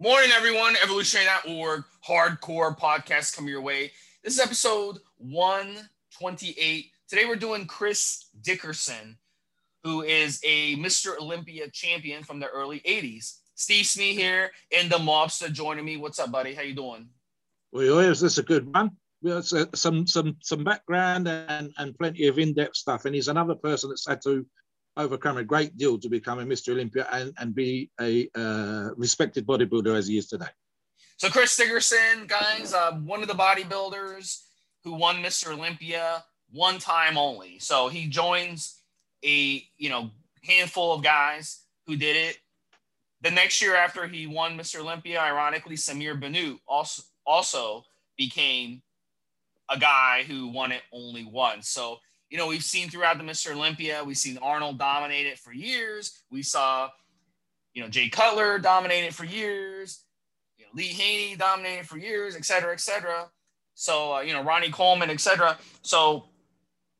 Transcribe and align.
Morning, 0.00 0.30
everyone. 0.32 0.76
Evolutionary.org 0.80 1.82
hardcore 2.06 2.78
podcast 2.78 3.34
coming 3.34 3.50
your 3.50 3.60
way. 3.60 3.90
This 4.22 4.34
is 4.34 4.38
episode 4.38 4.98
128. 5.16 6.86
Today 7.08 7.24
we're 7.24 7.34
doing 7.34 7.66
Chris 7.66 8.26
Dickerson, 8.40 9.18
who 9.82 10.02
is 10.02 10.40
a 10.44 10.76
Mr. 10.76 11.18
Olympia 11.18 11.68
champion 11.70 12.22
from 12.22 12.38
the 12.38 12.46
early 12.46 12.78
80s. 12.86 13.38
Steve 13.56 13.86
Smee 13.86 14.14
here 14.14 14.52
and 14.78 14.88
the 14.88 14.98
mobster 14.98 15.50
joining 15.50 15.84
me. 15.84 15.96
What's 15.96 16.20
up, 16.20 16.30
buddy? 16.30 16.54
How 16.54 16.62
you 16.62 16.76
doing? 16.76 17.08
Well, 17.72 17.98
is 17.98 18.20
this 18.20 18.38
a 18.38 18.44
good 18.44 18.72
one? 18.72 18.92
Well, 19.20 19.38
it's 19.38 19.52
a, 19.52 19.68
some 19.74 20.06
some 20.06 20.36
some 20.40 20.62
background 20.62 21.26
and, 21.26 21.72
and 21.76 21.98
plenty 21.98 22.28
of 22.28 22.38
in-depth 22.38 22.76
stuff. 22.76 23.04
And 23.04 23.16
he's 23.16 23.26
another 23.26 23.56
person 23.56 23.90
that's 23.90 24.06
had 24.06 24.22
to 24.22 24.46
overcome 24.98 25.38
a 25.38 25.44
great 25.44 25.76
deal 25.76 25.98
to 25.98 26.08
become 26.08 26.40
a 26.40 26.44
Mr. 26.44 26.72
Olympia 26.72 27.06
and, 27.12 27.32
and 27.38 27.54
be 27.54 27.90
a 28.00 28.28
uh, 28.34 28.90
respected 28.96 29.46
bodybuilder 29.46 29.96
as 29.96 30.08
he 30.08 30.18
is 30.18 30.26
today. 30.26 30.48
So 31.16 31.28
Chris 31.28 31.56
Dickerson, 31.56 32.26
guys, 32.26 32.74
uh, 32.74 32.92
one 32.92 33.22
of 33.22 33.28
the 33.28 33.34
bodybuilders 33.34 34.42
who 34.84 34.94
won 34.94 35.16
Mr. 35.16 35.52
Olympia 35.52 36.24
one 36.50 36.78
time 36.78 37.16
only. 37.16 37.58
So 37.58 37.88
he 37.88 38.08
joins 38.08 38.80
a 39.24 39.62
you 39.76 39.88
know 39.88 40.10
handful 40.44 40.94
of 40.94 41.02
guys 41.02 41.64
who 41.86 41.96
did 41.96 42.16
it. 42.16 42.38
The 43.20 43.30
next 43.30 43.60
year 43.60 43.74
after 43.74 44.06
he 44.06 44.26
won 44.26 44.56
Mr. 44.56 44.80
Olympia, 44.80 45.20
ironically, 45.20 45.76
Samir 45.76 46.20
Bannout 46.20 46.58
also 46.68 47.02
also 47.26 47.84
became 48.16 48.82
a 49.68 49.78
guy 49.78 50.22
who 50.26 50.48
won 50.48 50.72
it 50.72 50.82
only 50.92 51.24
once. 51.24 51.68
So 51.68 51.98
you 52.30 52.36
know, 52.36 52.46
we've 52.46 52.62
seen 52.62 52.88
throughout 52.88 53.18
the 53.18 53.24
Mr. 53.24 53.54
Olympia, 53.54 54.02
we've 54.04 54.18
seen 54.18 54.38
Arnold 54.38 54.78
dominate 54.78 55.26
it 55.26 55.38
for 55.38 55.52
years. 55.52 56.22
We 56.30 56.42
saw, 56.42 56.90
you 57.72 57.82
know, 57.82 57.88
Jay 57.88 58.08
Cutler 58.08 58.58
dominate 58.58 59.04
it 59.04 59.14
for 59.14 59.24
years. 59.24 60.04
You 60.58 60.66
know, 60.66 60.70
Lee 60.74 60.88
Haney 60.88 61.36
dominated 61.36 61.86
for 61.86 61.98
years, 61.98 62.36
et 62.36 62.44
cetera, 62.44 62.72
et 62.72 62.80
cetera. 62.80 63.30
So, 63.74 64.16
uh, 64.16 64.20
you 64.20 64.32
know, 64.32 64.42
Ronnie 64.42 64.70
Coleman, 64.70 65.08
et 65.08 65.20
cetera. 65.20 65.56
So 65.82 66.28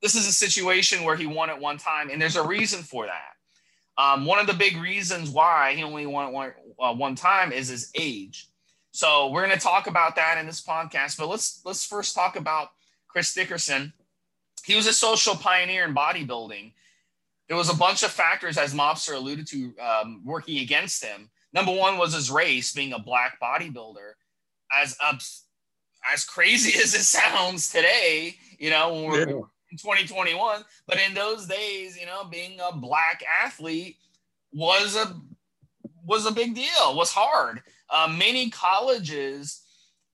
this 0.00 0.14
is 0.14 0.26
a 0.26 0.32
situation 0.32 1.04
where 1.04 1.16
he 1.16 1.26
won 1.26 1.50
at 1.50 1.60
one 1.60 1.76
time, 1.76 2.08
and 2.10 2.22
there's 2.22 2.36
a 2.36 2.46
reason 2.46 2.82
for 2.82 3.06
that. 3.06 4.02
Um, 4.02 4.24
one 4.24 4.38
of 4.38 4.46
the 4.46 4.54
big 4.54 4.76
reasons 4.76 5.28
why 5.28 5.74
he 5.74 5.82
only 5.82 6.06
won 6.06 6.32
one, 6.32 6.52
uh, 6.78 6.94
one 6.94 7.16
time 7.16 7.52
is 7.52 7.68
his 7.68 7.90
age. 7.96 8.48
So 8.92 9.30
we're 9.30 9.44
going 9.44 9.58
to 9.58 9.62
talk 9.62 9.88
about 9.88 10.16
that 10.16 10.38
in 10.38 10.46
this 10.46 10.62
podcast, 10.62 11.18
but 11.18 11.28
let's 11.28 11.60
let's 11.64 11.84
first 11.84 12.14
talk 12.14 12.36
about 12.36 12.68
Chris 13.08 13.34
Dickerson 13.34 13.92
he 14.64 14.76
was 14.76 14.86
a 14.86 14.92
social 14.92 15.34
pioneer 15.34 15.84
in 15.84 15.94
bodybuilding. 15.94 16.72
There 17.48 17.56
was 17.56 17.70
a 17.70 17.76
bunch 17.76 18.02
of 18.02 18.10
factors, 18.10 18.58
as 18.58 18.74
Mobster 18.74 19.14
alluded 19.14 19.46
to, 19.48 19.74
um, 19.78 20.22
working 20.24 20.58
against 20.58 21.02
him. 21.02 21.30
Number 21.52 21.72
one 21.72 21.96
was 21.96 22.12
his 22.14 22.30
race, 22.30 22.72
being 22.72 22.92
a 22.92 22.98
black 22.98 23.40
bodybuilder. 23.40 24.12
As 24.72 24.96
as 26.12 26.24
crazy 26.24 26.78
as 26.82 26.94
it 26.94 27.04
sounds 27.04 27.70
today, 27.70 28.36
you 28.58 28.70
know, 28.70 28.94
when 28.94 29.04
we're 29.04 29.28
yeah. 29.28 29.36
in 29.70 29.78
2021, 29.78 30.62
but 30.86 30.98
in 30.98 31.14
those 31.14 31.46
days, 31.46 31.98
you 31.98 32.06
know, 32.06 32.24
being 32.24 32.58
a 32.60 32.76
black 32.76 33.22
athlete 33.42 33.96
was 34.52 34.96
a 34.96 35.16
was 36.04 36.26
a 36.26 36.32
big 36.32 36.54
deal. 36.54 36.96
Was 36.96 37.12
hard. 37.12 37.62
Uh, 37.90 38.14
many 38.16 38.50
colleges 38.50 39.62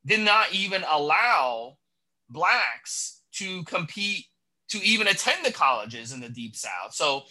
did 0.06 0.20
not 0.20 0.52
even 0.52 0.84
allow 0.90 1.78
blacks 2.28 3.22
to 3.32 3.64
compete 3.64 4.26
to 4.68 4.84
even 4.84 5.06
attend 5.06 5.44
the 5.44 5.52
colleges 5.52 6.12
in 6.12 6.20
the 6.20 6.28
deep 6.28 6.56
south. 6.56 6.94
So 6.94 7.24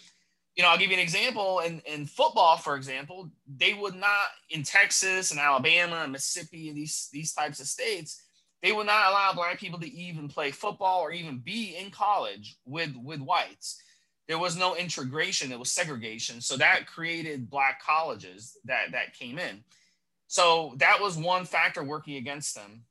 you 0.56 0.62
know 0.62 0.68
i'll 0.68 0.78
give 0.78 0.90
you 0.90 0.96
an 0.96 1.02
example. 1.02 1.60
In, 1.60 1.80
in 1.80 2.06
football 2.06 2.56
for 2.56 2.76
example 2.76 3.30
they 3.56 3.74
would 3.74 3.96
not 3.96 4.28
in 4.50 4.62
texas 4.62 5.32
and 5.32 5.40
alabama 5.40 5.96
and 6.04 6.12
mississippi 6.12 6.68
and 6.68 6.76
these 6.76 7.08
these 7.12 7.32
types 7.32 7.58
of 7.58 7.66
states 7.66 8.24
they 8.64 8.72
would 8.72 8.86
not 8.86 9.10
allow 9.10 9.34
black 9.34 9.60
people 9.60 9.78
to 9.78 9.94
even 9.94 10.26
play 10.26 10.50
football 10.50 11.00
or 11.00 11.12
even 11.12 11.36
be 11.36 11.76
in 11.76 11.90
college 11.90 12.56
with 12.64 12.96
with 12.96 13.20
whites. 13.20 13.78
There 14.26 14.38
was 14.38 14.56
no 14.56 14.74
integration. 14.74 15.52
It 15.52 15.58
was 15.58 15.70
segregation. 15.70 16.40
So 16.40 16.56
that 16.56 16.86
created 16.86 17.50
black 17.50 17.82
colleges 17.82 18.56
that 18.64 18.92
that 18.92 19.12
came 19.12 19.38
in. 19.38 19.62
So 20.28 20.72
that 20.78 20.98
was 20.98 21.18
one 21.18 21.44
factor 21.44 21.84
working 21.84 22.16
against 22.16 22.54
them 22.54 22.84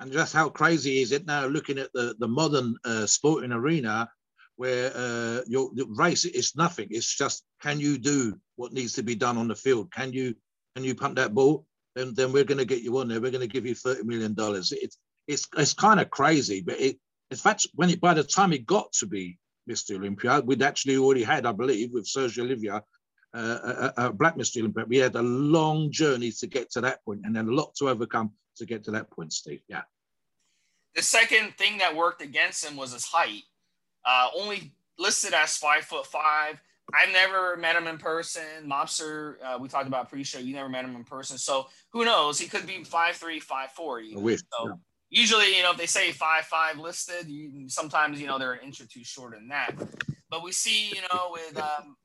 and 0.00 0.12
just 0.12 0.32
how 0.32 0.48
crazy 0.48 1.00
is 1.00 1.12
it 1.12 1.26
now 1.26 1.46
looking 1.46 1.78
at 1.78 1.92
the, 1.92 2.14
the 2.18 2.28
modern 2.28 2.76
uh, 2.84 3.06
sporting 3.06 3.52
arena 3.52 4.08
where 4.56 4.90
uh, 4.94 5.40
your 5.46 5.70
race 5.96 6.24
is 6.24 6.56
nothing. 6.56 6.88
It's 6.90 7.16
just 7.16 7.44
can 7.62 7.78
you 7.78 7.98
do 7.98 8.38
what 8.56 8.72
needs 8.72 8.94
to 8.94 9.02
be 9.02 9.14
done 9.14 9.38
on 9.38 9.48
the 9.48 9.54
field? 9.54 9.92
Can 9.92 10.12
you 10.12 10.34
can 10.74 10.84
you 10.84 10.94
punt 10.94 11.16
that 11.16 11.34
ball? 11.34 11.64
Then 11.94 12.14
then 12.14 12.32
we're 12.32 12.44
going 12.44 12.58
to 12.58 12.64
get 12.64 12.82
you 12.82 12.98
on 12.98 13.08
there. 13.08 13.20
We're 13.20 13.30
going 13.30 13.48
to 13.48 13.54
give 13.54 13.66
you 13.66 13.74
thirty 13.74 14.04
million 14.04 14.34
dollars. 14.34 14.72
It's 14.72 14.98
it's 15.26 15.46
it's 15.56 15.74
kind 15.74 16.00
of 16.00 16.10
crazy, 16.10 16.60
but 16.60 16.80
it 16.80 16.98
in 17.30 17.36
fact 17.36 17.66
when 17.74 17.90
it 17.90 18.00
by 18.00 18.14
the 18.14 18.24
time 18.24 18.52
it 18.52 18.66
got 18.66 18.92
to 18.94 19.06
be 19.06 19.38
Mr. 19.68 19.96
Olympia, 19.96 20.40
we'd 20.40 20.62
actually 20.62 20.96
already 20.96 21.22
had, 21.22 21.44
I 21.46 21.52
believe, 21.52 21.92
with 21.92 22.06
Sergio 22.06 22.40
Oliva, 22.40 22.82
uh, 23.34 23.92
a, 23.96 24.06
a, 24.06 24.12
black 24.12 24.36
Mr. 24.36 24.60
Olympia. 24.60 24.86
We 24.88 24.96
had 24.96 25.14
a 25.14 25.22
long 25.22 25.92
journey 25.92 26.32
to 26.32 26.46
get 26.46 26.70
to 26.72 26.80
that 26.80 27.04
point, 27.04 27.20
and 27.24 27.36
then 27.36 27.48
a 27.48 27.52
lot 27.52 27.74
to 27.76 27.90
overcome 27.90 28.32
to 28.58 28.66
get 28.66 28.84
to 28.84 28.90
that 28.92 29.10
point, 29.10 29.32
Steve. 29.32 29.60
Yeah. 29.68 29.82
The 30.94 31.02
second 31.02 31.54
thing 31.56 31.78
that 31.78 31.94
worked 31.94 32.22
against 32.22 32.64
him 32.64 32.76
was 32.76 32.92
his 32.92 33.04
height. 33.04 33.42
Uh, 34.04 34.28
only 34.36 34.72
listed 34.98 35.34
as 35.34 35.56
five 35.56 35.84
foot 35.84 36.06
five. 36.06 36.60
I've 36.94 37.12
never 37.12 37.56
met 37.56 37.76
him 37.76 37.86
in 37.86 37.98
person. 37.98 38.42
Mobster, 38.64 39.34
uh, 39.44 39.58
we 39.60 39.68
talked 39.68 39.86
about 39.86 40.08
pre-show. 40.08 40.38
You 40.38 40.54
never 40.54 40.70
met 40.70 40.84
him 40.84 40.96
in 40.96 41.04
person, 41.04 41.36
so 41.36 41.66
who 41.90 42.04
knows? 42.04 42.38
He 42.38 42.48
could 42.48 42.66
be 42.66 42.82
five 42.84 43.16
three, 43.16 43.40
five 43.40 43.70
four. 43.72 44.00
Even. 44.00 44.22
Wish, 44.22 44.40
so 44.40 44.68
yeah. 44.68 44.72
usually, 45.10 45.54
you 45.54 45.62
know, 45.62 45.72
if 45.72 45.76
they 45.76 45.86
say 45.86 46.12
five 46.12 46.44
five 46.44 46.78
listed, 46.78 47.28
you, 47.28 47.68
sometimes 47.68 48.20
you 48.20 48.26
know 48.26 48.38
they're 48.38 48.54
an 48.54 48.64
inch 48.64 48.80
or 48.80 48.86
two 48.86 49.04
shorter 49.04 49.36
than 49.36 49.48
that. 49.48 49.72
But 50.30 50.42
we 50.42 50.52
see, 50.52 50.88
you 50.88 51.02
know, 51.12 51.30
with 51.32 51.58
um, 51.58 51.96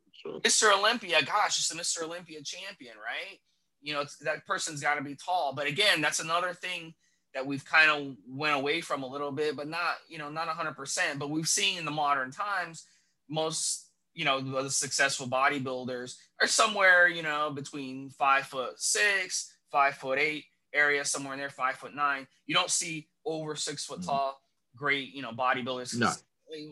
Mr. 0.41 0.77
Olympia, 0.77 1.23
gosh, 1.23 1.59
it's 1.59 1.71
a 1.71 1.75
Mr. 1.75 2.05
Olympia 2.05 2.41
champion, 2.43 2.95
right? 2.97 3.39
You 3.83 3.93
know, 3.93 4.05
that 4.21 4.47
person's 4.47 4.81
got 4.81 4.95
to 4.95 5.03
be 5.03 5.15
tall. 5.15 5.53
But 5.55 5.67
again, 5.67 6.01
that's 6.01 6.19
another 6.19 6.53
thing 6.53 6.93
that 7.33 7.45
we've 7.45 7.65
kind 7.65 7.89
of 7.89 8.15
went 8.27 8.55
away 8.55 8.81
from 8.81 9.03
a 9.03 9.07
little 9.07 9.31
bit, 9.31 9.55
but 9.55 9.67
not, 9.67 9.95
you 10.07 10.17
know, 10.17 10.29
not 10.29 10.47
100%. 10.47 11.19
But 11.19 11.29
we've 11.29 11.47
seen 11.47 11.77
in 11.77 11.85
the 11.85 11.91
modern 11.91 12.31
times, 12.31 12.85
most, 13.29 13.87
you 14.13 14.23
know, 14.23 14.39
the 14.39 14.69
successful 14.69 15.27
bodybuilders 15.27 16.15
are 16.41 16.47
somewhere, 16.47 17.07
you 17.07 17.23
know, 17.23 17.51
between 17.51 18.09
five 18.09 18.45
foot 18.45 18.79
six, 18.79 19.53
five 19.71 19.95
foot 19.95 20.19
eight 20.19 20.45
area, 20.73 21.03
somewhere 21.03 21.33
in 21.33 21.39
there, 21.39 21.49
five 21.49 21.75
foot 21.75 21.95
nine. 21.95 22.27
You 22.45 22.55
don't 22.55 22.69
see 22.71 23.07
over 23.25 23.55
six 23.55 23.83
foot 23.83 23.99
mm-hmm. 23.99 24.09
tall, 24.09 24.41
great, 24.75 25.13
you 25.13 25.21
know, 25.21 25.31
bodybuilders 25.31 25.97
no. 25.97 26.11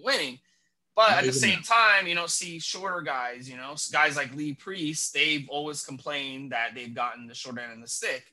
winning. 0.04 0.40
But 0.96 1.12
at 1.12 1.24
the 1.24 1.34
same 1.34 1.62
time, 1.62 2.06
you 2.06 2.16
know, 2.16 2.28
see 2.28 2.60
shorter 2.60 3.02
guys, 3.02 3.50
you 3.50 3.56
know, 3.56 3.76
guys 3.92 4.18
like 4.18 4.36
Lee 4.36 4.54
Priest, 4.54 5.14
they've 5.14 5.48
always 5.50 5.86
complained 5.86 6.52
that 6.52 6.72
they've 6.76 6.94
gotten 6.94 7.28
the 7.28 7.34
short 7.34 7.58
end 7.58 7.72
of 7.74 7.82
the 7.82 7.88
stick, 7.88 8.26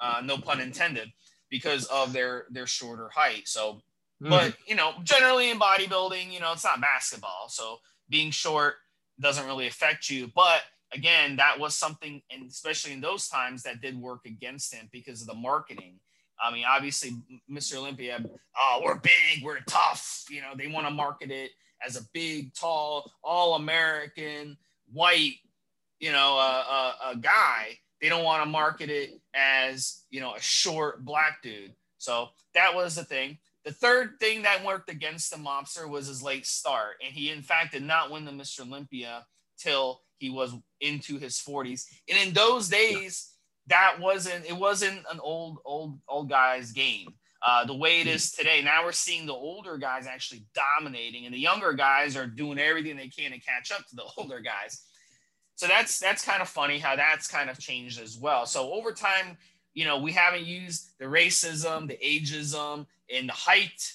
uh, 0.00 0.20
no 0.22 0.36
pun 0.36 0.60
intended, 0.60 1.10
because 1.50 1.86
of 1.86 2.12
their 2.12 2.44
their 2.50 2.66
shorter 2.66 3.08
height. 3.08 3.48
So, 3.48 3.80
mm. 4.22 4.28
but 4.28 4.54
you 4.66 4.74
know, 4.74 4.92
generally 5.02 5.50
in 5.50 5.58
bodybuilding, 5.58 6.30
you 6.30 6.40
know, 6.40 6.52
it's 6.52 6.64
not 6.64 6.80
basketball, 6.80 7.48
so 7.48 7.78
being 8.10 8.30
short 8.30 8.74
doesn't 9.18 9.46
really 9.46 9.66
affect 9.66 10.10
you. 10.10 10.30
But 10.34 10.60
again, 10.92 11.36
that 11.36 11.58
was 11.58 11.74
something, 11.74 12.20
and 12.30 12.50
especially 12.50 12.92
in 12.92 13.00
those 13.00 13.28
times, 13.28 13.62
that 13.62 13.80
did 13.80 13.98
work 13.98 14.20
against 14.26 14.74
him 14.74 14.90
because 14.92 15.22
of 15.22 15.26
the 15.26 15.34
marketing. 15.34 16.00
I 16.38 16.52
mean, 16.52 16.64
obviously, 16.68 17.12
Mr. 17.50 17.76
Olympia, 17.76 18.22
oh, 18.58 18.82
we're 18.84 18.98
big, 18.98 19.42
we're 19.42 19.60
tough. 19.68 20.24
You 20.28 20.42
know, 20.42 20.52
they 20.56 20.66
want 20.66 20.86
to 20.86 20.92
market 20.92 21.30
it 21.30 21.52
as 21.86 21.96
a 21.96 22.04
big, 22.12 22.54
tall, 22.54 23.10
all 23.22 23.54
American, 23.54 24.56
white, 24.92 25.34
you 26.00 26.12
know, 26.12 26.36
a, 26.36 26.96
a, 27.08 27.10
a 27.12 27.16
guy. 27.16 27.78
They 28.00 28.08
don't 28.08 28.24
want 28.24 28.42
to 28.42 28.50
market 28.50 28.90
it 28.90 29.20
as, 29.34 30.02
you 30.10 30.20
know, 30.20 30.34
a 30.34 30.40
short 30.40 31.04
black 31.04 31.42
dude. 31.42 31.74
So 31.98 32.28
that 32.54 32.74
was 32.74 32.96
the 32.96 33.04
thing. 33.04 33.38
The 33.64 33.72
third 33.72 34.20
thing 34.20 34.42
that 34.42 34.64
worked 34.64 34.90
against 34.90 35.30
the 35.30 35.38
mobster 35.38 35.88
was 35.88 36.06
his 36.06 36.22
late 36.22 36.46
start. 36.46 36.96
And 37.02 37.14
he, 37.14 37.30
in 37.30 37.40
fact, 37.40 37.72
did 37.72 37.82
not 37.82 38.10
win 38.10 38.26
the 38.26 38.30
Mr. 38.30 38.60
Olympia 38.60 39.24
till 39.58 40.02
he 40.18 40.28
was 40.28 40.54
into 40.80 41.18
his 41.18 41.38
40s. 41.38 41.86
And 42.08 42.18
in 42.28 42.34
those 42.34 42.68
days, 42.68 43.30
that 43.68 43.96
wasn't 43.98 44.44
it 44.44 44.56
wasn't 44.56 45.00
an 45.10 45.20
old 45.20 45.58
old 45.64 45.98
old 46.08 46.28
guys 46.28 46.72
game. 46.72 47.14
Uh, 47.46 47.62
the 47.66 47.74
way 47.74 48.00
it 48.00 48.06
is 48.06 48.32
today, 48.32 48.62
now 48.62 48.82
we're 48.82 48.92
seeing 48.92 49.26
the 49.26 49.34
older 49.34 49.76
guys 49.76 50.06
actually 50.06 50.46
dominating, 50.54 51.26
and 51.26 51.34
the 51.34 51.38
younger 51.38 51.74
guys 51.74 52.16
are 52.16 52.26
doing 52.26 52.58
everything 52.58 52.96
they 52.96 53.08
can 53.08 53.32
to 53.32 53.38
catch 53.38 53.70
up 53.70 53.86
to 53.86 53.94
the 53.94 54.04
older 54.16 54.40
guys. 54.40 54.82
So 55.56 55.66
that's 55.66 55.98
that's 55.98 56.24
kind 56.24 56.40
of 56.40 56.48
funny 56.48 56.78
how 56.78 56.96
that's 56.96 57.28
kind 57.28 57.50
of 57.50 57.58
changed 57.58 58.00
as 58.00 58.18
well. 58.18 58.46
So 58.46 58.72
over 58.72 58.92
time, 58.92 59.36
you 59.74 59.84
know, 59.84 59.98
we 59.98 60.10
haven't 60.10 60.46
used 60.46 60.98
the 60.98 61.04
racism, 61.04 61.86
the 61.86 61.98
ageism, 62.02 62.86
and 63.14 63.28
the 63.28 63.34
height 63.34 63.92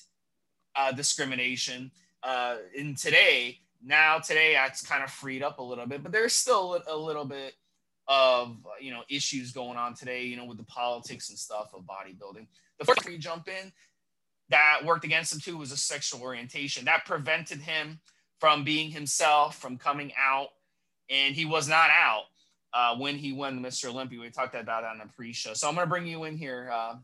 uh, 0.76 0.92
discrimination 0.92 1.92
uh, 2.22 2.58
in 2.76 2.96
today. 2.96 3.60
Now 3.84 4.20
today, 4.20 4.54
that's 4.54 4.86
kind 4.86 5.04
of 5.04 5.10
freed 5.10 5.42
up 5.42 5.58
a 5.58 5.64
little 5.64 5.88
bit, 5.88 6.04
but 6.04 6.12
there's 6.12 6.34
still 6.34 6.82
a 6.88 6.96
little 6.96 7.26
bit 7.26 7.54
of 8.10 8.58
you 8.82 8.92
know 8.92 9.04
issues 9.10 9.54
going 9.54 9.78
on 9.78 9.94
today. 9.94 10.24
You 10.26 10.36
know, 10.36 10.46
with 10.46 10.58
the 10.58 10.66
politics 10.66 11.30
and 11.30 11.40
stuff 11.40 11.70
of 11.74 11.84
bodybuilding. 11.84 12.48
The 12.80 12.86
first 12.86 13.06
we 13.06 13.18
jump 13.18 13.48
in 13.48 13.72
that 14.50 14.82
worked 14.84 15.06
against 15.06 15.34
him 15.34 15.40
too 15.40 15.58
was 15.58 15.72
a 15.72 15.78
sexual 15.78 16.22
orientation 16.22 16.86
that 16.86 17.06
prevented 17.06 17.60
him 17.60 18.00
from 18.40 18.64
being 18.64 18.90
himself, 18.90 19.58
from 19.58 19.78
coming 19.78 20.12
out, 20.18 20.48
and 21.10 21.36
he 21.36 21.46
was 21.46 21.68
not 21.68 21.90
out 21.90 22.24
uh, 22.74 22.96
when 22.96 23.16
he 23.16 23.34
won 23.34 23.62
Mr. 23.62 23.90
Olympia. 23.90 24.20
We 24.20 24.30
talked 24.30 24.56
about 24.56 24.66
that 24.66 24.84
on 24.84 24.98
the 25.00 25.14
pre-show. 25.14 25.54
So 25.54 25.68
I'm 25.68 25.76
going 25.76 25.86
to 25.86 25.90
bring 25.90 26.08
you 26.08 26.24
in 26.24 26.38
here. 26.38 26.72
Uh, 26.74 26.96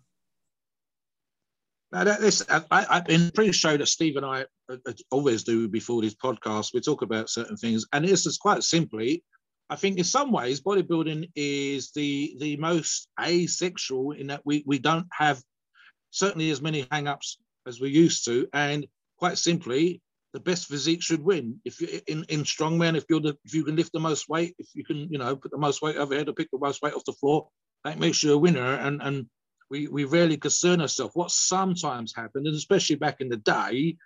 now 1.92 2.04
that 2.04 2.22
this, 2.22 2.44
I, 2.50 2.64
I, 2.72 3.04
in 3.10 3.32
pre-show 3.32 3.78
that 3.78 3.88
Steve 3.88 4.16
and 4.16 4.26
I 4.26 4.46
uh, 4.70 4.78
uh, 4.88 4.94
always 5.12 5.44
do 5.44 5.68
before 5.68 6.02
this 6.02 6.16
podcast, 6.16 6.74
we 6.74 6.82
talk 6.82 7.02
about 7.02 7.30
certain 7.30 7.58
things, 7.58 7.86
and 7.94 8.06
this 8.06 8.26
is 8.26 8.38
quite 8.38 8.64
simply. 8.64 9.24
I 9.70 9.76
think 9.76 9.98
in 9.98 10.04
some 10.04 10.32
ways 10.32 10.62
bodybuilding 10.62 11.32
is 11.36 11.92
the 11.92 12.36
the 12.40 12.58
most 12.58 13.08
asexual 13.20 14.12
in 14.12 14.28
that 14.28 14.42
we 14.46 14.64
we 14.66 14.80
don't 14.80 15.08
have 15.12 15.42
certainly 16.12 16.52
as 16.52 16.62
many 16.62 16.88
hang-ups 16.92 17.40
as 17.68 17.82
we 17.82 17.90
used 17.90 18.26
to, 18.26 18.48
and 18.54 18.86
quite 19.18 19.38
simply 19.38 20.02
the 20.34 20.40
best 20.40 20.68
physique 20.68 21.02
should 21.02 21.24
win. 21.24 21.60
If 21.66 21.82
you 21.82 22.02
in 22.08 22.26
in 22.26 22.44
strongman, 22.44 22.96
if 22.96 23.06
you're 23.10 23.22
the 23.22 23.38
if 23.44 23.54
you 23.54 23.64
can 23.64 23.76
lift 23.76 23.94
the 23.94 24.00
most 24.00 24.30
weight, 24.30 24.56
if 24.60 24.68
you 24.76 24.84
can 24.84 25.12
you 25.12 25.18
know 25.18 25.36
put 25.36 25.52
the 25.52 25.58
most 25.58 25.82
weight 25.82 25.98
overhead 25.98 26.30
or 26.30 26.34
pick 26.34 26.52
the 26.52 26.60
most 26.60 26.82
weight 26.82 26.94
off 26.94 27.06
the 27.06 27.14
floor, 27.14 27.48
that 27.84 28.00
makes 28.00 28.22
you 28.22 28.34
a 28.34 28.38
winner. 28.38 28.76
And 28.76 29.02
and 29.02 29.26
we 29.72 29.88
we 29.88 30.04
rarely 30.04 30.38
concern 30.38 30.82
ourselves. 30.82 31.16
What 31.16 31.32
sometimes 31.32 32.14
happened, 32.16 32.46
and 32.48 32.56
especially 32.56 32.98
back 32.98 33.22
in 33.22 33.30
the 33.30 33.38
day, 33.38 33.98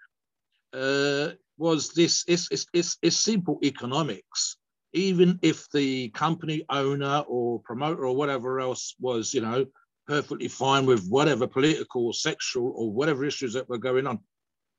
uh, 0.74 1.32
was 1.58 1.90
this 1.94 2.24
it's, 2.28 2.48
it's 2.52 2.66
it's 2.74 2.98
it's 3.02 3.18
simple 3.18 3.60
economics. 3.64 4.56
Even 4.94 5.40
if 5.42 5.70
the 5.72 6.10
company 6.10 6.66
owner 6.70 7.24
or 7.28 7.60
promoter 7.60 8.06
or 8.06 8.16
whatever 8.16 8.60
else 8.60 8.96
was, 9.00 9.34
you 9.34 9.42
know, 9.42 9.66
perfectly 10.08 10.48
fine 10.48 10.86
with 10.86 11.08
whatever 11.08 11.46
political 11.46 12.08
or 12.08 12.14
sexual 12.14 12.74
or 12.76 12.92
whatever 12.92 13.24
issues 13.24 13.54
that 13.54 13.70
were 13.70 13.78
going 13.78 14.08
on 14.08 14.20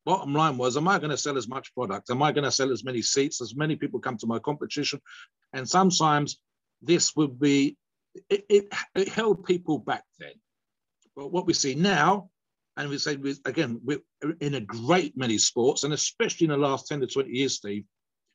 bottom 0.04 0.34
line 0.34 0.56
was, 0.56 0.76
am 0.76 0.88
I 0.88 0.98
going 0.98 1.10
to 1.10 1.16
sell 1.16 1.36
as 1.36 1.48
much 1.48 1.74
product? 1.74 2.10
Am 2.10 2.22
I 2.22 2.32
going 2.32 2.44
to 2.44 2.50
sell 2.50 2.72
as 2.72 2.84
many 2.84 3.02
seats? 3.02 3.40
As 3.40 3.54
many 3.54 3.76
people 3.76 4.00
come 4.00 4.16
to 4.18 4.26
my 4.26 4.38
competition? 4.38 5.00
And 5.52 5.68
sometimes 5.68 6.38
this 6.82 7.14
would 7.16 7.38
be, 7.38 7.76
it, 8.28 8.44
it, 8.48 8.74
it 8.94 9.08
held 9.08 9.44
people 9.44 9.78
back 9.78 10.04
then. 10.18 10.32
But 11.16 11.32
what 11.32 11.46
we 11.46 11.52
see 11.52 11.74
now, 11.74 12.30
and 12.76 12.88
we 12.88 12.98
say, 12.98 13.16
we, 13.16 13.34
again, 13.44 13.80
we're 13.84 14.00
in 14.40 14.54
a 14.54 14.60
great 14.60 15.16
many 15.16 15.38
sports, 15.38 15.84
and 15.84 15.92
especially 15.92 16.46
in 16.46 16.52
the 16.52 16.56
last 16.56 16.88
10 16.88 17.00
to 17.00 17.06
20 17.06 17.30
years, 17.30 17.56
Steve, 17.56 17.84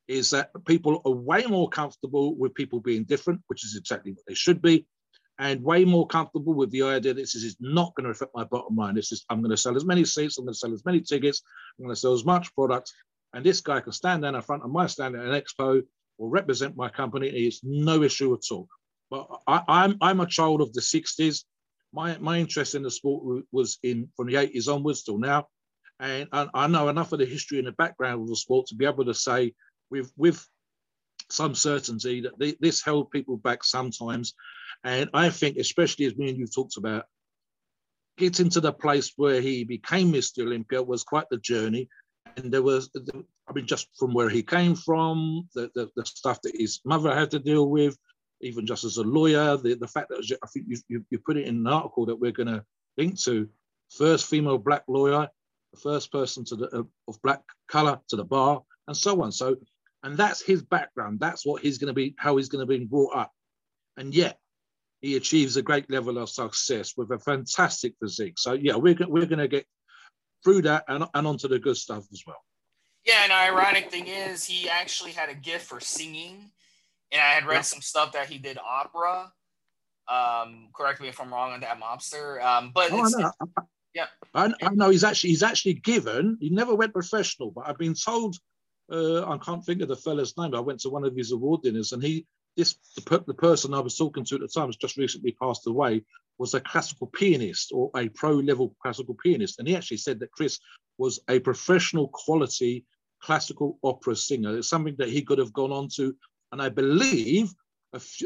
is 0.07 0.29
that 0.31 0.51
people 0.65 1.01
are 1.05 1.11
way 1.11 1.45
more 1.45 1.69
comfortable 1.69 2.35
with 2.35 2.53
people 2.53 2.79
being 2.79 3.03
different, 3.03 3.41
which 3.47 3.65
is 3.65 3.75
exactly 3.75 4.11
what 4.11 4.25
they 4.27 4.33
should 4.33 4.61
be 4.61 4.85
and 5.39 5.63
way 5.63 5.83
more 5.83 6.07
comfortable 6.07 6.53
with 6.53 6.71
the 6.71 6.83
idea 6.83 7.13
that 7.13 7.21
this 7.21 7.35
is 7.35 7.57
not 7.59 7.93
going 7.95 8.05
to 8.05 8.11
affect 8.11 8.31
my 8.33 8.43
bottom 8.45 8.75
line. 8.75 8.95
This 8.95 9.11
is 9.11 9.25
I'm 9.29 9.41
going 9.41 9.51
to 9.51 9.57
sell 9.57 9.75
as 9.75 9.85
many 9.85 10.05
seats, 10.05 10.37
I'm 10.37 10.45
going 10.45 10.53
to 10.53 10.59
sell 10.59 10.73
as 10.73 10.85
many 10.85 11.01
tickets, 11.01 11.41
I'm 11.77 11.85
going 11.85 11.95
to 11.95 11.99
sell 11.99 12.13
as 12.13 12.25
much 12.25 12.53
product, 12.55 12.91
and 13.33 13.45
this 13.45 13.61
guy 13.61 13.81
can 13.81 13.91
stand 13.91 14.23
down 14.23 14.35
in 14.35 14.41
front 14.41 14.63
of 14.63 14.71
my 14.71 14.87
stand 14.87 15.15
at 15.15 15.25
an 15.25 15.31
expo 15.31 15.81
or 16.17 16.29
represent 16.29 16.77
my 16.77 16.89
company. 16.89 17.27
It's 17.27 17.61
no 17.63 18.01
issue 18.03 18.33
at 18.33 18.43
all. 18.51 18.67
But 19.09 19.27
I, 19.45 19.61
I'm 19.67 19.97
I'm 20.01 20.21
a 20.21 20.25
child 20.25 20.61
of 20.61 20.73
the 20.73 20.81
'60s. 20.81 21.43
My 21.91 22.17
my 22.19 22.39
interest 22.39 22.75
in 22.75 22.83
the 22.83 22.91
sport 22.91 23.43
was 23.51 23.77
in 23.83 24.09
from 24.15 24.27
the 24.27 24.35
'80s 24.35 24.73
onwards 24.73 25.03
till 25.03 25.17
now, 25.17 25.47
and 25.99 26.29
I, 26.31 26.47
I 26.53 26.67
know 26.67 26.87
enough 26.87 27.11
of 27.11 27.19
the 27.19 27.25
history 27.25 27.59
and 27.59 27.67
the 27.67 27.73
background 27.73 28.21
of 28.21 28.29
the 28.29 28.35
sport 28.35 28.67
to 28.67 28.75
be 28.75 28.85
able 28.85 29.05
to 29.05 29.13
say 29.13 29.53
with 29.89 30.11
with 30.17 30.45
some 31.31 31.55
certainty 31.55 32.21
that 32.21 32.57
this 32.59 32.83
held 32.83 33.09
people 33.09 33.37
back 33.37 33.63
sometimes 33.63 34.35
and 34.85 35.09
I 35.13 35.29
think, 35.29 35.57
especially 35.57 36.05
as 36.05 36.15
me 36.15 36.29
and 36.29 36.37
you 36.37 36.45
talked 36.45 36.77
about, 36.77 37.05
getting 38.17 38.49
to 38.49 38.61
the 38.61 38.71
place 38.71 39.13
where 39.17 39.41
he 39.41 39.63
became 39.63 40.13
Mr. 40.13 40.43
Olympia 40.43 40.81
was 40.81 41.03
quite 41.03 41.25
the 41.29 41.37
journey. 41.37 41.89
And 42.37 42.51
there 42.51 42.61
was, 42.61 42.89
I 43.47 43.53
mean, 43.53 43.65
just 43.65 43.87
from 43.97 44.13
where 44.13 44.29
he 44.29 44.43
came 44.43 44.75
from, 44.75 45.49
the, 45.55 45.71
the, 45.73 45.89
the 45.95 46.05
stuff 46.05 46.41
that 46.43 46.55
his 46.55 46.81
mother 46.85 47.15
had 47.15 47.31
to 47.31 47.39
deal 47.39 47.67
with, 47.69 47.97
even 48.41 48.65
just 48.65 48.83
as 48.83 48.97
a 48.97 49.03
lawyer, 49.03 49.57
the, 49.57 49.75
the 49.75 49.87
fact 49.87 50.09
that 50.09 50.37
I 50.43 50.47
think 50.47 50.65
you, 50.67 50.77
you, 50.87 51.05
you 51.09 51.19
put 51.19 51.37
it 51.37 51.47
in 51.47 51.55
an 51.55 51.67
article 51.67 52.05
that 52.05 52.19
we're 52.19 52.31
going 52.31 52.47
to 52.47 52.63
link 52.97 53.19
to, 53.21 53.49
first 53.89 54.27
female 54.27 54.57
black 54.57 54.83
lawyer, 54.87 55.27
the 55.73 55.79
first 55.79 56.11
person 56.11 56.45
to 56.45 56.55
the, 56.55 56.87
of 57.07 57.21
black 57.23 57.41
color 57.67 57.99
to 58.09 58.15
the 58.15 58.23
bar, 58.23 58.61
and 58.87 58.95
so 58.95 59.21
on. 59.23 59.31
So, 59.31 59.55
and 60.05 60.15
that's 60.15 60.39
his 60.39 60.61
background. 60.61 61.19
That's 61.19 61.43
what 61.45 61.63
he's 61.63 61.79
going 61.79 61.87
to 61.87 61.93
be, 61.93 62.13
how 62.17 62.37
he's 62.37 62.47
going 62.47 62.61
to 62.61 62.67
be 62.67 62.85
brought 62.85 63.15
up. 63.15 63.31
And 63.97 64.13
yet, 64.13 64.37
he 65.01 65.15
achieves 65.15 65.57
a 65.57 65.63
great 65.63 65.89
level 65.89 66.19
of 66.19 66.29
success 66.29 66.93
with 66.95 67.11
a 67.11 67.17
fantastic 67.17 67.95
physique. 67.99 68.37
So 68.37 68.53
yeah, 68.53 68.75
we're 68.75 68.95
we're 69.07 69.25
going 69.25 69.39
to 69.39 69.47
get 69.47 69.65
through 70.43 70.61
that 70.63 70.85
and, 70.87 71.05
and 71.13 71.27
onto 71.27 71.47
the 71.47 71.57
good 71.57 71.75
stuff 71.75 72.05
as 72.13 72.21
well. 72.25 72.37
Yeah, 73.03 73.23
and 73.23 73.31
the 73.31 73.35
ironic 73.35 73.89
thing 73.89 74.07
is 74.07 74.45
he 74.45 74.69
actually 74.69 75.11
had 75.11 75.29
a 75.29 75.33
gift 75.33 75.65
for 75.65 75.79
singing, 75.79 76.51
and 77.11 77.21
I 77.21 77.31
had 77.31 77.45
read 77.47 77.55
yeah. 77.55 77.61
some 77.61 77.81
stuff 77.81 78.11
that 78.11 78.27
he 78.27 78.37
did 78.37 78.59
opera. 78.63 79.31
Um, 80.07 80.69
correct 80.75 81.01
me 81.01 81.07
if 81.07 81.19
I'm 81.19 81.33
wrong 81.33 81.53
on 81.53 81.61
that, 81.61 81.79
mobster. 81.79 82.43
Um, 82.43 82.71
but 82.75 82.91
oh, 82.91 83.05
I 83.05 83.09
know. 83.09 83.31
yeah, 83.95 84.05
I, 84.35 84.53
I, 84.61 84.69
know 84.75 84.91
he's 84.91 85.03
actually 85.03 85.31
he's 85.31 85.43
actually 85.43 85.73
given. 85.73 86.37
He 86.39 86.51
never 86.51 86.75
went 86.75 86.93
professional, 86.93 87.49
but 87.49 87.67
I've 87.67 87.79
been 87.79 87.95
told. 87.95 88.37
Uh, 88.91 89.25
I 89.25 89.37
can't 89.37 89.65
think 89.65 89.81
of 89.81 89.87
the 89.87 89.95
fella's 89.95 90.37
name. 90.37 90.53
I 90.53 90.59
went 90.59 90.81
to 90.81 90.89
one 90.89 91.03
of 91.03 91.15
his 91.15 91.31
award 91.31 91.63
dinners, 91.63 91.91
and 91.91 92.03
he 92.03 92.25
this 92.55 92.75
the, 92.95 93.23
the 93.25 93.33
person 93.33 93.73
I 93.73 93.79
was 93.79 93.97
talking 93.97 94.23
to 94.25 94.35
at 94.35 94.41
the 94.41 94.47
time 94.47 94.67
has 94.67 94.77
just 94.77 94.97
recently 94.97 95.35
passed 95.41 95.67
away 95.67 96.03
was 96.37 96.53
a 96.53 96.61
classical 96.61 97.07
pianist 97.07 97.71
or 97.73 97.89
a 97.95 98.09
pro 98.09 98.33
level 98.33 98.75
classical 98.81 99.15
pianist, 99.15 99.59
and 99.59 99.67
he 99.67 99.75
actually 99.75 99.97
said 99.97 100.19
that 100.19 100.31
Chris 100.31 100.59
was 100.97 101.19
a 101.29 101.39
professional 101.39 102.09
quality 102.09 102.85
classical 103.21 103.79
opera 103.83 104.15
singer. 104.15 104.57
It's 104.57 104.69
something 104.69 104.95
that 104.99 105.09
he 105.09 105.23
could 105.23 105.39
have 105.39 105.53
gone 105.53 105.71
on 105.71 105.89
to, 105.95 106.15
and 106.51 106.61
I 106.61 106.69
believe 106.69 107.53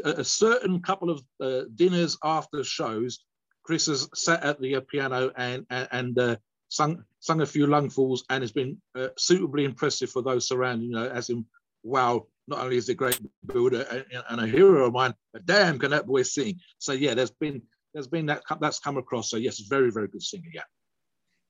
a, 0.04 0.24
certain 0.24 0.80
couple 0.80 1.10
of 1.10 1.22
uh, 1.40 1.62
dinners 1.74 2.18
after 2.24 2.64
shows, 2.64 3.24
Chris 3.62 3.86
has 3.86 4.08
sat 4.14 4.42
at 4.42 4.60
the 4.60 4.80
piano 4.80 5.30
and 5.36 5.66
and, 5.70 5.88
and 5.92 6.18
uh, 6.18 6.36
sung 6.70 7.04
sung 7.18 7.42
a 7.42 7.46
few 7.46 7.66
lungfuls 7.66 8.20
and 8.30 8.42
has 8.42 8.52
been 8.52 8.80
uh, 8.94 9.08
suitably 9.18 9.64
impressive 9.64 10.10
for 10.10 10.22
those 10.22 10.48
surrounding. 10.48 10.88
You 10.88 10.96
know, 10.96 11.08
as 11.08 11.28
in, 11.28 11.44
wow, 11.82 12.26
not 12.48 12.60
only 12.60 12.78
is 12.78 12.86
he 12.86 12.92
a 12.92 12.96
great 12.96 13.20
builder 13.46 14.04
and 14.30 14.40
a 14.40 14.46
hero 14.46 14.86
of 14.86 14.94
mine, 14.94 15.14
but 15.32 15.44
damn, 15.44 15.78
can 15.78 15.90
that 15.90 16.06
boy 16.06 16.22
sing? 16.22 16.58
So 16.78 16.92
yeah, 16.92 17.14
there's 17.14 17.32
been 17.32 17.60
there's 17.92 18.06
been 18.06 18.26
that 18.26 18.42
that's 18.60 18.78
come 18.78 18.96
across. 18.96 19.28
So 19.28 19.36
yes, 19.36 19.58
very 19.60 19.90
very 19.90 20.08
good 20.08 20.22
singer. 20.22 20.48
Yeah. 20.52 20.62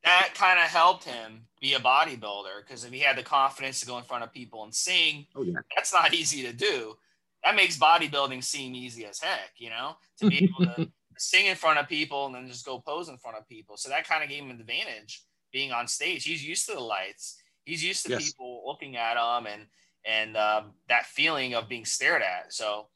That 0.03 0.31
kind 0.35 0.59
of 0.59 0.65
helped 0.65 1.05
him 1.05 1.43
be 1.61 1.75
a 1.75 1.79
bodybuilder 1.79 2.65
because 2.67 2.85
if 2.85 2.91
he 2.93 3.00
had 3.00 3.19
the 3.19 3.23
confidence 3.23 3.81
to 3.81 3.87
go 3.87 3.99
in 3.99 4.05
front 4.05 4.25
of 4.25 4.33
people 4.33 4.65
and 4.65 4.75
sing, 4.75 5.27
oh, 5.37 5.43
yeah. 5.43 5.59
that's 5.77 5.93
not 5.93 6.15
easy 6.21 6.43
to 6.45 6.55
do. 6.55 6.95
That 7.45 7.55
makes 7.55 7.79
bodybuilding 7.79 8.43
seem 8.43 8.75
easy 8.75 9.05
as 9.05 9.21
heck, 9.21 9.53
you 9.59 9.69
know, 9.69 9.97
to 10.21 10.29
be 10.29 10.45
able 10.45 10.75
to 10.75 10.91
sing 11.21 11.47
in 11.47 11.55
front 11.55 11.79
of 11.79 11.87
people 11.87 12.25
and 12.27 12.35
then 12.35 12.49
just 12.49 12.65
go 12.65 12.79
pose 12.81 13.11
in 13.11 13.19
front 13.19 13.37
of 13.37 13.47
people. 13.47 13.77
So 13.77 13.91
that 13.91 14.09
kind 14.09 14.25
of 14.25 14.31
gave 14.31 14.43
him 14.43 14.50
an 14.50 14.59
advantage 14.59 15.23
being 15.53 15.71
on 15.71 15.87
stage. 15.87 16.25
He's 16.25 16.45
used 16.45 16.67
to 16.69 16.75
the 16.75 16.81
lights. 16.81 17.37
He's 17.65 17.85
used 17.85 18.07
to 18.07 18.12
yes. 18.12 18.33
people 18.33 18.62
looking 18.67 18.97
at 18.97 19.19
him 19.19 19.47
and 19.47 19.67
and 20.07 20.35
um, 20.39 20.73
that 20.89 21.05
feeling 21.05 21.55
of 21.55 21.69
being 21.69 21.85
stared 21.85 22.23
at. 22.23 22.55
So, 22.55 22.87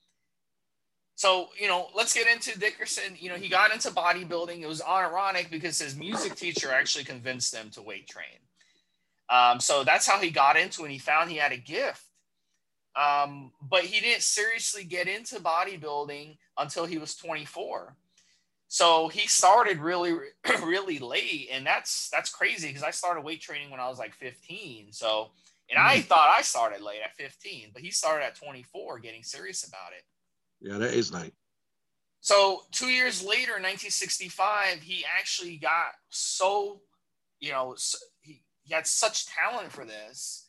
so 1.16 1.48
you 1.60 1.68
know, 1.68 1.88
let's 1.94 2.14
get 2.14 2.26
into 2.26 2.58
Dickerson. 2.58 3.14
You 3.18 3.28
know, 3.28 3.36
he 3.36 3.50
got 3.50 3.74
into 3.74 3.90
bodybuilding. 3.90 4.62
It 4.62 4.66
was 4.66 4.80
ironic 4.80 5.50
because 5.50 5.78
his 5.78 5.94
music 5.94 6.34
teacher 6.34 6.72
actually 6.72 7.04
convinced 7.04 7.54
him 7.54 7.68
to 7.72 7.82
weight 7.82 8.08
train. 8.08 8.40
Um, 9.28 9.60
so 9.60 9.84
that's 9.84 10.06
how 10.06 10.18
he 10.18 10.30
got 10.30 10.56
into 10.56 10.86
it. 10.86 10.90
He 10.90 10.98
found 10.98 11.30
he 11.30 11.36
had 11.36 11.52
a 11.52 11.58
gift. 11.58 12.02
Um, 12.96 13.52
but 13.60 13.82
he 13.82 14.00
didn't 14.00 14.22
seriously 14.22 14.84
get 14.84 15.08
into 15.08 15.40
bodybuilding 15.40 16.38
until 16.56 16.86
he 16.86 16.96
was 16.96 17.16
24. 17.16 17.96
So 18.74 19.06
he 19.06 19.28
started 19.28 19.78
really, 19.78 20.14
really 20.64 20.98
late, 20.98 21.48
and 21.52 21.64
that's 21.64 22.10
that's 22.10 22.28
crazy 22.28 22.66
because 22.66 22.82
I 22.82 22.90
started 22.90 23.22
weight 23.22 23.40
training 23.40 23.70
when 23.70 23.78
I 23.78 23.88
was 23.88 24.00
like 24.00 24.12
15. 24.14 24.88
So 24.90 25.30
And 25.70 25.78
I 25.78 25.98
mm. 25.98 26.02
thought 26.02 26.34
I 26.36 26.42
started 26.42 26.82
late 26.82 26.98
at 27.04 27.14
15, 27.14 27.70
but 27.72 27.82
he 27.82 27.92
started 27.92 28.24
at 28.24 28.34
24 28.34 28.98
getting 28.98 29.22
serious 29.22 29.62
about 29.62 29.92
it. 29.96 30.02
Yeah, 30.60 30.78
that 30.78 30.92
is 30.92 31.12
late. 31.12 31.34
So 32.20 32.62
two 32.72 32.88
years 32.88 33.22
later, 33.22 33.54
in 33.56 33.62
1965, 33.62 34.82
he 34.82 35.04
actually 35.20 35.56
got 35.56 35.92
so, 36.08 36.80
you 37.38 37.52
know, 37.52 37.76
he, 38.22 38.42
he 38.64 38.74
had 38.74 38.88
such 38.88 39.26
talent 39.26 39.70
for 39.70 39.84
this 39.84 40.48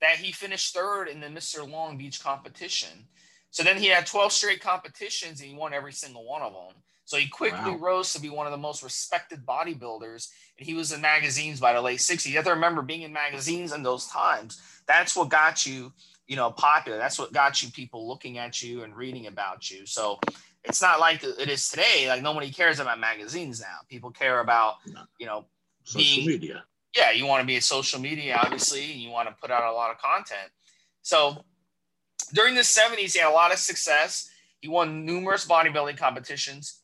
that 0.00 0.18
he 0.18 0.30
finished 0.30 0.72
third 0.72 1.08
in 1.08 1.18
the 1.18 1.26
Mr. 1.26 1.68
Long 1.68 1.98
Beach 1.98 2.22
competition. 2.22 3.08
So 3.50 3.64
then 3.64 3.78
he 3.78 3.88
had 3.88 4.06
12 4.06 4.30
straight 4.30 4.60
competitions 4.60 5.40
and 5.40 5.50
he 5.50 5.56
won 5.56 5.74
every 5.74 5.92
single 5.92 6.24
one 6.24 6.42
of 6.42 6.52
them. 6.52 6.80
So 7.04 7.18
he 7.18 7.28
quickly 7.28 7.72
wow. 7.72 7.78
rose 7.78 8.12
to 8.14 8.20
be 8.20 8.30
one 8.30 8.46
of 8.46 8.52
the 8.52 8.58
most 8.58 8.82
respected 8.82 9.44
bodybuilders. 9.44 10.30
And 10.58 10.66
he 10.66 10.74
was 10.74 10.92
in 10.92 11.00
magazines 11.00 11.60
by 11.60 11.72
the 11.72 11.82
late 11.82 11.98
60s. 11.98 12.26
You 12.26 12.36
have 12.36 12.46
to 12.46 12.52
remember 12.52 12.82
being 12.82 13.02
in 13.02 13.12
magazines 13.12 13.72
in 13.72 13.82
those 13.82 14.06
times. 14.06 14.60
That's 14.88 15.14
what 15.14 15.28
got 15.28 15.66
you, 15.66 15.92
you 16.26 16.36
know, 16.36 16.50
popular. 16.50 16.96
That's 16.96 17.18
what 17.18 17.32
got 17.32 17.62
you 17.62 17.70
people 17.70 18.08
looking 18.08 18.38
at 18.38 18.62
you 18.62 18.84
and 18.84 18.96
reading 18.96 19.26
about 19.26 19.70
you. 19.70 19.84
So 19.84 20.18
it's 20.64 20.80
not 20.80 20.98
like 20.98 21.22
it 21.22 21.48
is 21.48 21.68
today. 21.68 22.06
Like 22.08 22.22
nobody 22.22 22.50
cares 22.50 22.80
about 22.80 22.98
magazines 22.98 23.60
now. 23.60 23.80
People 23.88 24.10
care 24.10 24.40
about, 24.40 24.76
you 25.18 25.26
know, 25.26 25.44
social 25.84 26.24
being, 26.24 26.26
media. 26.26 26.64
Yeah, 26.96 27.10
you 27.10 27.26
want 27.26 27.42
to 27.42 27.46
be 27.46 27.56
a 27.56 27.62
social 27.62 28.00
media, 28.00 28.38
obviously, 28.40 28.92
and 28.92 29.00
you 29.00 29.10
want 29.10 29.28
to 29.28 29.34
put 29.40 29.50
out 29.50 29.64
a 29.64 29.72
lot 29.72 29.90
of 29.90 29.98
content. 29.98 30.50
So 31.02 31.44
during 32.32 32.54
the 32.54 32.62
70s, 32.62 33.12
he 33.12 33.18
had 33.18 33.28
a 33.28 33.34
lot 33.34 33.52
of 33.52 33.58
success. 33.58 34.30
He 34.60 34.68
won 34.68 35.04
numerous 35.04 35.46
bodybuilding 35.46 35.98
competitions. 35.98 36.80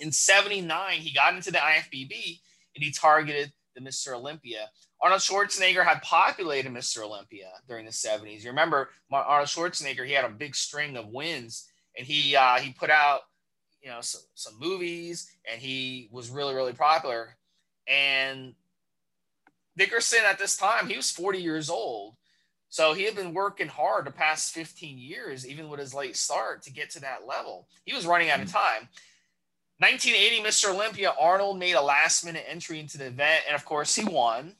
In 0.00 0.12
79, 0.12 0.98
he 0.98 1.12
got 1.12 1.34
into 1.34 1.50
the 1.50 1.58
IFBB 1.58 2.40
and 2.74 2.84
he 2.84 2.90
targeted 2.90 3.52
the 3.74 3.80
Mr. 3.80 4.14
Olympia. 4.14 4.70
Arnold 5.00 5.20
Schwarzenegger 5.20 5.84
had 5.84 6.02
populated 6.02 6.72
Mr. 6.72 7.02
Olympia 7.02 7.50
during 7.68 7.84
the 7.84 7.92
70s. 7.92 8.42
You 8.42 8.50
remember 8.50 8.90
Arnold 9.12 9.48
Schwarzenegger, 9.48 10.06
he 10.06 10.12
had 10.12 10.24
a 10.24 10.30
big 10.30 10.56
string 10.56 10.96
of 10.96 11.08
wins 11.08 11.68
and 11.96 12.06
he 12.06 12.36
uh, 12.36 12.58
he 12.58 12.72
put 12.72 12.90
out 12.90 13.22
you 13.82 13.90
know 13.90 14.00
some, 14.00 14.22
some 14.34 14.58
movies 14.58 15.30
and 15.50 15.60
he 15.60 16.08
was 16.10 16.30
really 16.30 16.54
really 16.54 16.72
popular 16.72 17.36
and 17.86 18.54
Dickerson 19.76 20.20
at 20.24 20.38
this 20.38 20.56
time 20.56 20.88
he 20.88 20.96
was 20.96 21.10
40 21.10 21.38
years 21.38 21.68
old 21.68 22.14
so 22.70 22.92
he 22.92 23.04
had 23.04 23.14
been 23.14 23.34
working 23.34 23.68
hard 23.68 24.06
the 24.06 24.10
past 24.10 24.52
15 24.52 24.98
years 24.98 25.46
even 25.46 25.68
with 25.68 25.80
his 25.80 25.94
late 25.94 26.16
start 26.16 26.62
to 26.62 26.72
get 26.72 26.90
to 26.90 27.00
that 27.00 27.26
level 27.26 27.68
he 27.84 27.94
was 27.94 28.06
running 28.06 28.30
out 28.30 28.40
of 28.40 28.50
time 28.50 28.88
1980 29.78 30.42
Mr. 30.42 30.74
Olympia 30.74 31.14
Arnold 31.20 31.58
made 31.58 31.74
a 31.74 31.82
last 31.82 32.24
minute 32.24 32.44
entry 32.48 32.80
into 32.80 32.98
the 32.98 33.06
event 33.06 33.44
and 33.46 33.54
of 33.54 33.64
course 33.64 33.94
he 33.94 34.04
won 34.04 34.54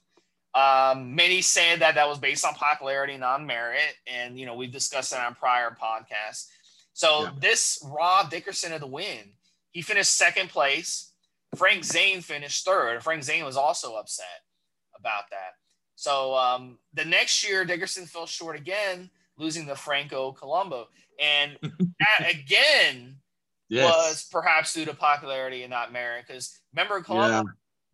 um, 0.55 1.15
many 1.15 1.41
say 1.41 1.77
that 1.77 1.95
that 1.95 2.09
was 2.09 2.19
based 2.19 2.45
on 2.45 2.55
popularity, 2.55 3.17
non 3.17 3.47
merit. 3.47 3.95
And, 4.07 4.39
you 4.39 4.47
know, 4.47 4.55
we've 4.55 4.73
discussed 4.73 5.11
that 5.11 5.25
on 5.25 5.35
prior 5.35 5.77
podcasts. 5.81 6.49
So 6.93 7.25
yeah. 7.25 7.31
this 7.39 7.85
Rob 7.85 8.31
Dickerson 8.31 8.73
of 8.73 8.81
the 8.81 8.87
win. 8.87 9.35
He 9.71 9.83
finished 9.83 10.17
second 10.17 10.49
place. 10.49 11.13
Frank 11.55 11.85
Zane 11.85 12.21
finished 12.23 12.65
third. 12.65 13.03
Frank 13.03 13.23
Zane 13.23 13.45
was 13.45 13.57
also 13.57 13.95
upset 13.95 14.27
about 14.99 15.31
that. 15.31 15.55
So 15.95 16.35
um, 16.35 16.79
the 16.95 17.05
next 17.05 17.49
year, 17.49 17.65
Dickerson 17.65 18.07
fell 18.07 18.27
short 18.27 18.57
again, 18.57 19.11
losing 19.37 19.67
to 19.67 19.77
Franco 19.77 20.33
Columbu. 20.33 20.87
And 21.21 21.57
that 21.63 22.31
again 22.31 23.17
yes. 23.69 23.93
was 23.93 24.29
perhaps 24.31 24.73
due 24.73 24.85
to 24.85 24.95
popularity 24.95 25.63
and 25.63 25.71
not 25.71 25.93
merit. 25.93 26.25
Because 26.27 26.59
remember, 26.75 27.01
Columbu 27.01 27.31
yeah. 27.31 27.43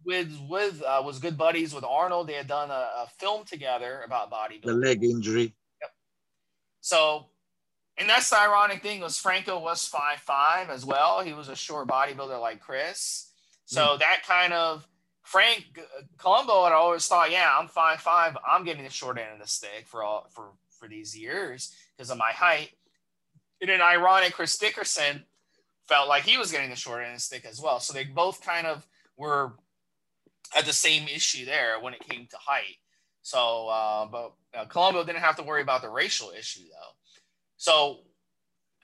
with 0.04 0.38
with 0.48 0.82
uh, 0.82 1.02
was 1.04 1.18
good 1.18 1.36
buddies 1.36 1.74
with 1.74 1.84
Arnold. 1.84 2.28
They 2.28 2.34
had 2.34 2.46
done 2.48 2.70
a, 2.70 3.04
a 3.04 3.08
film 3.18 3.44
together 3.44 4.02
about 4.04 4.30
bodybuilding. 4.30 4.64
The 4.64 4.72
leg 4.74 5.04
injury. 5.04 5.54
Yep. 5.80 5.90
So 6.80 7.26
and 7.96 8.08
that's 8.08 8.30
the 8.30 8.40
ironic 8.40 8.82
thing 8.82 9.00
was 9.00 9.18
Franco 9.18 9.58
was 9.58 9.86
five 9.86 10.18
five 10.18 10.70
as 10.70 10.84
well. 10.84 11.20
He 11.20 11.32
was 11.32 11.48
a 11.48 11.56
short 11.56 11.86
bodybuilder 11.88 12.40
like 12.40 12.60
Chris. 12.60 13.30
So 13.66 13.80
mm. 13.80 13.98
that 14.00 14.22
kind 14.26 14.52
of 14.52 14.86
Frank 15.22 15.80
Columbu 16.18 16.64
had 16.64 16.72
always 16.72 17.06
thought, 17.06 17.30
yeah, 17.30 17.54
I'm 17.56 17.68
five 17.68 18.00
five. 18.00 18.36
I'm 18.46 18.64
getting 18.64 18.84
the 18.84 18.90
short 18.90 19.18
end 19.18 19.32
of 19.34 19.40
the 19.40 19.46
stick 19.46 19.86
for 19.86 20.02
all 20.02 20.26
for 20.30 20.50
for 20.78 20.88
these 20.88 21.16
years 21.16 21.74
because 21.96 22.10
of 22.10 22.18
my 22.18 22.32
height. 22.32 22.70
And 23.60 23.70
an 23.70 23.80
ironic 23.80 24.32
Chris 24.34 24.58
Dickerson 24.58 25.24
felt 25.88 26.08
like 26.08 26.24
he 26.24 26.38
was 26.38 26.50
getting 26.50 26.70
the 26.70 26.76
short 26.76 27.02
end 27.02 27.10
of 27.10 27.16
the 27.16 27.20
stick 27.20 27.44
as 27.44 27.60
well. 27.60 27.80
So 27.80 27.92
they 27.92 28.04
both 28.04 28.44
kind 28.44 28.66
of 28.66 28.86
were 29.16 29.52
at 30.56 30.64
the 30.64 30.72
same 30.72 31.08
issue 31.08 31.44
there 31.44 31.80
when 31.80 31.94
it 31.94 32.08
came 32.08 32.26
to 32.26 32.36
height. 32.36 32.76
So, 33.22 33.68
uh, 33.68 34.06
but 34.06 34.32
uh, 34.54 34.66
Columbu 34.66 35.06
didn't 35.06 35.22
have 35.22 35.36
to 35.36 35.42
worry 35.42 35.62
about 35.62 35.82
the 35.82 35.88
racial 35.88 36.30
issue 36.30 36.64
though. 36.64 36.94
So, 37.56 38.00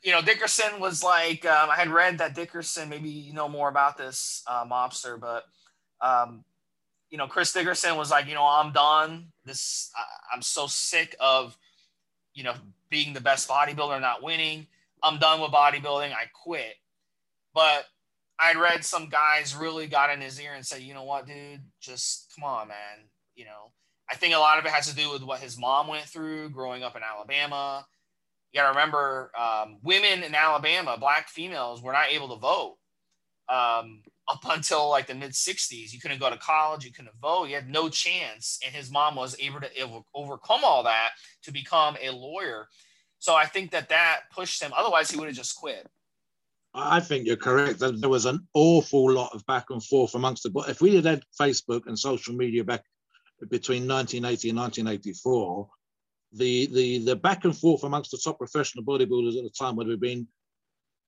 you 0.02 0.12
know, 0.12 0.23
Dickerson 0.23 0.80
was 0.80 1.02
like, 1.02 1.45
um, 1.45 1.69
I 1.69 1.76
had 1.76 1.88
read 1.88 2.19
that 2.19 2.35
Dickerson, 2.35 2.88
maybe 2.88 3.11
you 3.11 3.35
know 3.35 3.49
more 3.49 3.69
about 3.69 3.99
this 3.99 4.42
uh, 4.47 4.64
mobster, 4.64 5.21
but, 5.21 5.45
um, 6.00 6.45
you 7.11 7.19
know, 7.19 7.26
Chris 7.26 7.52
Dickerson 7.52 7.97
was 7.97 8.11
like, 8.11 8.26
you 8.26 8.35
know, 8.35 8.47
I'm 8.47 8.73
done. 8.73 9.26
This, 9.45 9.90
I, 9.95 10.35
I'm 10.35 10.42
so 10.42 10.66
sick 10.66 11.14
of, 11.21 11.59
you 12.33 12.45
know, 12.45 12.54
being 12.88 13.12
the 13.12 13.21
best 13.21 13.49
bodybuilder, 13.49 14.00
not 14.00 14.23
winning. 14.23 14.66
I'm 15.02 15.19
done 15.19 15.40
with 15.40 15.50
bodybuilding. 15.50 16.12
I 16.12 16.25
quit. 16.33 16.76
But 17.54 17.85
I'd 18.38 18.57
read 18.57 18.85
some 18.85 19.09
guys 19.09 19.54
really 19.54 19.87
got 19.87 20.11
in 20.11 20.21
his 20.21 20.40
ear 20.40 20.54
and 20.54 20.64
said, 20.64 20.83
you 20.83 20.95
know 20.95 21.04
what, 21.04 21.26
dude, 21.26 21.61
just 21.80 22.33
come 22.35 22.45
on, 22.45 22.69
man. 22.69 23.09
You 23.35 23.45
know, 23.45 23.73
I 24.11 24.16
think 24.16 24.35
a 24.35 24.38
lot 24.38 24.59
of 24.59 24.64
it 24.64 24.71
has 24.71 24.88
to 24.88 24.97
do 24.97 25.11
with 25.11 25.23
what 25.23 25.40
his 25.40 25.59
mom 25.59 25.88
went 25.88 26.07
through 26.07 26.50
growing 26.50 26.83
up 26.83 26.97
in 26.97 27.02
Alabama 27.02 27.85
you 28.52 28.61
got 28.61 28.73
to 28.73 28.76
remember 28.76 29.30
um, 29.38 29.78
women 29.83 30.23
in 30.23 30.35
Alabama, 30.35 30.97
black 30.99 31.28
females, 31.28 31.83
were 31.83 31.92
not 31.92 32.11
able 32.11 32.28
to 32.28 32.37
vote 32.37 32.76
um, 33.49 34.02
up 34.28 34.40
until 34.49 34.88
like 34.88 35.07
the 35.07 35.14
mid 35.14 35.33
60s. 35.33 35.92
You 35.92 36.00
couldn't 36.00 36.21
go 36.21 36.30
to 36.30 36.37
college, 36.37 36.85
you 36.85 36.92
couldn't 36.92 37.14
vote, 37.21 37.49
you 37.49 37.54
had 37.54 37.69
no 37.69 37.88
chance. 37.88 38.59
And 38.64 38.75
his 38.75 38.90
mom 38.90 39.14
was 39.14 39.37
able 39.38 39.61
to 39.61 39.69
overcome 40.14 40.61
all 40.64 40.83
that 40.85 41.11
to 41.45 41.52
become 41.52 41.97
a 42.02 42.11
lawyer. 42.11 42.66
So 43.21 43.35
I 43.35 43.47
think 43.47 43.71
that 43.71 43.90
that 43.90 44.23
pushed 44.35 44.62
him. 44.62 44.73
Otherwise, 44.76 45.11
he 45.11 45.19
would 45.19 45.28
have 45.28 45.37
just 45.37 45.57
quit. 45.57 45.88
I 46.72 47.00
think 47.00 47.26
you're 47.26 47.36
correct. 47.36 47.80
There 47.80 48.08
was 48.08 48.26
an 48.26 48.46
awful 48.54 49.10
lot 49.10 49.34
of 49.34 49.44
back 49.46 49.70
and 49.70 49.82
forth 49.82 50.14
amongst 50.14 50.44
the. 50.44 50.64
If 50.68 50.80
we 50.80 50.94
had 50.94 51.04
had 51.04 51.24
Facebook 51.40 51.82
and 51.86 51.98
social 51.98 52.34
media 52.34 52.62
back 52.62 52.84
between 53.48 53.88
1980 53.88 54.50
and 54.50 54.58
1984, 54.58 55.68
the 56.32 56.66
the 56.66 56.98
the 56.98 57.16
back 57.16 57.44
and 57.44 57.56
forth 57.56 57.82
amongst 57.82 58.12
the 58.12 58.18
top 58.22 58.38
professional 58.38 58.84
bodybuilders 58.84 59.36
at 59.36 59.42
the 59.42 59.52
time 59.58 59.74
would 59.76 59.88
have 59.88 60.00
been 60.00 60.28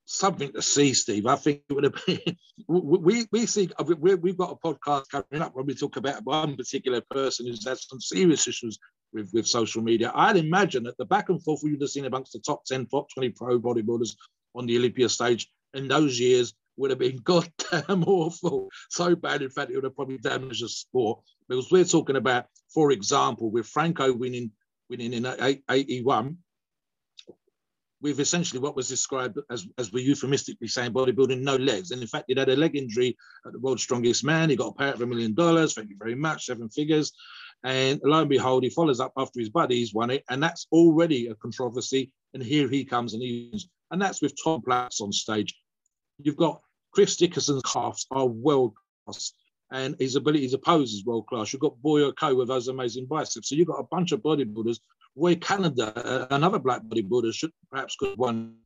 something 0.04 0.52
to 0.52 0.62
see, 0.62 0.94
Steve. 0.94 1.26
I 1.26 1.36
think 1.36 1.62
it 1.68 1.74
would 1.74 1.84
have 1.84 2.06
been. 2.06 2.20
We 2.68 3.26
we 3.30 3.46
see 3.46 3.70
uh, 3.78 3.84
we 3.84 4.14
we've 4.14 4.36
got 4.36 4.52
a 4.52 4.66
podcast 4.66 5.08
coming 5.10 5.42
up 5.42 5.54
where 5.54 5.64
we 5.64 5.74
talk 5.74 5.96
about 5.96 6.24
one 6.24 6.56
particular 6.56 7.02
person 7.10 7.46
who's 7.46 7.66
had 7.66 7.78
some 7.78 8.00
serious 8.00 8.48
issues 8.48 8.78
with 9.12 9.30
with 9.32 9.46
social 9.46 9.82
media. 9.82 10.12
I'd 10.14 10.36
imagine 10.36 10.84
that 10.84 10.96
the 10.96 11.04
back 11.04 11.28
and 11.28 11.42
forth 11.42 11.60
we 11.62 11.72
would 11.72 11.80
have 11.80 11.90
seen 11.90 12.04
amongst 12.04 12.32
the 12.32 12.40
top 12.40 12.64
ten, 12.64 12.86
top 12.86 13.08
twenty 13.12 13.30
pro 13.30 13.58
bodybuilders 13.60 14.16
on 14.54 14.66
the 14.66 14.76
Olympia 14.76 15.08
stage 15.08 15.50
in 15.74 15.88
those 15.88 16.18
years 16.18 16.54
would 16.76 16.90
have 16.90 16.98
been 16.98 17.16
goddamn 17.24 18.04
awful. 18.04 18.68
So 18.90 19.14
bad, 19.16 19.42
in 19.42 19.50
fact, 19.50 19.70
it 19.70 19.76
would 19.76 19.84
have 19.84 19.96
probably 19.96 20.18
damaged 20.18 20.64
the 20.64 20.68
sport. 20.68 21.20
Because 21.48 21.70
we're 21.70 21.84
talking 21.84 22.16
about, 22.16 22.46
for 22.72 22.92
example, 22.92 23.50
with 23.50 23.66
Franco 23.66 24.12
winning 24.12 24.50
winning 24.88 25.14
in 25.14 25.62
81 25.70 26.36
with 28.02 28.18
essentially 28.18 28.60
what 28.60 28.74
was 28.74 28.88
described 28.88 29.38
as, 29.50 29.66
as 29.78 29.92
we 29.92 30.02
euphemistically 30.02 30.66
saying 30.66 30.92
bodybuilding, 30.92 31.40
no 31.40 31.54
legs. 31.56 31.92
And 31.92 32.02
in 32.02 32.08
fact, 32.08 32.24
he 32.26 32.34
had 32.36 32.48
a 32.48 32.56
leg 32.56 32.76
injury 32.76 33.16
at 33.46 33.52
the 33.52 33.60
world's 33.60 33.84
strongest 33.84 34.24
man. 34.24 34.50
He 34.50 34.56
got 34.56 34.74
a 34.76 34.82
payout 34.82 34.94
of 34.94 35.02
a 35.02 35.06
million 35.06 35.34
dollars. 35.34 35.74
Thank 35.74 35.88
you 35.88 35.96
very 35.96 36.16
much, 36.16 36.46
seven 36.46 36.68
figures. 36.68 37.12
And 37.64 38.00
lo 38.04 38.20
and 38.20 38.28
behold, 38.28 38.64
he 38.64 38.70
follows 38.70 38.98
up 38.98 39.12
after 39.16 39.38
his 39.38 39.50
buddies 39.50 39.94
won 39.94 40.10
it. 40.10 40.24
And 40.28 40.42
that's 40.42 40.66
already 40.72 41.28
a 41.28 41.36
controversy. 41.36 42.10
And 42.34 42.42
here 42.42 42.68
he 42.68 42.84
comes 42.84 43.14
and 43.14 43.22
he's, 43.22 43.68
and 43.92 44.02
that's 44.02 44.20
with 44.20 44.34
Tom 44.42 44.62
Platz 44.62 45.00
on 45.00 45.12
stage. 45.12 45.54
You've 46.18 46.36
got 46.36 46.60
Chris 46.92 47.16
Dickerson's 47.16 47.62
calves 47.62 48.06
are 48.10 48.26
world 48.26 48.74
class 49.06 49.32
and 49.70 49.96
his 49.98 50.16
ability 50.16 50.48
to 50.48 50.58
pose 50.58 50.92
is 50.92 51.04
world 51.04 51.26
class. 51.26 51.52
You've 51.52 51.62
got 51.62 51.80
Boyer 51.80 52.12
Coe 52.12 52.34
with 52.34 52.48
those 52.48 52.68
amazing 52.68 53.06
biceps. 53.06 53.48
So 53.48 53.54
you've 53.54 53.68
got 53.68 53.80
a 53.80 53.86
bunch 53.90 54.12
of 54.12 54.20
bodybuilders. 54.20 54.80
Roy 55.16 55.36
Callender, 55.36 55.92
uh, 55.96 56.26
another 56.30 56.58
black 56.58 56.82
bodybuilder, 56.82 57.32
should 57.32 57.52
perhaps 57.70 57.96
could 57.96 58.18
one 58.18 58.56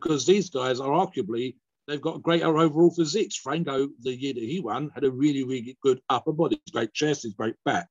because 0.00 0.26
these 0.26 0.50
guys 0.50 0.80
are 0.80 0.90
arguably 0.90 1.54
they've 1.88 2.00
got 2.00 2.22
greater 2.22 2.58
overall 2.58 2.90
physiques. 2.90 3.36
Franco, 3.36 3.88
the 4.02 4.14
year 4.14 4.34
that 4.34 4.42
he 4.42 4.60
won, 4.60 4.90
had 4.94 5.04
a 5.04 5.10
really, 5.10 5.42
really 5.42 5.76
good 5.82 6.00
upper 6.08 6.32
body, 6.32 6.60
great 6.72 6.92
chest, 6.92 7.22
his 7.22 7.34
great 7.34 7.54
back. 7.64 7.88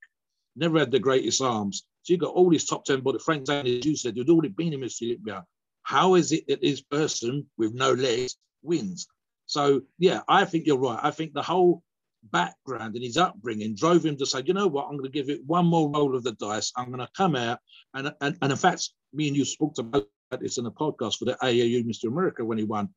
Never 0.55 0.79
had 0.79 0.91
the 0.91 0.99
greatest 0.99 1.41
arms. 1.41 1.83
So 2.03 2.13
you've 2.13 2.21
got 2.21 2.33
all 2.33 2.49
these 2.49 2.65
top 2.65 2.85
10 2.85 3.01
body. 3.01 3.19
Frank 3.19 3.47
Zane, 3.47 3.67
as 3.67 3.85
you 3.85 3.95
said, 3.95 4.15
who'd 4.15 4.29
already 4.29 4.49
been 4.49 4.73
in 4.73 4.81
Mr. 4.81 5.03
Olympia. 5.03 5.45
How 5.83 6.15
is 6.15 6.31
it 6.31 6.47
that 6.47 6.61
this 6.61 6.81
person 6.81 7.47
with 7.57 7.73
no 7.73 7.93
legs 7.93 8.37
wins? 8.61 9.07
So 9.45 9.81
yeah, 9.97 10.21
I 10.27 10.45
think 10.45 10.65
you're 10.65 10.77
right. 10.77 10.99
I 11.01 11.11
think 11.11 11.33
the 11.33 11.41
whole 11.41 11.83
background 12.23 12.95
and 12.95 13.03
his 13.03 13.17
upbringing 13.17 13.75
drove 13.75 14.05
him 14.05 14.17
to 14.17 14.25
say, 14.25 14.43
you 14.45 14.53
know 14.53 14.67
what, 14.67 14.85
I'm 14.85 14.97
going 14.97 15.11
to 15.11 15.17
give 15.17 15.29
it 15.29 15.45
one 15.45 15.65
more 15.65 15.89
roll 15.89 16.15
of 16.15 16.23
the 16.23 16.33
dice. 16.33 16.71
I'm 16.75 16.87
going 16.87 16.99
to 16.99 17.09
come 17.17 17.35
out. 17.35 17.59
And, 17.93 18.13
and, 18.21 18.37
and 18.41 18.51
in 18.51 18.57
fact, 18.57 18.89
me 19.13 19.27
and 19.27 19.35
you 19.35 19.45
spoke 19.45 19.77
about 19.79 20.07
this 20.39 20.57
in 20.57 20.65
a 20.65 20.71
podcast 20.71 21.17
for 21.17 21.25
the 21.25 21.37
AAU 21.41 21.83
Mr. 21.85 22.05
America 22.05 22.45
when 22.45 22.57
he 22.57 22.63
won. 22.63 22.89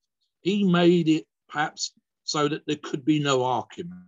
He 0.42 0.62
made 0.64 1.08
it 1.08 1.26
perhaps 1.48 1.92
so 2.24 2.48
that 2.48 2.66
there 2.66 2.76
could 2.76 3.04
be 3.04 3.18
no 3.18 3.44
argument. 3.44 4.02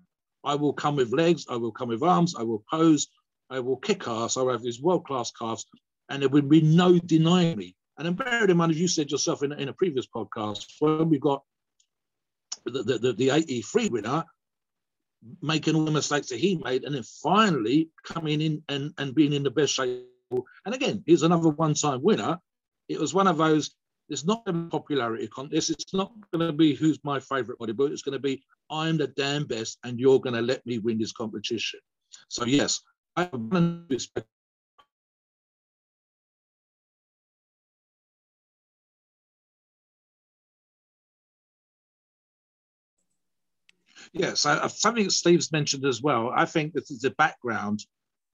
I 0.44 0.54
will 0.54 0.72
come 0.72 0.96
with 0.96 1.12
legs, 1.12 1.46
I 1.50 1.56
will 1.56 1.72
come 1.72 1.88
with 1.88 2.02
arms, 2.02 2.34
I 2.38 2.42
will 2.42 2.62
pose, 2.70 3.08
I 3.50 3.60
will 3.60 3.76
kick 3.76 4.06
ass, 4.06 4.36
I 4.36 4.42
will 4.42 4.52
have 4.52 4.62
these 4.62 4.80
world-class 4.80 5.32
calves, 5.32 5.66
and 6.08 6.22
there 6.22 6.28
would 6.28 6.48
be 6.48 6.60
no 6.60 6.98
denying 6.98 7.58
me. 7.58 7.74
And 7.98 8.06
then 8.06 8.14
bear 8.14 8.44
in 8.44 8.56
mind, 8.56 8.72
as 8.72 8.80
you 8.80 8.88
said 8.88 9.10
yourself 9.10 9.42
in, 9.42 9.52
in 9.52 9.68
a 9.68 9.72
previous 9.72 10.06
podcast, 10.06 10.66
when 10.80 11.08
we 11.08 11.18
got 11.18 11.42
the, 12.64 12.82
the, 12.82 13.12
the 13.12 13.30
83 13.30 13.88
winner, 13.88 14.24
making 15.40 15.74
all 15.74 15.84
the 15.84 15.90
mistakes 15.90 16.28
that 16.28 16.38
he 16.38 16.60
made, 16.62 16.84
and 16.84 16.94
then 16.94 17.02
finally 17.22 17.90
coming 18.04 18.40
in 18.40 18.62
and, 18.68 18.92
and 18.98 19.14
being 19.14 19.32
in 19.32 19.42
the 19.42 19.50
best 19.50 19.74
shape. 19.74 20.04
And 20.64 20.74
again, 20.74 21.02
he's 21.06 21.22
another 21.22 21.48
one-time 21.48 22.02
winner. 22.02 22.38
It 22.88 23.00
was 23.00 23.14
one 23.14 23.26
of 23.26 23.38
those. 23.38 23.74
It's 24.08 24.24
not 24.24 24.42
a 24.46 24.52
popularity 24.52 25.26
contest. 25.26 25.70
It's 25.70 25.94
not 25.94 26.12
going 26.32 26.46
to 26.46 26.52
be 26.52 26.74
who's 26.74 26.98
my 27.02 27.18
favorite 27.18 27.58
bodybuilder. 27.58 27.92
It's 27.92 28.02
going 28.02 28.12
to 28.12 28.18
be 28.18 28.44
I'm 28.70 28.98
the 28.98 29.08
damn 29.08 29.44
best, 29.46 29.78
and 29.84 29.98
you're 29.98 30.20
going 30.20 30.34
to 30.34 30.42
let 30.42 30.64
me 30.66 30.78
win 30.78 30.98
this 30.98 31.12
competition. 31.12 31.80
So 32.28 32.44
yes, 32.44 32.80
I 33.16 33.22
have 33.22 33.32
one 33.32 33.86
respect 33.88 34.28
Yes, 44.12 44.46
uh, 44.46 44.68
something 44.68 45.10
Steve's 45.10 45.52
mentioned 45.52 45.84
as 45.84 46.02
well. 46.02 46.32
I 46.34 46.44
think 46.44 46.72
is 46.74 47.00
the 47.00 47.10
background. 47.10 47.84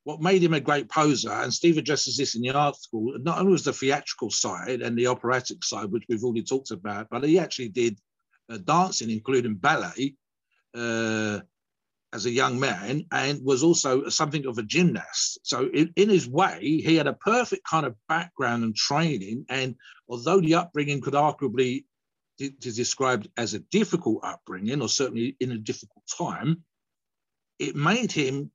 What 0.05 0.21
made 0.21 0.43
him 0.43 0.55
a 0.55 0.61
great 0.61 0.89
poser, 0.89 1.31
and 1.31 1.55
Steve 1.55 1.79
addresses 1.79 2.17
this 2.17 2.35
in 2.35 2.43
the 2.43 2.51
article, 2.51 3.15
not 3.21 3.39
only 3.39 3.53
was 3.53 3.65
the 3.65 3.73
theatrical 3.73 4.31
side 4.31 4.83
and 4.83 4.99
the 4.99 5.07
operatic 5.07 5.63
side, 5.63 5.93
which 5.93 6.05
we've 6.09 6.25
already 6.25 6.43
talked 6.43 6.73
about, 6.73 7.07
but 7.09 7.23
he 7.23 7.39
actually 7.39 7.69
did 7.69 7.99
uh, 8.51 8.59
dancing, 8.59 9.11
including 9.11 9.55
ballet, 9.55 10.17
uh, 10.75 11.39
as 12.13 12.27
a 12.27 12.31
young 12.31 12.61
man, 12.61 13.07
and 13.11 13.43
was 13.45 13.63
also 13.63 14.09
something 14.09 14.47
of 14.47 14.59
a 14.59 14.63
gymnast. 14.63 15.39
So, 15.45 15.69
in, 15.73 15.93
in 15.97 16.11
his 16.11 16.29
way, 16.29 16.83
he 16.85 16.97
had 16.97 17.07
a 17.07 17.15
perfect 17.15 17.65
kind 17.65 17.87
of 17.87 17.97
background 18.09 18.65
and 18.65 18.77
training. 18.77 19.47
And 19.49 19.77
although 20.09 20.41
the 20.41 20.57
upbringing 20.57 21.01
could 21.01 21.15
arguably 21.15 21.85
described 22.39 23.29
as 23.37 23.55
a 23.55 23.61
difficult 23.71 24.21
upbringing, 24.23 24.83
or 24.83 24.89
certainly 24.89 25.37
in 25.41 25.53
a 25.53 25.59
difficult 25.59 26.05
time, 26.17 26.65
it 27.59 27.77
made 27.77 28.11
him 28.11 28.51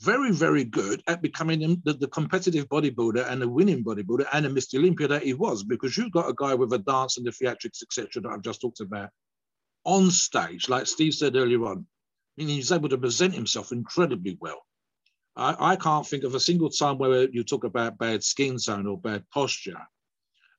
very, 0.00 0.30
very 0.30 0.64
good 0.64 1.02
at 1.08 1.22
becoming 1.22 1.80
the, 1.84 1.92
the, 1.92 2.06
competitive 2.08 2.68
bodybuilder 2.68 3.28
and 3.28 3.42
the 3.42 3.48
winning 3.48 3.82
bodybuilder 3.82 4.26
and 4.32 4.46
a 4.46 4.48
Mr. 4.48 4.78
Olympia 4.78 5.08
that 5.08 5.24
he 5.24 5.34
was, 5.34 5.64
because 5.64 5.96
you've 5.96 6.12
got 6.12 6.28
a 6.28 6.34
guy 6.34 6.54
with 6.54 6.72
a 6.72 6.78
dance 6.78 7.16
and 7.16 7.26
the 7.26 7.30
theatrics, 7.30 7.82
etc., 7.82 8.22
that 8.22 8.28
I've 8.28 8.42
just 8.42 8.60
talked 8.60 8.80
about 8.80 9.10
on 9.84 10.10
stage, 10.10 10.68
like 10.68 10.86
Steve 10.86 11.14
said 11.14 11.34
earlier 11.34 11.64
on. 11.66 11.78
I 12.38 12.44
mean, 12.44 12.48
he's 12.48 12.70
able 12.70 12.88
to 12.90 12.98
present 12.98 13.34
himself 13.34 13.72
incredibly 13.72 14.38
well. 14.40 14.64
I, 15.34 15.72
I 15.72 15.76
can't 15.76 16.06
think 16.06 16.22
of 16.22 16.34
a 16.34 16.40
single 16.40 16.70
time 16.70 16.98
where 16.98 17.28
you 17.30 17.42
talk 17.42 17.64
about 17.64 17.98
bad 17.98 18.22
skin 18.22 18.58
tone 18.58 18.86
or 18.86 18.98
bad 18.98 19.24
posture 19.32 19.80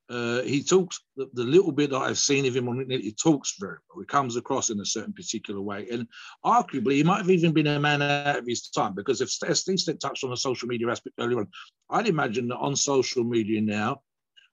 uh, 0.10 0.42
he 0.42 0.64
talks 0.64 1.02
the, 1.16 1.30
the, 1.34 1.44
little 1.44 1.72
bit 1.72 1.92
that 1.92 2.00
I've 2.00 2.18
seen 2.18 2.48
of 2.48 2.56
him 2.56 2.68
on 2.68 2.82
internet. 2.82 3.02
He 3.02 3.12
talks 3.12 3.56
very 3.60 3.78
well. 3.90 4.02
He 4.02 4.08
comes 4.08 4.38
across 4.38 4.72
in 4.72 4.80
a 4.80 4.86
certain 4.86 5.14
particular 5.14 5.62
way, 5.62 5.88
and 5.92 6.08
arguably 6.44 6.94
he 6.94 7.04
might 7.04 7.20
have 7.20 7.30
even 7.30 7.54
been 7.54 7.68
a 7.68 7.80
man 7.80 8.02
out 8.02 8.38
of 8.40 8.46
his 8.48 8.70
time 8.70 8.96
because 8.96 9.22
if 9.22 9.30
as 9.48 9.60
Steve 9.60 10.00
touched 10.00 10.24
on 10.24 10.32
the 10.32 10.38
social 10.38 10.68
media 10.68 10.90
aspect 10.90 11.16
earlier 11.20 11.40
on, 11.40 11.48
I'd 11.92 12.08
imagine 12.08 12.48
that 12.48 12.58
on 12.58 12.76
social 12.76 13.24
media 13.24 13.62
now, 13.62 14.02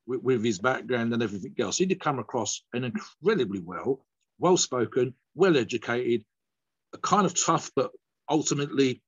with, 0.06 0.22
with 0.22 0.44
his 0.44 0.58
background 0.58 1.14
and 1.14 1.22
everything 1.22 1.54
else, 1.58 1.78
he'd 1.78 1.98
come 2.00 2.18
across 2.18 2.62
an 2.74 2.84
incredibly 2.84 3.60
well, 3.60 4.04
well 4.38 4.58
spoken, 4.58 5.14
well 5.34 5.56
educated, 5.56 6.22
a 6.92 6.98
kind 6.98 7.24
of 7.24 7.34
tough 7.34 7.70
but 7.74 7.92
ultimately 8.28 9.00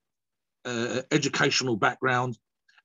uh, 0.65 1.03
educational 1.11 1.77
background 1.77 2.39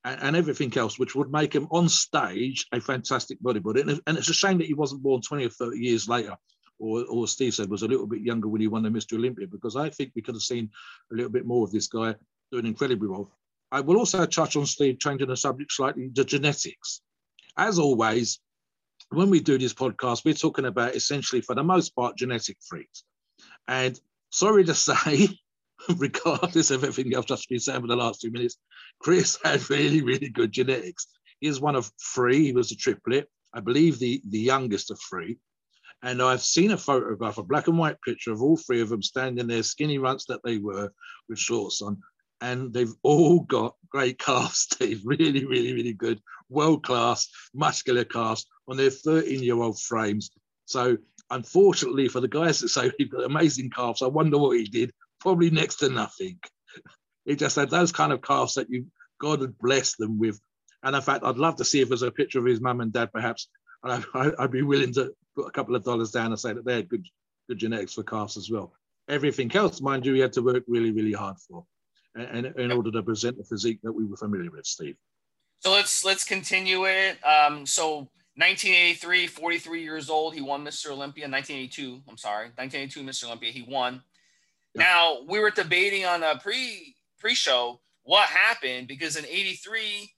and, 0.03 0.21
and, 0.21 0.35
everything 0.35 0.75
else, 0.77 0.99
which 0.99 1.15
would 1.15 1.31
make 1.31 1.53
him 1.53 1.67
on 1.71 1.87
stage 1.89 2.65
a 2.71 2.81
fantastic 2.81 3.41
bodybuilder. 3.41 3.81
And, 3.81 4.01
and, 4.07 4.17
it's 4.17 4.29
a 4.29 4.33
shame 4.33 4.57
that 4.57 4.67
he 4.67 4.73
wasn't 4.73 5.03
born 5.03 5.21
20 5.21 5.45
or 5.45 5.49
30 5.49 5.79
years 5.79 6.07
later, 6.07 6.35
or, 6.79 7.05
or 7.09 7.27
Steve 7.27 7.53
said 7.53 7.69
was 7.69 7.83
a 7.83 7.87
little 7.87 8.07
bit 8.07 8.21
younger 8.21 8.47
when 8.47 8.61
he 8.61 8.67
won 8.67 8.83
the 8.83 8.89
Mr. 8.89 9.13
Olympia, 9.13 9.47
because 9.47 9.75
I 9.75 9.89
think 9.89 10.11
we 10.15 10.21
could 10.21 10.35
have 10.35 10.41
seen 10.41 10.69
a 11.11 11.15
little 11.15 11.31
bit 11.31 11.45
more 11.45 11.63
of 11.63 11.71
this 11.71 11.87
guy 11.87 12.15
doing 12.51 12.65
incredibly 12.65 13.07
well. 13.07 13.31
I 13.71 13.81
will 13.81 13.97
also 13.97 14.25
touch 14.25 14.55
on 14.55 14.65
Steve, 14.65 14.99
changing 14.99 15.29
the 15.29 15.37
subject 15.37 15.71
slightly, 15.71 16.09
the 16.13 16.23
genetics. 16.23 17.01
As 17.57 17.79
always, 17.79 18.39
when 19.09 19.29
we 19.29 19.39
do 19.39 19.57
this 19.57 19.73
podcast, 19.73 20.25
we're 20.25 20.33
talking 20.33 20.65
about 20.65 20.95
essentially, 20.95 21.41
for 21.41 21.55
the 21.55 21.63
most 21.63 21.95
part, 21.95 22.17
genetic 22.17 22.57
freaks. 22.67 23.03
And 23.67 23.99
sorry 24.29 24.63
to 24.65 24.73
say, 24.75 25.29
regardless 25.97 26.71
of 26.71 26.83
everything 26.83 27.15
I've 27.15 27.25
just 27.25 27.49
been 27.49 27.59
saying 27.59 27.81
for 27.81 27.87
the 27.87 27.95
last 27.95 28.21
two 28.21 28.31
minutes, 28.31 28.57
Chris 29.03 29.37
had 29.43 29.69
really, 29.69 30.01
really 30.01 30.29
good 30.29 30.51
genetics. 30.51 31.07
He 31.39 31.47
is 31.47 31.59
one 31.59 31.75
of 31.75 31.91
three. 32.15 32.43
He 32.45 32.51
was 32.53 32.71
a 32.71 32.75
triplet, 32.75 33.29
I 33.53 33.59
believe 33.59 33.99
the, 33.99 34.21
the 34.29 34.39
youngest 34.39 34.91
of 34.91 34.99
three. 35.09 35.37
And 36.01 36.21
I've 36.21 36.41
seen 36.41 36.71
a 36.71 36.77
photograph, 36.77 37.37
a 37.37 37.43
black 37.43 37.67
and 37.67 37.77
white 37.77 38.01
picture 38.01 38.31
of 38.31 38.41
all 38.41 38.57
three 38.57 38.81
of 38.81 38.89
them 38.89 39.01
standing 39.01 39.47
there, 39.47 39.63
skinny 39.63 39.99
runts 39.99 40.25
that 40.25 40.41
they 40.43 40.57
were, 40.57 40.91
with 41.29 41.39
shorts 41.39 41.81
on. 41.81 42.01
And 42.41 42.73
they've 42.73 42.93
all 43.03 43.41
got 43.41 43.75
great 43.89 44.19
calves, 44.19 44.57
Steve. 44.71 45.01
Really, 45.05 45.45
really, 45.45 45.73
really 45.73 45.93
good, 45.93 46.21
world 46.49 46.83
class, 46.83 47.29
muscular 47.53 48.03
calves 48.03 48.45
on 48.67 48.75
their 48.75 48.89
13 48.89 49.41
year 49.43 49.61
old 49.61 49.79
frames. 49.79 50.29
So, 50.65 50.97
unfortunately, 51.29 52.09
for 52.09 52.19
the 52.19 52.27
guys 52.27 52.59
that 52.59 52.69
say 52.69 52.91
he's 52.97 53.09
got 53.09 53.23
amazing 53.23 53.69
calves, 53.69 54.01
I 54.01 54.07
wonder 54.07 54.37
what 54.37 54.57
he 54.57 54.65
did 54.65 54.91
probably 55.21 55.49
next 55.49 55.77
to 55.77 55.89
nothing. 55.89 56.37
He 57.25 57.35
just 57.35 57.55
had 57.55 57.69
those 57.69 57.91
kind 57.91 58.11
of 58.11 58.21
calves 58.21 58.55
that 58.55 58.69
you 58.69 58.85
God 59.19 59.41
had 59.41 59.57
blessed 59.57 59.97
them 59.97 60.19
with. 60.19 60.39
And 60.83 60.95
in 60.95 61.01
fact, 61.01 61.23
I'd 61.23 61.37
love 61.37 61.55
to 61.57 61.65
see 61.65 61.79
if 61.79 61.87
there's 61.87 62.01
a 62.01 62.11
picture 62.11 62.39
of 62.39 62.45
his 62.45 62.59
mum 62.59 62.81
and 62.81 62.91
dad, 62.91 63.11
perhaps. 63.13 63.47
And 63.83 64.05
I, 64.13 64.31
would 64.39 64.51
be 64.51 64.63
willing 64.63 64.93
to 64.93 65.13
put 65.35 65.47
a 65.47 65.51
couple 65.51 65.75
of 65.75 65.83
dollars 65.83 66.11
down 66.11 66.27
and 66.27 66.39
say 66.39 66.53
that 66.53 66.65
they 66.65 66.75
had 66.75 66.89
good, 66.89 67.07
good 67.47 67.57
genetics 67.57 67.93
for 67.93 68.03
calves 68.03 68.35
as 68.35 68.51
well. 68.51 68.73
Everything 69.07 69.53
else, 69.55 69.81
mind 69.81 70.05
you, 70.05 70.13
he 70.13 70.19
had 70.19 70.33
to 70.33 70.41
work 70.41 70.63
really, 70.67 70.91
really 70.91 71.13
hard 71.13 71.37
for, 71.37 71.65
and 72.15 72.45
in 72.45 72.71
order 72.71 72.91
to 72.91 73.03
present 73.03 73.37
the 73.37 73.43
physique 73.43 73.79
that 73.83 73.91
we 73.91 74.05
were 74.05 74.15
familiar 74.15 74.49
with, 74.49 74.65
Steve. 74.65 74.95
So 75.59 75.71
let's 75.71 76.05
let's 76.05 76.23
continue 76.23 76.85
it. 76.85 77.17
Um, 77.25 77.65
so 77.65 78.09
1983, 78.35 79.27
43 79.27 79.83
years 79.83 80.09
old, 80.09 80.33
he 80.33 80.41
won 80.41 80.63
Mr. 80.63 80.87
Olympia. 80.87 81.25
1982, 81.29 82.01
I'm 82.07 82.17
sorry, 82.17 82.45
1982 82.55 83.03
Mr. 83.03 83.27
Olympia, 83.27 83.51
he 83.51 83.61
won. 83.61 84.01
Now 84.75 85.19
we 85.27 85.39
were 85.39 85.51
debating 85.51 86.05
on 86.05 86.23
a 86.23 86.37
pre 86.37 86.92
pre-show 87.23 87.79
what 88.03 88.27
happened 88.27 88.87
because 88.87 89.15
in 89.15 89.25
83 89.25 90.11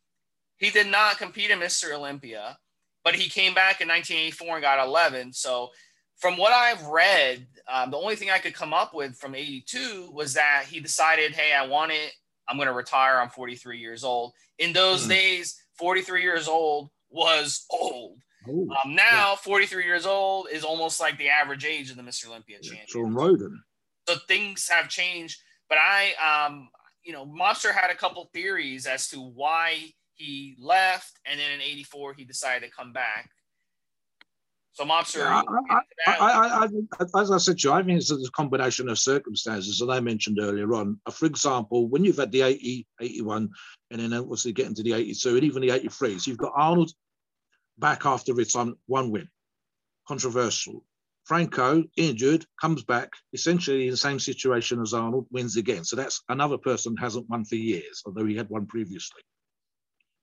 he 0.58 0.70
did 0.72 0.88
not 0.88 1.18
compete 1.18 1.52
in 1.52 1.60
Mr. 1.60 1.94
Olympia, 1.94 2.58
but 3.04 3.14
he 3.14 3.30
came 3.30 3.54
back 3.54 3.82
in 3.82 3.88
1984 3.88 4.56
and 4.56 4.62
got 4.62 4.86
11. 4.86 5.34
So 5.34 5.70
from 6.18 6.38
what 6.38 6.54
I've 6.54 6.84
read, 6.86 7.46
um, 7.72 7.92
the 7.92 7.98
only 7.98 8.16
thing 8.16 8.32
I 8.32 8.40
could 8.40 8.54
come 8.54 8.74
up 8.74 8.94
with 8.94 9.16
from 9.18 9.36
82 9.36 10.10
was 10.14 10.34
that 10.34 10.66
he 10.70 10.80
decided, 10.80 11.34
hey, 11.34 11.54
I 11.54 11.68
want 11.68 11.92
it. 11.92 12.14
I'm 12.48 12.56
going 12.56 12.68
to 12.68 12.74
retire. 12.74 13.20
I'm 13.20 13.30
43 13.30 13.78
years 13.78 14.04
old. 14.04 14.34
In 14.60 14.72
those 14.72 15.06
mm. 15.06 15.10
days, 15.10 15.62
43 15.74 16.22
years 16.22 16.48
old 16.48 16.90
was 17.10 17.66
old. 17.70 18.18
Ooh, 18.48 18.70
um, 18.72 18.96
now, 18.96 19.32
yeah. 19.32 19.36
43 19.36 19.84
years 19.84 20.06
old 20.06 20.48
is 20.52 20.64
almost 20.64 21.00
like 21.00 21.18
the 21.18 21.30
average 21.30 21.66
age 21.66 21.92
of 21.92 21.98
the 21.98 22.04
Mr. 22.04 22.28
Olympia 22.28 22.58
yeah, 22.62 22.70
champion. 22.70 22.88
Shawn 22.88 23.14
Rhoden 23.14 23.58
so 24.08 24.16
things 24.28 24.68
have 24.70 24.90
changed. 24.90 25.42
But 25.70 25.80
I, 25.80 26.46
um, 26.48 26.70
you 27.06 27.14
know, 27.14 27.26
Mobster 27.26 27.72
had 27.72 27.92
a 27.92 27.96
couple 27.96 28.28
theories 28.34 28.88
as 28.88 29.08
to 29.10 29.18
why 29.22 29.94
he 30.16 30.56
left, 30.60 31.20
and 31.26 31.40
then 31.40 31.52
in 31.52 31.62
'84 31.62 32.14
he 32.14 32.26
decided 32.26 32.66
to 32.68 32.76
come 32.76 32.92
back. 32.92 33.30
So 34.74 34.84
Mobster, 34.84 35.20
yeah, 35.20 35.42
I, 36.06 36.16
I, 36.18 36.66
I, 36.66 37.22
as 37.22 37.32
I 37.32 37.38
said 37.38 37.60
to 37.60 37.70
you, 37.70 37.74
I 37.74 37.82
think 37.82 37.98
it's 37.98 38.12
a 38.12 38.32
combination 38.32 38.90
of 38.90 39.00
circumstances 39.00 39.80
that 39.80 39.90
I 39.90 40.02
mentioned 40.02 40.38
earlier 40.42 40.74
on. 40.74 41.00
Uh, 41.06 41.12
for 41.12 41.28
example, 41.28 41.88
when 41.88 42.04
you've 42.04 42.18
had 42.18 42.32
the 42.34 42.42
80, 42.42 42.86
81, 43.00 43.50
and 43.92 44.02
then 44.02 44.12
obviously 44.14 44.52
getting 44.52 44.76
to 44.76 44.84
the 44.84 44.92
82, 44.92 45.36
and 45.36 45.44
even 45.46 45.62
the 45.62 45.70
83s, 45.70 46.28
you've 46.28 46.38
got 46.38 46.52
Arnold 46.58 46.92
back 47.78 48.06
after 48.06 48.34
retirement, 48.34 48.78
one 48.88 49.12
win, 49.12 49.30
controversial. 50.10 50.84
Franco, 51.26 51.84
injured, 51.98 52.46
comes 52.62 52.84
back, 52.84 53.10
essentially 53.34 53.86
in 53.86 53.92
the 53.92 53.98
same 53.98 54.20
situation 54.20 54.80
as 54.82 54.94
Arnold, 54.94 55.26
wins 55.32 55.58
again. 55.58 55.84
So 55.84 55.96
that's 55.96 56.22
another 56.30 56.58
person 56.58 56.96
hasn't 56.98 57.28
won 57.30 57.46
for 57.46 57.56
years, 57.56 58.04
although 58.06 58.26
he 58.26 58.36
had 58.36 58.50
won 58.50 58.68
previously. 58.68 59.22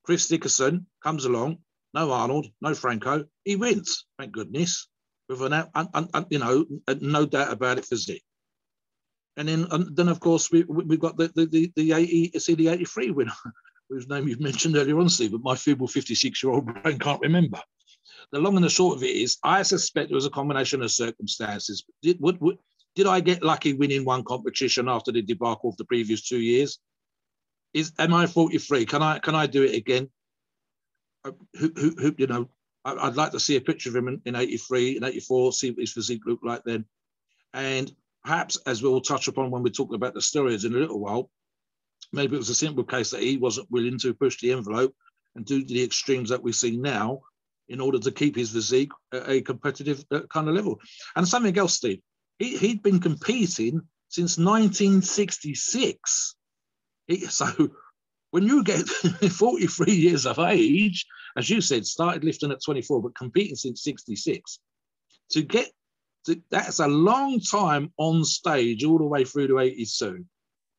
Chris 0.05 0.29
Dickerson 0.29 0.87
comes 1.03 1.25
along, 1.25 1.59
no 1.93 2.12
Arnold, 2.12 2.47
no 2.61 2.75
Franco, 2.75 3.25
he 3.45 3.57
wins, 3.57 4.07
thank 4.19 4.33
goodness, 4.33 4.88
with 5.29 5.43
an, 5.43 5.53
un, 5.75 6.27
you 6.31 6.38
know, 6.38 6.65
uh, 6.87 6.95
no 7.01 7.27
doubt 7.27 7.53
about 7.53 7.79
it, 7.79 7.85
physique. 7.85 8.25
And 9.37 9.49
then, 9.49 9.67
and 9.71 9.97
then 9.97 10.09
of 10.09 10.21
course, 10.21 10.51
we, 10.51 10.62
we, 10.65 10.95
have 10.95 11.01
got 11.01 11.17
the, 11.17 11.33
the, 11.35 11.47
the, 11.47 11.73
the 11.75 11.93
80, 11.93 12.38
see 12.38 12.55
the 12.55 12.69
83 12.69 13.11
winner, 13.11 13.33
whose 13.88 14.09
name 14.09 14.29
you 14.29 14.37
mentioned 14.38 14.77
earlier 14.77 14.99
on, 14.99 15.09
Steve, 15.09 15.33
but 15.33 15.43
my 15.43 15.57
feeble 15.57 15.88
56 15.88 16.43
year 16.43 16.53
old 16.53 16.67
brain 16.67 16.99
can't 16.99 17.21
remember. 17.21 17.59
The 18.30 18.38
long 18.38 18.56
and 18.56 18.64
the 18.64 18.70
short 18.70 18.96
of 18.96 19.02
it 19.02 19.16
is, 19.16 19.38
I 19.42 19.62
suspect 19.62 20.11
it 20.11 20.14
was 20.14 20.26
a 20.26 20.30
combination 20.30 20.82
of 20.82 20.90
circumstances. 20.90 21.85
Did, 22.02 22.20
would, 22.20 22.40
would, 22.40 22.58
did 22.94 23.06
I 23.06 23.20
get 23.20 23.42
lucky 23.42 23.72
winning 23.72 24.04
one 24.04 24.24
competition 24.24 24.88
after 24.88 25.12
the 25.12 25.22
debacle 25.22 25.70
of 25.70 25.76
the 25.76 25.85
previous 25.85 26.22
two 26.22 26.38
years? 26.38 26.78
Is 27.72 27.92
am 27.98 28.12
I 28.12 28.26
43? 28.26 28.85
Can 28.85 29.02
I 29.02 29.18
can 29.18 29.35
I 29.35 29.46
do 29.46 29.62
it 29.62 29.74
again? 29.74 30.11
Uh, 31.24 31.32
who, 31.54 31.72
who, 31.76 31.90
who 31.98 32.14
you 32.18 32.26
know, 32.26 32.48
I, 32.85 33.06
would 33.06 33.16
like 33.16 33.32
to 33.32 33.40
see 33.40 33.56
a 33.56 33.61
picture 33.61 33.88
of 33.88 33.96
him 33.96 34.08
in, 34.08 34.20
in 34.26 34.37
83 34.37 34.96
and 34.96 35.06
84, 35.06 35.52
see 35.52 35.70
what 35.70 35.80
his 35.80 35.92
physique 35.92 36.26
looked 36.26 36.44
like 36.44 36.64
then. 36.64 36.85
And 37.54 37.94
perhaps, 38.24 38.56
as 38.66 38.82
we'll 38.82 39.00
touch 39.00 39.28
upon 39.28 39.50
when 39.50 39.62
we 39.62 39.70
talk 39.70 39.94
about 39.94 40.14
the 40.14 40.20
steroids 40.20 40.64
in 40.66 40.74
a 40.74 40.78
little 40.78 41.00
while, 41.00 41.30
maybe 42.12 42.35
it 42.35 42.38
was 42.38 42.50
a 42.50 42.54
simple 42.54 42.85
case 42.85 43.11
that 43.11 43.22
he 43.22 43.37
wasn't 43.37 43.70
willing 43.70 43.98
to 43.98 44.14
push 44.14 44.38
the 44.40 44.52
envelope 44.52 44.94
and 45.35 45.46
do 45.46 45.64
the 45.64 45.82
extremes 45.82 46.28
that 46.28 46.42
we 46.42 46.52
see 46.52 46.76
now 46.76 47.22
in 47.68 47.81
order 47.81 47.98
to 47.98 48.11
keep 48.11 48.37
his 48.37 48.51
physique 48.51 48.92
at 49.12 49.29
a 49.29 49.40
competitive 49.40 50.05
uh, 50.11 50.20
kind 50.31 50.48
of 50.48 50.55
level. 50.55 50.79
And 51.16 51.27
something 51.27 51.57
else, 51.57 51.75
Steve, 51.75 52.01
he, 52.38 52.57
he'd 52.57 52.83
been 52.83 53.01
competing 53.01 53.81
since 54.09 54.38
1966. 54.38 56.35
He, 57.07 57.16
so 57.27 57.70
when 58.31 58.44
you 58.44 58.64
get 58.64 58.88
43 58.88 59.92
years 59.92 60.27
of 60.27 60.38
age, 60.38 61.07
as 61.37 61.48
you 61.48 61.61
said, 61.61 61.87
started 61.87 62.25
lifting 62.25 62.51
at 62.51 62.62
24, 62.64 63.03
but 63.03 63.14
competing 63.14 63.57
since 63.57 63.83
66, 63.85 64.59
to 65.31 65.42
get 65.42 65.70
to, 66.27 66.40
that's 66.51 66.79
a 66.79 66.87
long 66.87 67.40
time 67.40 67.92
on 67.96 68.25
stage 68.25 68.85
all 68.85 68.98
the 68.98 69.05
way 69.05 69.25
through 69.25 69.48
to 69.48 69.59
82. 69.59 70.25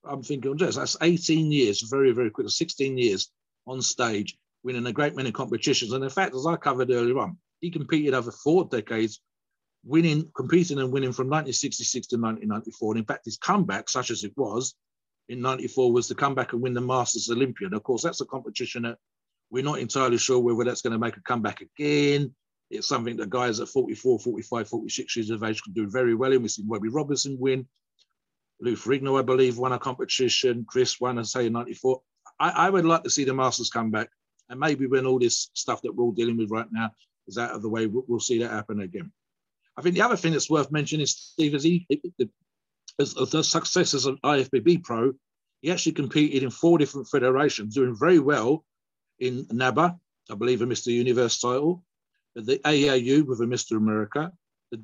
I'm 0.05 0.23
thinking, 0.23 0.57
just 0.57 0.77
that's 0.77 0.97
18 1.01 1.51
years, 1.51 1.81
very, 1.81 2.11
very 2.11 2.29
quick, 2.29 2.49
16 2.49 2.97
years 2.97 3.31
on 3.67 3.81
stage, 3.81 4.37
winning 4.63 4.85
a 4.85 4.93
great 4.93 5.15
many 5.15 5.31
competitions. 5.31 5.91
And 5.93 6.03
in 6.03 6.09
fact, 6.09 6.35
as 6.35 6.45
I 6.45 6.55
covered 6.55 6.91
earlier 6.91 7.19
on, 7.19 7.37
he 7.59 7.69
competed 7.69 8.13
over 8.13 8.31
four 8.31 8.65
decades, 8.65 9.21
winning, 9.85 10.29
competing 10.35 10.79
and 10.79 10.91
winning 10.91 11.11
from 11.11 11.27
1966 11.27 12.07
to 12.07 12.15
1994. 12.17 12.93
And 12.93 12.99
in 12.99 13.05
fact, 13.05 13.25
his 13.25 13.37
comeback, 13.37 13.89
such 13.89 14.11
as 14.11 14.23
it 14.23 14.33
was, 14.35 14.75
in 15.29 15.41
94 15.41 15.91
was 15.91 16.07
to 16.07 16.15
come 16.15 16.35
back 16.35 16.53
and 16.53 16.61
win 16.61 16.73
the 16.73 16.81
Masters 16.81 17.29
Olympia. 17.29 17.67
And 17.67 17.75
of 17.75 17.83
course, 17.83 18.03
that's 18.03 18.21
a 18.21 18.25
competition 18.25 18.83
that 18.83 18.97
we're 19.49 19.63
not 19.63 19.79
entirely 19.79 20.17
sure 20.17 20.39
whether 20.39 20.63
that's 20.63 20.81
going 20.81 20.93
to 20.93 20.99
make 20.99 21.17
a 21.17 21.21
comeback 21.21 21.61
again. 21.61 22.33
It's 22.69 22.87
something 22.87 23.17
that 23.17 23.29
guys 23.29 23.59
at 23.59 23.67
44, 23.67 24.19
45, 24.19 24.67
46 24.67 25.15
years 25.15 25.29
of 25.29 25.43
age 25.43 25.61
can 25.61 25.73
do 25.73 25.87
very 25.87 26.15
well 26.15 26.31
in. 26.31 26.41
We've 26.41 26.51
seen 26.51 26.67
Robby 26.67 26.89
Robinson 26.89 27.37
win. 27.39 27.67
Lou 28.59 28.75
Ferrigno, 28.75 29.19
I 29.19 29.21
believe, 29.21 29.57
won 29.57 29.73
a 29.73 29.79
competition. 29.79 30.65
Chris 30.67 30.99
won, 30.99 31.19
I 31.19 31.23
say, 31.23 31.47
in 31.47 31.53
94. 31.53 32.01
I, 32.39 32.49
I 32.49 32.69
would 32.69 32.85
like 32.85 33.03
to 33.03 33.09
see 33.09 33.25
the 33.25 33.33
Masters 33.33 33.69
come 33.69 33.91
back. 33.91 34.09
And 34.49 34.59
maybe 34.59 34.87
when 34.87 35.05
all 35.05 35.19
this 35.19 35.49
stuff 35.53 35.81
that 35.81 35.95
we're 35.95 36.03
all 36.03 36.11
dealing 36.11 36.37
with 36.37 36.51
right 36.51 36.67
now 36.71 36.91
is 37.27 37.37
out 37.37 37.51
of 37.51 37.61
the 37.61 37.69
way, 37.69 37.87
we'll, 37.87 38.03
we'll 38.07 38.19
see 38.19 38.39
that 38.39 38.51
happen 38.51 38.81
again. 38.81 39.11
I 39.77 39.81
think 39.81 39.95
the 39.95 40.01
other 40.01 40.17
thing 40.17 40.33
that's 40.33 40.49
worth 40.49 40.71
mentioning, 40.71 41.03
is, 41.03 41.15
Steve, 41.15 41.55
is 41.55 41.63
he, 41.63 41.87
the, 42.17 42.29
as 42.99 43.13
the 43.13 43.43
success 43.43 43.93
as 43.93 44.05
an 44.05 44.17
IFBB 44.23 44.83
pro, 44.83 45.13
he 45.61 45.71
actually 45.71 45.93
competed 45.93 46.43
in 46.43 46.49
four 46.51 46.77
different 46.77 47.07
federations, 47.07 47.73
doing 47.73 47.95
very 47.97 48.19
well 48.19 48.65
in 49.19 49.45
NABBA, 49.45 49.97
I 50.29 50.35
believe 50.35 50.61
a 50.61 50.65
Mr. 50.65 50.87
Universe 50.87 51.39
title, 51.39 51.83
the 52.35 52.59
AAU 52.59 53.25
with 53.25 53.41
a 53.41 53.45
Mr. 53.45 53.77
America, 53.77 54.31
the 54.71 54.77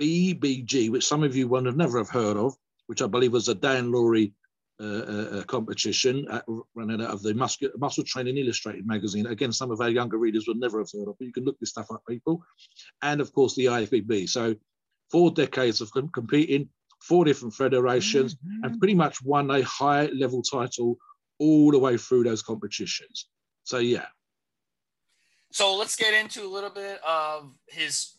WBBG, 0.00 0.90
which 0.90 1.06
some 1.06 1.22
of 1.22 1.36
you 1.36 1.48
won't 1.48 1.66
have 1.66 1.76
never 1.76 1.98
have 1.98 2.10
heard 2.10 2.36
of, 2.36 2.54
which 2.86 3.02
I 3.02 3.06
believe 3.06 3.32
was 3.32 3.48
a 3.48 3.54
Dan 3.54 3.90
Lurie 3.90 4.32
uh, 4.80 4.84
uh, 4.84 5.38
uh 5.38 5.42
competition 5.44 6.26
at, 6.30 6.44
running 6.74 7.02
out 7.02 7.10
of 7.10 7.22
the 7.22 7.34
Muscle, 7.34 7.68
Muscle 7.78 8.04
Training 8.04 8.36
Illustrated 8.38 8.86
magazine. 8.86 9.26
Again, 9.26 9.52
some 9.52 9.70
of 9.70 9.80
our 9.80 9.90
younger 9.90 10.18
readers 10.18 10.46
would 10.48 10.58
never 10.58 10.78
have 10.78 10.90
heard 10.92 11.08
of, 11.08 11.16
but 11.18 11.26
you 11.26 11.32
can 11.32 11.44
look 11.44 11.58
this 11.60 11.70
stuff 11.70 11.90
up, 11.90 12.02
people. 12.08 12.42
And 13.02 13.20
of 13.20 13.32
course, 13.32 13.54
the 13.54 13.66
IFBB. 13.66 14.28
So 14.28 14.54
four 15.10 15.30
decades 15.30 15.80
of 15.80 15.90
competing, 16.12 16.68
four 17.00 17.24
different 17.24 17.54
federations, 17.54 18.34
mm-hmm. 18.34 18.64
and 18.64 18.78
pretty 18.78 18.94
much 18.94 19.22
won 19.22 19.50
a 19.50 19.62
high 19.62 20.06
level 20.06 20.42
title 20.42 20.96
all 21.38 21.70
the 21.70 21.78
way 21.78 21.96
through 21.96 22.24
those 22.24 22.42
competitions. 22.42 23.28
So, 23.64 23.78
yeah. 23.78 24.06
So, 25.52 25.76
let's 25.76 25.96
get 25.96 26.14
into 26.14 26.44
a 26.44 26.48
little 26.48 26.70
bit 26.70 27.00
of 27.06 27.52
his 27.66 28.12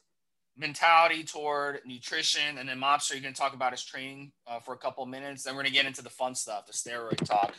mentality 0.57 1.23
toward 1.23 1.79
nutrition. 1.85 2.57
And 2.57 2.67
then, 2.67 2.79
Mobster, 2.79 3.13
you're 3.13 3.31
to 3.31 3.33
talk 3.33 3.53
about 3.53 3.71
his 3.71 3.83
training 3.83 4.31
uh, 4.47 4.59
for 4.59 4.73
a 4.73 4.77
couple 4.77 5.05
minutes. 5.05 5.43
Then, 5.43 5.55
we're 5.55 5.63
going 5.63 5.73
to 5.73 5.77
get 5.77 5.85
into 5.85 6.03
the 6.03 6.09
fun 6.09 6.35
stuff, 6.35 6.67
the 6.67 6.73
steroid 6.73 7.23
talk. 7.25 7.53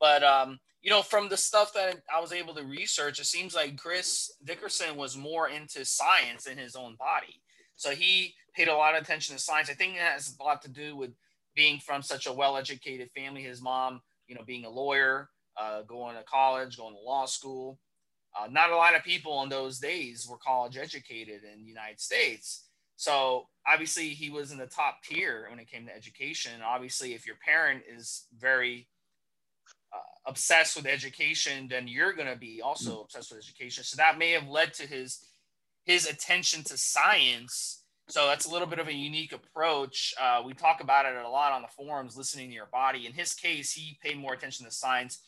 But, 0.00 0.22
um, 0.24 0.58
you 0.82 0.90
know, 0.90 1.02
from 1.02 1.28
the 1.28 1.36
stuff 1.36 1.72
that 1.74 2.02
I 2.14 2.20
was 2.20 2.32
able 2.32 2.54
to 2.54 2.64
research, 2.64 3.20
it 3.20 3.26
seems 3.26 3.54
like 3.54 3.76
Chris 3.76 4.32
Dickerson 4.44 4.96
was 4.96 5.16
more 5.16 5.48
into 5.48 5.84
science 5.84 6.46
in 6.46 6.58
his 6.58 6.74
own 6.74 6.96
body. 6.96 7.40
So 7.76 7.90
he 7.92 8.34
paid 8.54 8.68
a 8.68 8.74
lot 8.74 8.96
of 8.96 9.02
attention 9.02 9.36
to 9.36 9.40
science. 9.40 9.70
I 9.70 9.74
think 9.74 9.94
it 9.94 10.00
has 10.00 10.36
a 10.38 10.42
lot 10.42 10.60
to 10.62 10.68
do 10.68 10.96
with 10.96 11.10
being 11.54 11.78
from 11.78 12.02
such 12.02 12.26
a 12.26 12.32
well-educated 12.32 13.10
family. 13.14 13.42
His 13.42 13.62
mom, 13.62 14.00
you 14.26 14.34
know, 14.34 14.42
being 14.44 14.64
a 14.64 14.70
lawyer, 14.70 15.28
uh, 15.56 15.82
going 15.82 16.16
to 16.16 16.24
college, 16.24 16.76
going 16.76 16.94
to 16.94 17.00
law 17.00 17.26
school. 17.26 17.78
Uh, 18.38 18.46
not 18.50 18.70
a 18.70 18.76
lot 18.76 18.96
of 18.96 19.04
people 19.04 19.42
in 19.42 19.48
those 19.48 19.78
days 19.78 20.26
were 20.28 20.38
college 20.38 20.76
educated 20.76 21.42
in 21.44 21.62
the 21.62 21.68
United 21.68 22.00
States. 22.00 22.64
So 22.96 23.48
obviously 23.66 24.10
he 24.10 24.30
was 24.30 24.52
in 24.52 24.58
the 24.58 24.66
top 24.66 25.02
tier 25.02 25.46
when 25.50 25.58
it 25.58 25.70
came 25.70 25.86
to 25.86 25.94
education. 25.94 26.52
Obviously, 26.64 27.14
if 27.14 27.26
your 27.26 27.36
parent 27.44 27.82
is 27.92 28.26
very 28.38 28.86
uh, 29.92 30.30
obsessed 30.30 30.76
with 30.76 30.86
education, 30.86 31.68
then 31.68 31.88
you're 31.88 32.12
going 32.12 32.28
to 32.28 32.38
be 32.38 32.62
also 32.62 32.98
mm. 32.98 33.04
obsessed 33.04 33.30
with 33.32 33.40
education. 33.40 33.84
So 33.84 33.96
that 33.96 34.18
may 34.18 34.30
have 34.30 34.48
led 34.48 34.72
to 34.74 34.86
his 34.86 35.26
his 35.84 36.06
attention 36.06 36.62
to 36.62 36.78
science. 36.78 37.82
So 38.08 38.26
that's 38.26 38.46
a 38.46 38.52
little 38.52 38.68
bit 38.68 38.78
of 38.78 38.88
a 38.88 38.94
unique 38.94 39.32
approach. 39.32 40.14
Uh, 40.20 40.42
we 40.44 40.54
talk 40.54 40.80
about 40.80 41.06
it 41.06 41.16
a 41.16 41.28
lot 41.28 41.52
on 41.52 41.62
the 41.62 41.68
forums, 41.68 42.16
listening 42.16 42.48
to 42.50 42.54
your 42.54 42.68
body. 42.72 43.06
In 43.06 43.12
his 43.12 43.34
case, 43.34 43.72
he 43.72 43.98
paid 44.00 44.16
more 44.16 44.34
attention 44.34 44.64
to 44.64 44.70
science. 44.70 45.18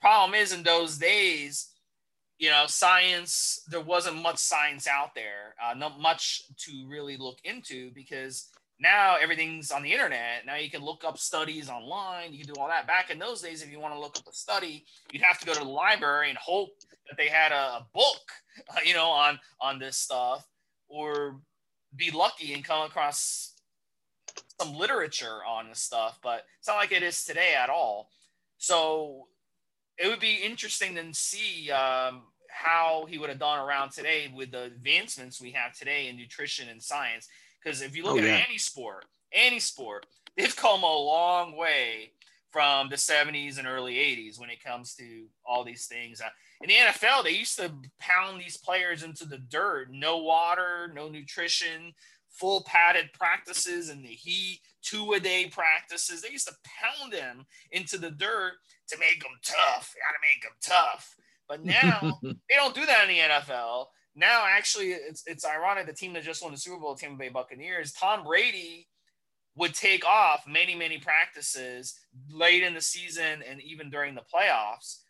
Problem 0.00 0.34
is, 0.34 0.52
in 0.52 0.62
those 0.62 0.96
days, 0.96 1.70
you 2.40 2.48
know, 2.48 2.64
science, 2.66 3.60
there 3.68 3.82
wasn't 3.82 4.16
much 4.16 4.38
science 4.38 4.88
out 4.88 5.14
there, 5.14 5.54
uh, 5.62 5.74
not 5.74 6.00
much 6.00 6.42
to 6.56 6.86
really 6.88 7.18
look 7.18 7.38
into 7.44 7.90
because 7.94 8.48
now 8.80 9.16
everything's 9.20 9.70
on 9.70 9.82
the 9.82 9.92
internet. 9.92 10.46
Now 10.46 10.56
you 10.56 10.70
can 10.70 10.82
look 10.82 11.04
up 11.04 11.18
studies 11.18 11.68
online. 11.68 12.32
You 12.32 12.42
can 12.42 12.54
do 12.54 12.58
all 12.58 12.68
that. 12.68 12.86
Back 12.86 13.10
in 13.10 13.18
those 13.18 13.42
days, 13.42 13.62
if 13.62 13.70
you 13.70 13.78
want 13.78 13.92
to 13.92 14.00
look 14.00 14.16
up 14.16 14.26
a 14.26 14.32
study, 14.32 14.86
you'd 15.12 15.22
have 15.22 15.38
to 15.40 15.46
go 15.46 15.52
to 15.52 15.60
the 15.60 15.66
library 15.66 16.30
and 16.30 16.38
hope 16.38 16.70
that 17.10 17.18
they 17.18 17.28
had 17.28 17.52
a, 17.52 17.86
book, 17.92 18.22
uh, 18.70 18.80
you 18.86 18.94
know, 18.94 19.10
on 19.10 19.38
on 19.60 19.78
this 19.78 19.98
stuff, 19.98 20.48
or 20.88 21.36
be 21.94 22.10
lucky 22.10 22.54
and 22.54 22.64
come 22.64 22.86
across 22.86 23.52
some 24.58 24.74
literature 24.74 25.44
on 25.46 25.68
this 25.68 25.82
stuff. 25.82 26.18
But 26.22 26.44
it's 26.58 26.68
not 26.68 26.76
like 26.76 26.92
it 26.92 27.02
is 27.02 27.22
today 27.22 27.52
at 27.54 27.68
all. 27.68 28.08
So 28.56 29.26
it 29.98 30.08
would 30.08 30.20
be 30.20 30.36
interesting 30.36 30.94
to 30.94 31.12
see 31.12 31.70
um, 31.70 32.22
how 32.62 33.06
he 33.08 33.18
would 33.18 33.30
have 33.30 33.38
done 33.38 33.58
around 33.58 33.90
today 33.90 34.30
with 34.34 34.50
the 34.50 34.64
advancements 34.64 35.40
we 35.40 35.50
have 35.52 35.72
today 35.72 36.08
in 36.08 36.16
nutrition 36.16 36.68
and 36.68 36.82
science. 36.82 37.28
Because 37.62 37.80
if 37.80 37.96
you 37.96 38.04
look 38.04 38.16
oh, 38.16 38.18
at 38.18 38.24
yeah. 38.24 38.44
any 38.46 38.58
sport, 38.58 39.06
any 39.32 39.60
sport, 39.60 40.06
they've 40.36 40.54
come 40.54 40.82
a 40.82 40.96
long 40.96 41.56
way 41.56 42.12
from 42.50 42.88
the 42.88 42.96
70s 42.96 43.58
and 43.58 43.66
early 43.66 43.94
80s 43.94 44.38
when 44.38 44.50
it 44.50 44.62
comes 44.62 44.94
to 44.96 45.26
all 45.46 45.64
these 45.64 45.86
things. 45.86 46.20
Uh, 46.20 46.28
in 46.62 46.68
the 46.68 46.74
NFL, 46.74 47.24
they 47.24 47.30
used 47.30 47.56
to 47.58 47.72
pound 47.98 48.40
these 48.40 48.56
players 48.56 49.02
into 49.02 49.24
the 49.24 49.38
dirt. 49.38 49.88
No 49.90 50.18
water, 50.18 50.92
no 50.94 51.08
nutrition, 51.08 51.94
full 52.28 52.62
padded 52.64 53.12
practices 53.12 53.88
in 53.88 54.02
the 54.02 54.08
heat, 54.08 54.60
two 54.82 55.12
a 55.12 55.20
day 55.20 55.46
practices. 55.50 56.20
They 56.20 56.30
used 56.30 56.48
to 56.48 56.54
pound 56.64 57.12
them 57.12 57.46
into 57.70 57.98
the 57.98 58.10
dirt 58.10 58.54
to 58.88 58.98
make 58.98 59.22
them 59.22 59.38
tough. 59.42 59.94
You 59.94 60.02
got 60.02 60.12
to 60.12 60.28
make 60.34 60.42
them 60.42 60.52
tough. 60.60 61.16
But 61.50 61.64
now 61.64 62.16
they 62.22 62.54
don't 62.54 62.76
do 62.76 62.86
that 62.86 63.08
in 63.08 63.08
the 63.08 63.20
NFL. 63.20 63.86
Now, 64.14 64.44
actually, 64.48 64.90
it's 64.92 65.24
it's 65.26 65.44
ironic. 65.44 65.86
The 65.86 65.92
team 65.92 66.12
that 66.12 66.22
just 66.22 66.42
won 66.42 66.52
the 66.52 66.58
Super 66.58 66.78
Bowl, 66.78 66.94
Tampa 66.94 67.18
Bay 67.18 67.28
Buccaneers, 67.28 67.92
Tom 67.92 68.22
Brady 68.22 68.86
would 69.56 69.74
take 69.74 70.06
off 70.06 70.44
many, 70.46 70.76
many 70.76 70.98
practices 70.98 71.98
late 72.30 72.62
in 72.62 72.72
the 72.72 72.80
season 72.80 73.42
and 73.48 73.60
even 73.62 73.90
during 73.90 74.14
the 74.14 74.22
playoffs. 74.22 75.00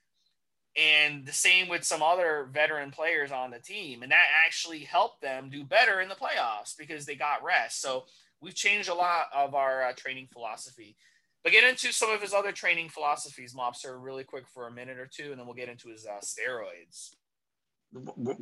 And 0.76 1.26
the 1.26 1.33
same 1.33 1.68
with 1.68 1.85
some 1.85 2.03
other 2.03 2.48
veteran 2.50 2.90
players 2.90 3.33
on 3.33 3.50
the 3.50 3.59
team. 3.59 4.03
And 4.03 4.11
that 4.11 4.29
actually 4.46 4.81
helped 4.81 5.20
them 5.20 5.50
do 5.50 5.62
better 5.62 6.00
in 6.00 6.09
the 6.09 6.14
playoffs 6.14 6.74
because 6.79 7.05
they 7.05 7.16
got 7.16 7.44
rest. 7.44 7.83
So 7.83 8.07
we've 8.40 8.55
changed 8.55 8.88
a 8.88 8.94
lot 8.94 9.26
of 9.35 9.55
our 9.55 9.83
uh, 9.83 9.92
training 9.94 10.29
philosophy. 10.33 10.96
But 11.42 11.53
get 11.53 11.64
into 11.64 11.92
some 11.92 12.11
of 12.11 12.20
his 12.20 12.35
other 12.35 12.53
training 12.53 12.90
philosophies, 12.90 13.55
Mobster, 13.55 13.96
really 13.98 14.24
quick 14.24 14.44
for 14.53 14.66
a 14.66 14.72
minute 14.72 14.98
or 14.98 15.09
two, 15.12 15.31
and 15.31 15.38
then 15.38 15.46
we'll 15.46 15.55
get 15.55 15.70
into 15.70 15.88
his 15.88 16.07
uh, 16.07 16.20
steroids. 16.20 17.11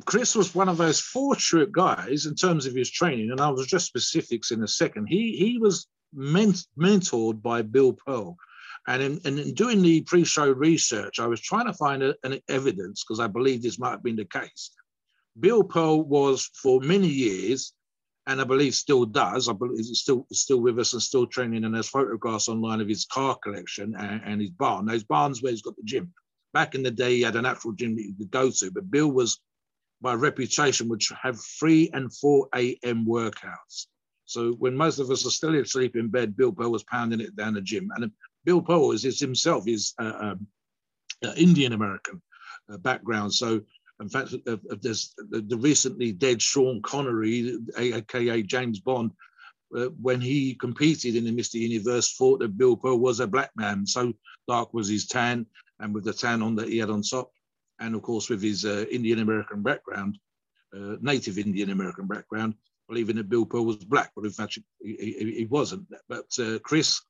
Chris 0.05 0.35
was 0.35 0.53
one 0.53 0.69
of 0.69 0.77
those 0.77 0.99
fortunate 0.99 1.71
guys 1.71 2.25
in 2.25 2.35
terms 2.35 2.65
of 2.65 2.75
his 2.75 2.91
training, 2.91 3.31
and 3.31 3.41
I 3.41 3.49
was 3.49 3.65
just 3.67 3.87
specifics 3.87 4.51
in 4.51 4.61
a 4.63 4.67
second. 4.67 5.07
He 5.07 5.35
he 5.37 5.57
was 5.57 5.87
ment- 6.13 6.67
mentored 6.77 7.41
by 7.41 7.61
Bill 7.61 7.93
Pearl. 7.93 8.37
And 8.87 9.01
in, 9.01 9.19
and 9.25 9.39
in 9.39 9.53
doing 9.53 9.81
the 9.81 10.01
pre-show 10.01 10.51
research, 10.51 11.19
I 11.19 11.27
was 11.27 11.41
trying 11.41 11.65
to 11.65 11.73
find 11.73 12.01
a, 12.01 12.15
an 12.23 12.39
evidence 12.47 13.03
because 13.03 13.19
I 13.19 13.27
believe 13.27 13.61
this 13.61 13.79
might 13.79 13.91
have 13.91 14.03
been 14.03 14.15
the 14.15 14.25
case. 14.25 14.71
Bill 15.39 15.63
Pearl 15.63 16.03
was 16.03 16.49
for 16.61 16.79
many 16.81 17.07
years, 17.07 17.73
and 18.29 18.39
I 18.39 18.43
believe 18.43 18.75
still 18.75 19.05
does. 19.05 19.49
I 19.49 19.53
believe 19.53 19.77
he's 19.77 19.99
still 19.99 20.27
still 20.31 20.61
with 20.61 20.77
us 20.77 20.93
and 20.93 21.01
still 21.01 21.25
training. 21.25 21.63
And 21.63 21.73
there's 21.73 21.89
photographs 21.89 22.47
online 22.47 22.79
of 22.79 22.87
his 22.87 23.05
car 23.05 23.35
collection 23.43 23.95
and, 23.97 24.21
and 24.23 24.39
his 24.39 24.51
barn. 24.51 24.85
Those 24.85 25.03
barns 25.03 25.41
where 25.41 25.51
he's 25.51 25.63
got 25.63 25.75
the 25.75 25.83
gym. 25.83 26.13
Back 26.53 26.75
in 26.75 26.83
the 26.83 26.91
day, 26.91 27.15
he 27.15 27.21
had 27.23 27.35
an 27.35 27.45
actual 27.45 27.73
gym 27.73 27.95
that 27.95 28.03
you 28.03 28.13
could 28.17 28.31
go 28.31 28.51
to, 28.51 28.71
but 28.71 28.89
Bill 28.89 29.11
was, 29.11 29.41
by 30.01 30.13
reputation, 30.13 30.87
would 30.89 31.01
have 31.21 31.39
three 31.59 31.89
and 31.93 32.13
four 32.13 32.47
a.m. 32.55 33.05
workouts. 33.05 33.87
So 34.25 34.53
when 34.53 34.75
most 34.77 34.99
of 34.99 35.09
us 35.09 35.25
are 35.25 35.31
still 35.31 35.55
asleep 35.55 35.95
in 35.95 36.09
bed, 36.09 36.37
Bill 36.37 36.53
Pearl 36.53 36.71
was 36.71 36.83
pounding 36.83 37.21
it 37.21 37.35
down 37.35 37.55
the 37.55 37.61
gym. 37.61 37.89
And 37.95 38.11
Bill 38.45 38.61
Pearl 38.61 38.91
is, 38.91 39.05
is 39.05 39.19
himself 39.19 39.67
is 39.67 39.93
uh, 39.99 40.13
um, 40.19 40.47
uh, 41.25 41.33
Indian 41.35 41.73
American 41.73 42.21
uh, 42.71 42.77
background. 42.77 43.33
So 43.33 43.61
in 43.99 44.09
fact, 44.09 44.33
uh, 44.47 44.57
there's 44.81 45.13
the, 45.29 45.41
the, 45.41 45.57
recently 45.57 46.11
dead 46.11 46.41
Sean 46.41 46.81
Connery, 46.81 47.57
aka 47.77 48.41
James 48.41 48.79
Bond, 48.79 49.11
uh, 49.75 49.87
when 50.01 50.21
he 50.21 50.55
competed 50.55 51.15
in 51.15 51.25
the 51.25 51.31
Mr. 51.31 51.55
Universe, 51.55 52.15
thought 52.15 52.39
that 52.39 52.57
Bill 52.57 52.77
Pearl 52.77 52.97
was 52.97 53.19
a 53.19 53.27
black 53.27 53.51
man. 53.55 53.85
So 53.85 54.13
dark 54.47 54.73
was 54.73 54.87
his 54.87 55.05
tan, 55.05 55.45
and 55.79 55.93
with 55.93 56.05
the 56.05 56.13
tan 56.13 56.41
on 56.41 56.55
that 56.55 56.69
he 56.69 56.77
had 56.77 56.89
on 56.89 57.01
top, 57.01 57.31
and 57.79 57.93
of 57.93 58.01
course 58.01 58.29
with 58.29 58.41
his 58.41 58.63
uh, 58.63 58.85
Indian 58.89 59.19
American 59.19 59.61
background, 59.61 60.17
uh, 60.73 60.95
native 61.01 61.37
Indian 61.37 61.71
American 61.71 62.07
background, 62.07 62.53
believing 62.87 63.17
that 63.17 63.29
Bill 63.29 63.45
Pearl 63.45 63.65
was 63.65 63.77
black, 63.77 64.11
but 64.15 64.25
in 64.25 64.31
fact 64.31 64.57
he, 64.81 64.95
he, 64.95 65.33
he 65.39 65.45
wasn't. 65.45 65.85
But 66.07 66.27
uh, 66.39 66.59
Chris 66.59 67.01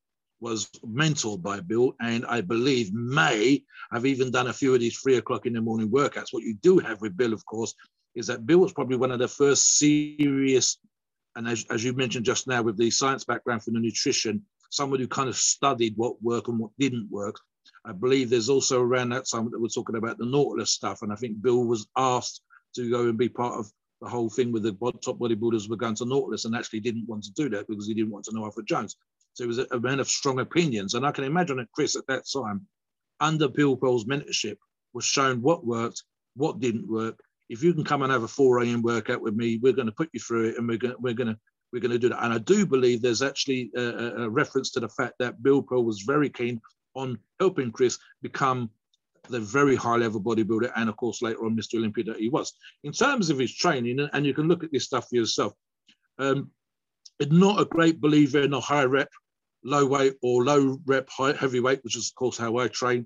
was 0.41 0.69
mentored 0.85 1.41
by 1.41 1.59
Bill, 1.59 1.95
and 2.01 2.25
I 2.25 2.41
believe 2.41 2.93
may 2.93 3.63
have 3.91 4.05
even 4.05 4.31
done 4.31 4.47
a 4.47 4.53
few 4.53 4.73
of 4.73 4.79
these 4.79 4.97
three 4.97 5.17
o'clock 5.17 5.45
in 5.45 5.53
the 5.53 5.61
morning 5.61 5.89
workouts. 5.89 6.31
What 6.31 6.43
you 6.43 6.55
do 6.61 6.79
have 6.79 7.01
with 7.01 7.17
Bill, 7.17 7.33
of 7.33 7.45
course, 7.45 7.73
is 8.15 8.27
that 8.27 8.45
Bill 8.45 8.59
was 8.59 8.73
probably 8.73 8.97
one 8.97 9.11
of 9.11 9.19
the 9.19 9.27
first 9.27 9.77
serious, 9.77 10.77
and 11.35 11.47
as, 11.47 11.65
as 11.69 11.83
you 11.83 11.93
mentioned 11.93 12.25
just 12.25 12.47
now, 12.47 12.61
with 12.61 12.77
the 12.77 12.89
science 12.89 13.23
background 13.23 13.63
from 13.63 13.73
the 13.75 13.79
nutrition, 13.79 14.43
someone 14.71 14.99
who 14.99 15.07
kind 15.07 15.29
of 15.29 15.35
studied 15.35 15.93
what 15.97 16.21
worked 16.21 16.47
and 16.47 16.59
what 16.59 16.71
didn't 16.79 17.09
work. 17.09 17.39
I 17.85 17.91
believe 17.91 18.29
there's 18.29 18.49
also 18.49 18.81
around 18.81 19.09
that 19.09 19.29
time 19.29 19.49
that 19.51 19.59
we're 19.59 19.67
talking 19.67 19.95
about 19.95 20.17
the 20.17 20.25
Nautilus 20.25 20.71
stuff, 20.71 21.01
and 21.01 21.11
I 21.11 21.15
think 21.15 21.41
Bill 21.41 21.65
was 21.65 21.87
asked 21.97 22.41
to 22.75 22.89
go 22.89 23.09
and 23.09 23.17
be 23.17 23.29
part 23.29 23.57
of 23.57 23.71
the 24.01 24.07
whole 24.07 24.29
thing 24.29 24.51
with 24.51 24.63
the 24.63 24.73
top 25.03 25.19
bodybuilders 25.19 25.69
were 25.69 25.75
going 25.75 25.95
to 25.95 26.05
Nautilus 26.05 26.45
and 26.45 26.55
actually 26.55 26.79
didn't 26.79 27.07
want 27.07 27.23
to 27.23 27.33
do 27.33 27.49
that 27.49 27.67
because 27.67 27.87
he 27.87 27.93
didn't 27.93 28.11
want 28.11 28.25
to 28.25 28.35
know 28.35 28.45
Arthur 28.45 28.61
Jones. 28.61 28.95
So 29.39 29.45
he 29.45 29.47
was 29.47 29.59
a, 29.59 29.79
man 29.79 30.01
of 30.01 30.09
strong 30.09 30.41
opinions. 30.41 30.95
And 30.95 31.05
I 31.05 31.13
can 31.13 31.23
imagine 31.23 31.55
that 31.57 31.71
Chris 31.71 31.95
at 31.95 32.05
that 32.07 32.25
time, 32.29 32.67
under 33.21 33.47
Bill 33.47 33.77
Pearl's 33.77 34.03
mentorship, 34.03 34.57
was 34.91 35.05
shown 35.05 35.41
what 35.41 35.65
worked, 35.65 36.03
what 36.35 36.59
didn't 36.59 36.91
work. 36.91 37.17
If 37.47 37.63
you 37.63 37.73
can 37.73 37.85
come 37.85 38.01
and 38.01 38.11
have 38.11 38.23
a 38.23 38.27
4 38.27 38.63
a.m. 38.63 38.81
workout 38.81 39.21
with 39.21 39.35
me, 39.35 39.57
we're 39.63 39.71
going 39.71 39.85
to 39.85 39.93
put 39.93 40.09
you 40.11 40.19
through 40.19 40.49
it 40.49 40.57
and 40.57 40.67
we're 40.67 40.77
going 40.77 40.93
to, 40.93 40.99
we're 40.99 41.13
going 41.13 41.29
to, 41.29 41.39
we're 41.71 41.79
going 41.79 41.93
to 41.93 41.97
do 41.97 42.09
that. 42.09 42.21
And 42.21 42.33
I 42.33 42.39
do 42.39 42.65
believe 42.65 43.01
there's 43.01 43.21
actually 43.21 43.71
a, 43.77 44.23
a 44.23 44.29
reference 44.29 44.71
to 44.71 44.81
the 44.81 44.89
fact 44.89 45.13
that 45.19 45.41
Bill 45.41 45.63
Pearl 45.63 45.85
was 45.85 46.01
very 46.01 46.29
keen 46.29 46.59
on 46.95 47.17
helping 47.39 47.71
Chris 47.71 47.97
become 48.21 48.69
the 49.29 49.39
very 49.39 49.77
high 49.77 49.95
level 49.95 50.21
bodybuilder 50.21 50.73
and 50.75 50.89
of 50.89 50.97
course 50.97 51.21
later 51.21 51.45
on 51.45 51.55
Mr. 51.55 51.75
Olympia 51.75 52.03
that 52.03 52.17
he 52.17 52.27
was. 52.27 52.51
In 52.83 52.91
terms 52.91 53.29
of 53.29 53.39
his 53.39 53.55
training, 53.55 54.05
and 54.11 54.25
you 54.25 54.33
can 54.33 54.49
look 54.49 54.65
at 54.65 54.71
this 54.73 54.83
stuff 54.83 55.07
for 55.07 55.15
yourself, 55.15 55.53
um, 56.17 56.51
not 57.27 57.59
a 57.59 57.65
great 57.65 57.99
believer 57.99 58.41
in 58.41 58.53
a 58.53 58.59
high 58.59 58.83
rep, 58.83 59.09
low 59.63 59.85
weight 59.85 60.15
or 60.21 60.43
low 60.43 60.79
rep, 60.85 61.09
high, 61.09 61.33
heavy 61.33 61.59
weight, 61.59 61.83
which 61.83 61.95
is 61.95 62.09
of 62.09 62.15
course 62.15 62.37
how 62.37 62.57
I 62.57 62.67
train. 62.67 63.05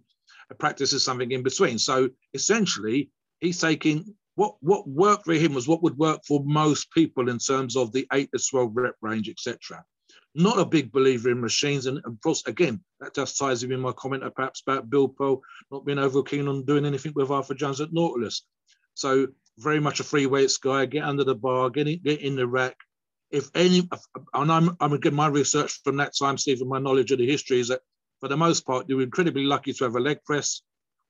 I 0.52 0.56
practice 0.56 0.94
is 0.94 1.04
something 1.04 1.32
in 1.32 1.44
between. 1.44 1.80
So 1.80 2.10
essentially, 2.34 3.10
he's 3.40 3.60
taking 3.60 4.16
what 4.36 4.56
what 4.62 4.88
worked 4.88 5.26
for 5.26 5.34
him 5.34 5.54
was 5.54 5.68
what 5.68 5.84
would 5.84 5.98
work 5.98 6.22
for 6.28 6.44
most 6.46 6.92
people 6.92 7.30
in 7.30 7.38
terms 7.38 7.76
of 7.76 7.92
the 7.92 8.08
eight 8.14 8.30
to 8.34 8.44
twelve 8.50 8.76
rep 8.76 8.96
range, 9.02 9.30
etc. 9.30 9.84
Not 10.36 10.60
a 10.60 10.66
big 10.66 10.92
believer 10.92 11.30
in 11.30 11.42
machines, 11.42 11.86
and 11.86 12.00
of 12.06 12.20
course, 12.22 12.44
again, 12.48 12.84
that 13.00 13.14
just 13.14 13.38
ties 13.38 13.64
in 13.64 13.70
with 13.70 13.80
my 13.80 13.92
comment 13.92 14.24
perhaps 14.36 14.64
about 14.66 14.90
Bill 14.90 15.08
Pearl 15.08 15.42
not 15.70 15.86
being 15.86 16.00
over 16.00 16.24
keen 16.24 16.48
on 16.48 16.66
doing 16.66 16.86
anything 16.86 17.14
with 17.16 17.30
Arthur 17.30 17.54
Jones 17.54 17.82
at 17.82 17.94
Nautilus. 17.94 18.44
So 18.96 19.28
very 19.60 19.80
much 19.80 20.00
a 20.00 20.04
free 20.04 20.26
weights 20.26 20.58
guy. 20.58 20.86
Get 20.86 21.04
under 21.04 21.24
the 21.24 21.36
bar, 21.36 21.70
get 21.70 21.88
in, 21.88 22.00
get 22.04 22.22
in 22.22 22.36
the 22.36 22.48
rack, 22.48 22.76
if 23.34 23.50
any, 23.56 23.90
and 24.36 24.52
I'm, 24.52 24.78
I'm 24.80 24.94
again, 24.94 25.16
my 25.16 25.28
research 25.28 25.82
from 25.84 25.98
that 25.98 26.14
time, 26.18 26.38
Stephen, 26.38 26.70
my 26.70 26.78
knowledge 26.78 27.12
of 27.12 27.18
the 27.18 27.30
history 27.30 27.60
is 27.60 27.70
that 27.70 27.82
for 28.20 28.30
the 28.30 28.38
most 28.38 28.62
part, 28.66 28.88
you 28.88 28.98
were 28.98 29.04
incredibly 29.04 29.44
lucky 29.44 29.74
to 29.74 29.84
have 29.86 29.96
a 29.96 30.00
leg 30.00 30.20
press 30.24 30.62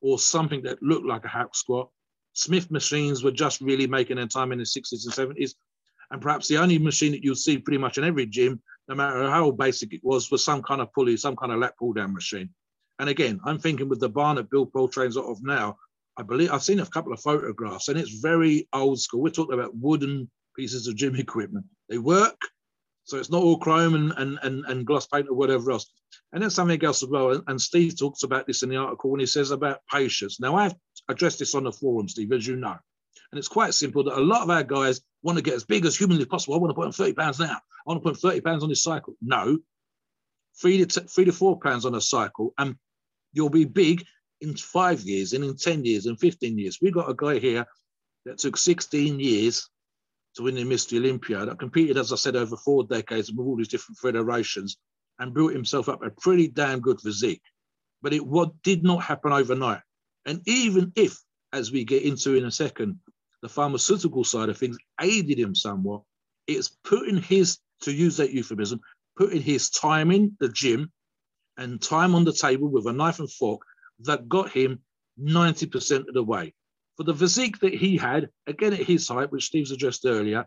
or 0.02 0.18
something 0.18 0.64
that 0.64 0.82
looked 0.82 1.06
like 1.06 1.26
a 1.26 1.28
hack 1.28 1.54
squat. 1.54 1.90
Smith 2.32 2.72
machines 2.72 3.24
were 3.24 3.32
just 3.32 3.60
really 3.60 3.88
making 3.88 4.16
their 4.16 4.26
time 4.26 4.54
in 4.54 4.58
the 4.58 4.64
60s 4.64 5.04
and 5.04 5.36
70s. 5.38 5.52
And 6.12 6.22
perhaps 6.22 6.48
the 6.48 6.58
only 6.58 6.80
machine 6.80 7.12
that 7.12 7.24
you'll 7.24 7.36
see 7.36 7.58
pretty 7.58 7.78
much 7.78 7.98
in 7.98 8.06
every 8.06 8.26
gym, 8.26 8.62
no 8.88 8.96
matter 8.96 9.30
how 9.30 9.52
basic 9.52 9.94
it 9.94 10.02
was, 10.02 10.32
was 10.32 10.44
some 10.44 10.64
kind 10.64 10.80
of 10.80 10.94
pulley, 10.94 11.18
some 11.18 11.36
kind 11.36 11.52
of 11.52 11.60
lat 11.60 11.78
pull 11.78 11.92
down 11.92 12.14
machine. 12.14 12.50
And 13.00 13.10
again, 13.10 13.42
I'm 13.44 13.60
thinking 13.60 13.90
with 13.90 14.00
the 14.00 14.10
barn 14.10 14.38
that 14.38 14.50
Bill 14.50 14.66
Pearl 14.66 14.88
trains 14.88 15.18
out 15.18 15.26
of 15.26 15.44
now, 15.44 15.76
I 16.18 16.24
believe 16.24 16.52
I've 16.52 16.64
seen 16.64 16.80
a 16.80 16.86
couple 16.86 17.12
of 17.12 17.20
photographs 17.20 17.90
and 17.90 18.00
it's 18.00 18.22
very 18.22 18.70
old 18.72 19.02
school. 19.02 19.22
We're 19.22 19.30
talking 19.30 19.60
about 19.60 19.76
wooden 19.76 20.30
pieces 20.56 20.88
of 20.88 20.96
gym 20.96 21.16
equipment. 21.16 21.66
They 21.94 22.00
work, 22.00 22.42
so 23.04 23.20
it's 23.20 23.30
not 23.30 23.44
all 23.44 23.60
chrome 23.60 23.94
and, 23.94 24.14
and, 24.18 24.40
and, 24.42 24.66
and 24.66 24.84
gloss 24.84 25.06
paint 25.06 25.30
or 25.30 25.36
whatever 25.36 25.70
else. 25.70 25.86
And 26.32 26.42
then 26.42 26.50
something 26.50 26.84
else 26.84 27.04
as 27.04 27.10
well. 27.10 27.40
And 27.46 27.62
Steve 27.62 28.00
talks 28.00 28.24
about 28.24 28.48
this 28.48 28.64
in 28.64 28.70
the 28.70 28.78
article 28.78 29.12
when 29.12 29.20
he 29.20 29.28
says 29.28 29.52
about 29.52 29.82
patience. 29.92 30.40
Now, 30.40 30.56
I've 30.56 30.74
addressed 31.08 31.38
this 31.38 31.54
on 31.54 31.66
the 31.66 31.72
forum, 31.72 32.10
Steve, 32.10 32.32
as 32.32 32.48
you 32.48 32.56
know. 32.56 32.76
And 33.32 33.38
it's 33.38 33.48
quite 33.48 33.76
simple 33.76 34.04
that 34.06 34.18
a 34.18 34.20
lot 34.20 34.42
of 34.42 34.50
our 34.50 34.64
guys 34.64 35.02
want 35.22 35.38
to 35.38 35.44
get 35.44 35.54
as 35.54 35.66
big 35.66 35.86
as 35.86 35.96
humanly 35.96 36.26
possible. 36.26 36.56
I 36.56 36.58
want 36.58 36.72
to 36.72 36.74
put 36.74 36.88
on 36.88 36.94
30 36.94 37.14
pounds 37.14 37.40
now. 37.40 37.58
I 37.58 37.60
want 37.86 38.04
to 38.04 38.10
put 38.10 38.20
30 38.20 38.42
pounds 38.42 38.64
on 38.64 38.70
this 38.70 38.82
cycle. 38.82 39.14
No, 39.22 39.60
three 40.60 40.84
to, 40.84 41.02
three 41.02 41.26
to 41.26 41.32
four 41.32 41.60
pounds 41.60 41.86
on 41.86 41.94
a 41.94 42.02
cycle, 42.02 42.56
and 42.58 42.76
you'll 43.34 43.52
be 43.52 43.66
big 43.66 44.04
in 44.42 44.56
five 44.56 45.02
years 45.02 45.34
and 45.34 45.44
in 45.44 45.56
10 45.56 45.86
years 45.86 46.08
and 46.08 46.20
15 46.20 46.58
years. 46.58 46.80
We've 46.82 46.92
got 46.92 47.12
a 47.12 47.14
guy 47.14 47.38
here 47.38 47.68
that 48.26 48.40
took 48.40 48.58
16 48.58 49.20
years 49.20 49.70
to 50.36 50.44
win 50.44 50.56
the 50.56 50.64
Mr. 50.64 50.98
Olympia 50.98 51.46
that 51.46 51.60
competed, 51.60 51.98
as 51.98 52.12
I 52.12 52.16
said, 52.16 52.36
over 52.36 52.58
four 52.58 52.84
decades 52.86 53.32
with 53.32 53.46
all 53.46 53.56
these 53.56 53.68
different 53.68 54.00
federations 54.00 54.78
and 55.20 55.34
built 55.34 55.54
himself 55.54 55.90
up 55.90 56.04
a 56.04 56.10
pretty 56.10 56.48
damn 56.48 56.80
good 56.80 57.00
physique. 57.00 57.42
But 58.02 58.14
it 58.14 58.26
what 58.26 58.62
did 58.64 58.84
not 58.84 59.04
happen 59.04 59.32
overnight. 59.32 59.82
And 60.26 60.42
even 60.46 60.92
if, 60.96 61.18
as 61.52 61.72
we 61.72 61.84
get 61.86 62.04
into 62.04 62.36
in 62.36 62.46
a 62.46 62.52
second, 62.52 63.00
the 63.42 63.50
pharmaceutical 63.50 64.24
side 64.24 64.50
of 64.50 64.58
things 64.58 64.78
aided 65.00 65.38
him 65.38 65.54
somewhat, 65.54 66.02
it's 66.48 66.70
putting 66.84 67.18
his, 67.18 67.60
to 67.82 67.92
use 67.92 68.18
that 68.18 68.32
euphemism, 68.32 68.80
putting 69.18 69.42
his 69.42 69.70
time 69.70 70.12
in 70.12 70.36
the 70.40 70.50
gym 70.50 70.92
and 71.58 71.82
time 71.82 72.16
on 72.16 72.24
the 72.24 72.34
table 72.34 72.70
with 72.70 72.88
a 72.88 72.94
knife 72.94 73.20
and 73.20 73.32
fork 73.32 73.62
that 74.00 74.28
got 74.28 74.50
him 74.50 74.80
90% 75.20 76.08
of 76.08 76.14
the 76.14 76.24
way 76.24 76.54
for 76.98 77.04
the 77.04 77.14
physique 77.14 77.60
that 77.60 77.74
he 77.74 77.98
had, 77.98 78.30
again 78.48 78.74
at 78.74 78.80
his 78.80 79.08
height, 79.08 79.32
which 79.32 79.46
Steve's 79.46 79.72
addressed 79.72 80.06
earlier, 80.06 80.46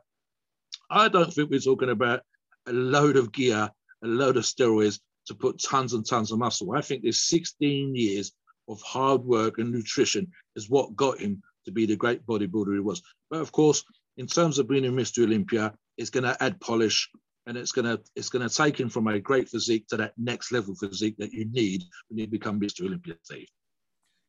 I 0.91 1.09
don't 1.09 1.33
think 1.33 1.51
we're 1.51 1.61
talking 1.61 1.91
about 1.91 2.23
a 2.67 2.73
load 2.73 3.17
of 3.17 3.33
gear, 3.33 3.71
a 4.05 4.07
load 4.07 4.37
of 4.37 4.45
steroids 4.45 5.01
to 5.27 5.35
put 5.35 5.61
tons 5.61 5.93
and 5.93 6.07
tons 6.07 6.31
of 6.31 6.39
muscle. 6.39 6.73
I 6.77 6.81
think 6.81 7.03
this 7.03 7.23
16 7.23 7.95
years 7.95 8.33
of 8.69 8.81
hard 8.83 9.23
work 9.25 9.59
and 9.59 9.73
nutrition 9.73 10.31
is 10.55 10.71
what 10.71 10.97
got 10.97 11.19
him 11.19 11.43
to 11.65 11.73
be 11.73 11.87
the 11.87 11.97
great 11.97 12.25
bodybuilder 12.27 12.75
he 12.75 12.81
was. 12.81 13.03
But 13.31 13.41
of 13.41 13.53
course, 13.53 13.85
in 14.17 14.27
terms 14.27 14.59
of 14.59 14.69
being 14.69 14.87
a 14.87 14.91
Mr. 14.91 15.25
Olympia, 15.25 15.75
it's 15.97 16.11
going 16.11 16.25
to 16.25 16.43
add 16.43 16.61
polish 16.61 17.11
and 17.47 17.57
it's 17.57 17.73
going 17.73 17.85
to 17.85 18.01
it's 18.15 18.29
going 18.29 18.47
to 18.47 18.55
take 18.55 18.79
him 18.79 18.89
from 18.89 19.07
a 19.07 19.21
great 19.21 19.49
physique 19.49 19.87
to 19.89 19.97
that 19.97 20.13
next 20.17 20.53
level 20.53 20.75
physique 20.75 21.17
that 21.19 21.33
you 21.33 21.45
need 21.51 21.85
when 22.09 22.19
you 22.19 22.27
become 22.27 22.61
Mr. 22.61 22.85
Olympia, 22.85 23.15
Steve. 23.23 23.49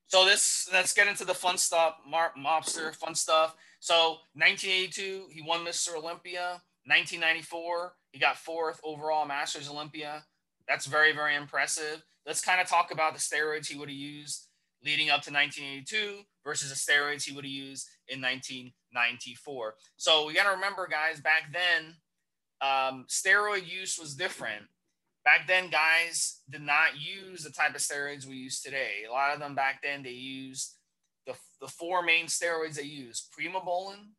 So 0.07 0.25
this 0.25 0.69
let's 0.71 0.93
get 0.93 1.07
into 1.07 1.25
the 1.25 1.33
fun 1.33 1.57
stuff, 1.57 1.95
Mark 2.07 2.37
Mobster, 2.37 2.95
fun 2.95 3.15
stuff. 3.15 3.55
So 3.79 4.17
1982, 4.33 5.27
he 5.31 5.41
won 5.41 5.65
Mr. 5.65 5.95
Olympia. 5.95 6.61
1994, 6.85 7.93
he 8.11 8.19
got 8.19 8.37
fourth 8.37 8.79
overall 8.83 9.25
Masters 9.25 9.69
Olympia. 9.69 10.23
That's 10.67 10.85
very, 10.85 11.11
very 11.11 11.35
impressive. 11.35 12.03
Let's 12.25 12.41
kind 12.41 12.61
of 12.61 12.67
talk 12.67 12.91
about 12.91 13.13
the 13.13 13.19
steroids 13.19 13.67
he 13.67 13.77
would 13.77 13.89
have 13.89 13.97
used 13.97 14.47
leading 14.85 15.09
up 15.09 15.21
to 15.23 15.33
1982 15.33 16.21
versus 16.45 16.69
the 16.69 16.75
steroids 16.75 17.23
he 17.23 17.35
would 17.35 17.43
have 17.43 17.51
used 17.51 17.87
in 18.07 18.21
1994. 18.21 19.75
So 19.97 20.27
we 20.27 20.33
got 20.33 20.43
to 20.43 20.51
remember, 20.51 20.87
guys, 20.87 21.19
back 21.19 21.51
then, 21.51 21.95
um, 22.61 23.05
steroid 23.09 23.67
use 23.67 23.97
was 23.99 24.15
different 24.15 24.63
back 25.27 25.45
then 25.47 25.69
guys 25.69 26.39
did 26.49 26.61
not 26.61 26.95
use 26.97 27.43
the 27.43 27.49
type 27.49 27.75
of 27.75 27.81
steroids 27.81 28.25
we 28.25 28.35
use 28.35 28.61
today 28.61 29.03
a 29.07 29.11
lot 29.11 29.33
of 29.33 29.39
them 29.39 29.55
back 29.55 29.81
then 29.83 30.01
they 30.01 30.09
used 30.11 30.75
the, 31.25 31.33
the 31.59 31.67
four 31.67 32.01
main 32.01 32.27
steroids 32.27 32.75
they 32.75 32.83
used 32.83 33.27
primobolan 33.37 34.13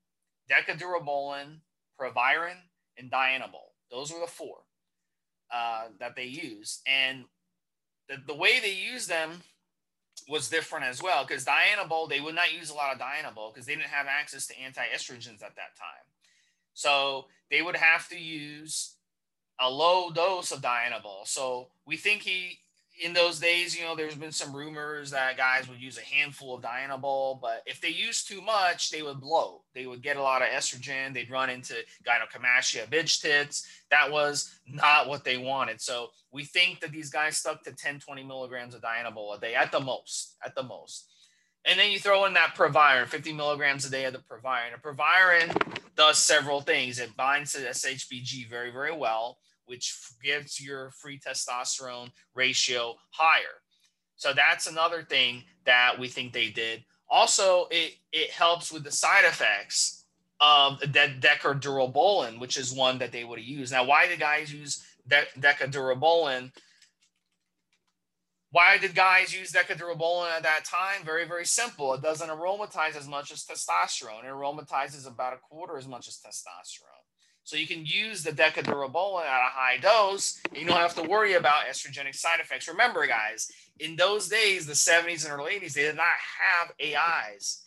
decadurabolin 0.51 1.61
proviron 1.99 2.59
and 2.99 3.11
dianabol 3.11 3.73
those 3.91 4.13
were 4.13 4.21
the 4.21 4.27
four 4.27 4.59
uh, 5.53 5.85
that 5.99 6.15
they 6.15 6.25
used, 6.25 6.83
and 6.87 7.25
the, 8.09 8.17
the 8.27 8.35
way 8.35 8.61
they 8.61 8.75
used 8.75 9.09
them 9.09 9.43
was 10.29 10.51
different 10.51 10.85
as 10.85 11.03
well. 11.03 11.25
Because 11.25 11.45
Dianabol, 11.45 12.09
they 12.09 12.21
would 12.21 12.35
not 12.35 12.53
use 12.53 12.71
a 12.71 12.75
lot 12.75 12.95
of 12.95 13.01
Dianabol 13.01 13.53
because 13.53 13.67
they 13.67 13.75
didn't 13.75 13.89
have 13.89 14.07
access 14.07 14.47
to 14.49 14.61
anti-estrogens 14.61 15.43
at 15.43 15.57
that 15.57 15.77
time. 15.79 16.05
So 16.75 17.27
they 17.51 17.63
would 17.63 17.77
have 17.77 18.09
to 18.09 18.19
use 18.19 18.97
a 19.61 19.71
low 19.71 20.11
dose 20.11 20.53
of 20.53 20.61
Dianabol. 20.61 21.27
So 21.27 21.69
we 21.87 21.97
think 21.97 22.23
he 22.23 22.59
in 23.01 23.13
those 23.13 23.39
days, 23.39 23.77
you 23.77 23.85
know, 23.85 23.95
there's 23.95 24.15
been 24.15 24.33
some 24.33 24.55
rumors 24.55 25.11
that 25.11 25.37
guys 25.37 25.69
would 25.69 25.81
use 25.81 25.99
a 25.99 26.15
handful 26.15 26.55
of 26.55 26.63
Dianabol, 26.63 27.41
but 27.41 27.63
if 27.67 27.81
they 27.81 27.89
use 27.89 28.25
too 28.25 28.41
much, 28.41 28.91
they 28.91 29.03
would 29.03 29.21
blow. 29.21 29.63
They 29.75 29.87
would 29.87 30.03
get 30.03 30.17
a 30.17 30.23
lot 30.23 30.43
of 30.43 30.49
estrogen. 30.49 31.15
They'd 31.15 31.31
run 31.31 31.51
into 31.51 31.75
gynecomastia, 32.05 32.89
bitch 32.89 33.21
tits. 33.21 33.67
That 33.91 34.11
was 34.11 34.59
not 34.67 35.09
what 35.09 35.25
they 35.25 35.37
wanted. 35.37 35.81
So 35.81 36.09
we 36.33 36.45
think 36.45 36.81
that 36.81 36.91
these 36.91 37.11
guys 37.11 37.39
stuck 37.39 37.63
to 37.65 37.73
10, 37.73 38.01
20 38.01 38.25
milligrams 38.25 38.75
of 38.75 38.83
Dianabol 38.83 39.37
a 39.37 39.41
day 39.41 39.55
at 39.55 39.71
the 39.71 39.81
most, 39.81 40.37
at 40.45 40.55
the 40.55 40.65
most. 40.65 41.09
And 41.65 41.79
then 41.79 41.91
you 41.91 41.99
throw 41.99 42.25
in 42.25 42.35
that 42.35 42.55
Proviron, 42.55 43.07
50 43.07 43.33
milligrams 43.33 43.85
a 43.85 43.91
day 43.91 44.07
of 44.07 44.13
the 44.13 44.21
Proviron. 44.21 44.75
A 44.75 44.79
Proviron 44.79 45.51
does 45.97 46.19
several 46.19 46.63
things. 46.63 46.99
It 46.99 47.17
binds 47.17 47.53
to 47.53 47.59
SHBG 47.59 48.49
very, 48.49 48.71
very 48.71 48.97
well 48.97 49.39
which 49.69 49.97
gives 50.23 50.61
your 50.61 50.91
free 50.91 51.19
testosterone 51.19 52.11
ratio 52.35 52.97
higher. 53.11 53.63
So 54.17 54.33
that's 54.33 54.67
another 54.67 55.03
thing 55.03 55.45
that 55.65 55.99
we 55.99 56.09
think 56.09 56.33
they 56.33 56.51
did. 56.51 56.85
Also, 57.09 57.69
it, 57.71 57.95
it 58.13 58.31
helps 58.31 58.73
with 58.73 58.85
the 58.85 58.91
side 58.91 59.25
effects 59.25 60.05
of 60.41 60.81
the 60.81 60.87
decadurabolin, 60.87 62.41
which 62.41 62.57
is 62.57 62.73
one 62.73 62.99
that 62.99 63.13
they 63.13 63.25
would 63.25 63.41
used. 63.41 63.73
Now, 63.73 63.85
why 63.85 64.07
did 64.07 64.21
guys 64.21 64.53
use 64.53 64.85
de- 65.07 65.27
decadurabolin? 65.39 66.53
Why 68.51 68.79
did 68.79 68.95
guys 68.95 69.35
use 69.35 69.53
decadurabolin 69.53 70.31
at 70.31 70.43
that 70.43 70.65
time? 70.65 71.05
Very, 71.05 71.27
very 71.27 71.45
simple. 71.45 71.95
It 71.95 72.03
doesn't 72.03 72.31
aromatize 72.31 72.97
as 72.97 73.07
much 73.07 73.31
as 73.31 73.45
testosterone. 73.45 74.25
It 74.25 74.31
aromatizes 74.31 75.07
about 75.07 75.35
a 75.35 75.39
quarter 75.39 75.77
as 75.77 75.87
much 75.87 76.09
as 76.09 76.19
testosterone. 76.19 76.98
So 77.49 77.57
you 77.57 77.67
can 77.67 77.87
use 77.87 78.23
the 78.23 78.31
decadurabolin 78.31 79.25
at 79.25 79.41
a 79.41 79.51
high 79.51 79.79
dose, 79.81 80.39
and 80.51 80.59
you 80.59 80.67
don't 80.67 80.77
have 80.77 80.95
to 80.97 81.03
worry 81.03 81.33
about 81.33 81.65
estrogenic 81.65 82.15
side 82.15 82.41
effects. 82.41 82.69
Remember, 82.69 83.07
guys, 83.07 83.51
in 83.81 83.97
those 83.97 84.29
days, 84.29 84.67
the 84.67 84.75
70s 84.75 85.25
and 85.25 85.33
early 85.33 85.53
80s, 85.53 85.73
they 85.73 85.81
did 85.81 85.97
not 85.97 86.05
have 86.43 86.75
AIs. 86.79 87.65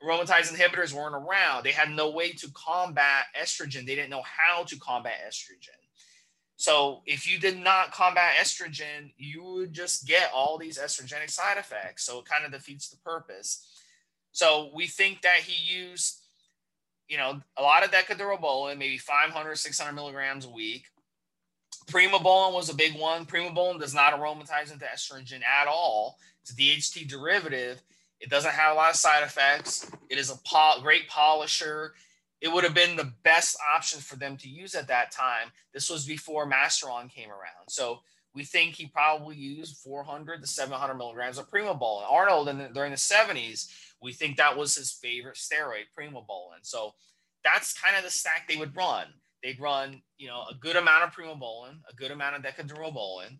Aromatase 0.00 0.54
inhibitors 0.54 0.92
weren't 0.92 1.16
around. 1.16 1.64
They 1.64 1.72
had 1.72 1.90
no 1.90 2.10
way 2.10 2.30
to 2.34 2.48
combat 2.52 3.24
estrogen. 3.36 3.86
They 3.86 3.96
didn't 3.96 4.10
know 4.10 4.22
how 4.22 4.62
to 4.62 4.78
combat 4.78 5.16
estrogen. 5.28 5.82
So 6.54 7.02
if 7.06 7.28
you 7.28 7.40
did 7.40 7.58
not 7.58 7.90
combat 7.90 8.36
estrogen, 8.36 9.12
you 9.16 9.42
would 9.42 9.72
just 9.72 10.06
get 10.06 10.30
all 10.32 10.58
these 10.58 10.78
estrogenic 10.78 11.30
side 11.30 11.58
effects. 11.58 12.04
So 12.04 12.20
it 12.20 12.26
kind 12.26 12.44
of 12.44 12.52
defeats 12.52 12.88
the 12.88 12.98
purpose. 12.98 13.66
So 14.30 14.70
we 14.72 14.86
think 14.86 15.22
that 15.22 15.40
he 15.40 15.74
used 15.76 16.20
you 17.08 17.16
know, 17.16 17.40
a 17.56 17.62
lot 17.62 17.84
of 17.84 17.90
decadurabolin, 17.90 18.78
maybe 18.78 18.98
500, 18.98 19.56
600 19.56 19.92
milligrams 19.92 20.44
a 20.44 20.50
week. 20.50 20.86
Primobolan 21.86 22.52
was 22.52 22.68
a 22.68 22.74
big 22.74 22.98
one. 22.98 23.26
Primobolan 23.26 23.78
does 23.78 23.94
not 23.94 24.12
aromatize 24.12 24.72
into 24.72 24.84
estrogen 24.86 25.42
at 25.44 25.68
all. 25.68 26.18
It's 26.42 26.52
a 26.52 26.56
DHT 26.56 27.08
derivative. 27.08 27.80
It 28.20 28.30
doesn't 28.30 28.52
have 28.52 28.72
a 28.72 28.74
lot 28.76 28.90
of 28.90 28.96
side 28.96 29.22
effects. 29.22 29.90
It 30.08 30.18
is 30.18 30.30
a 30.30 30.80
great 30.82 31.08
polisher. 31.08 31.94
It 32.40 32.48
would 32.52 32.64
have 32.64 32.74
been 32.74 32.96
the 32.96 33.12
best 33.22 33.56
option 33.74 34.00
for 34.00 34.16
them 34.16 34.36
to 34.38 34.48
use 34.48 34.74
at 34.74 34.88
that 34.88 35.10
time. 35.10 35.48
This 35.72 35.88
was 35.88 36.04
before 36.04 36.50
Masteron 36.50 37.10
came 37.10 37.30
around. 37.30 37.68
So 37.68 38.00
we 38.34 38.44
think 38.44 38.74
he 38.74 38.86
probably 38.86 39.36
used 39.36 39.78
400 39.78 40.42
to 40.42 40.46
700 40.46 40.94
milligrams 40.94 41.38
of 41.38 41.50
Primobolan. 41.50 42.10
Arnold, 42.10 42.48
in 42.48 42.58
the, 42.58 42.68
during 42.68 42.90
the 42.90 42.96
70s, 42.96 43.68
we 44.02 44.12
think 44.12 44.36
that 44.36 44.56
was 44.56 44.76
his 44.76 44.92
favorite 44.92 45.36
steroid, 45.36 45.84
Primobolan. 45.98 46.62
So 46.62 46.94
that's 47.44 47.78
kind 47.78 47.96
of 47.96 48.04
the 48.04 48.10
stack 48.10 48.48
they 48.48 48.56
would 48.56 48.76
run. 48.76 49.06
They'd 49.42 49.60
run, 49.60 50.02
you 50.18 50.28
know, 50.28 50.44
a 50.50 50.54
good 50.54 50.76
amount 50.76 51.04
of 51.04 51.12
Primobolan, 51.12 51.80
a 51.88 51.94
good 51.94 52.10
amount 52.10 52.36
of 52.36 52.42
Decadurabolin, 52.42 53.38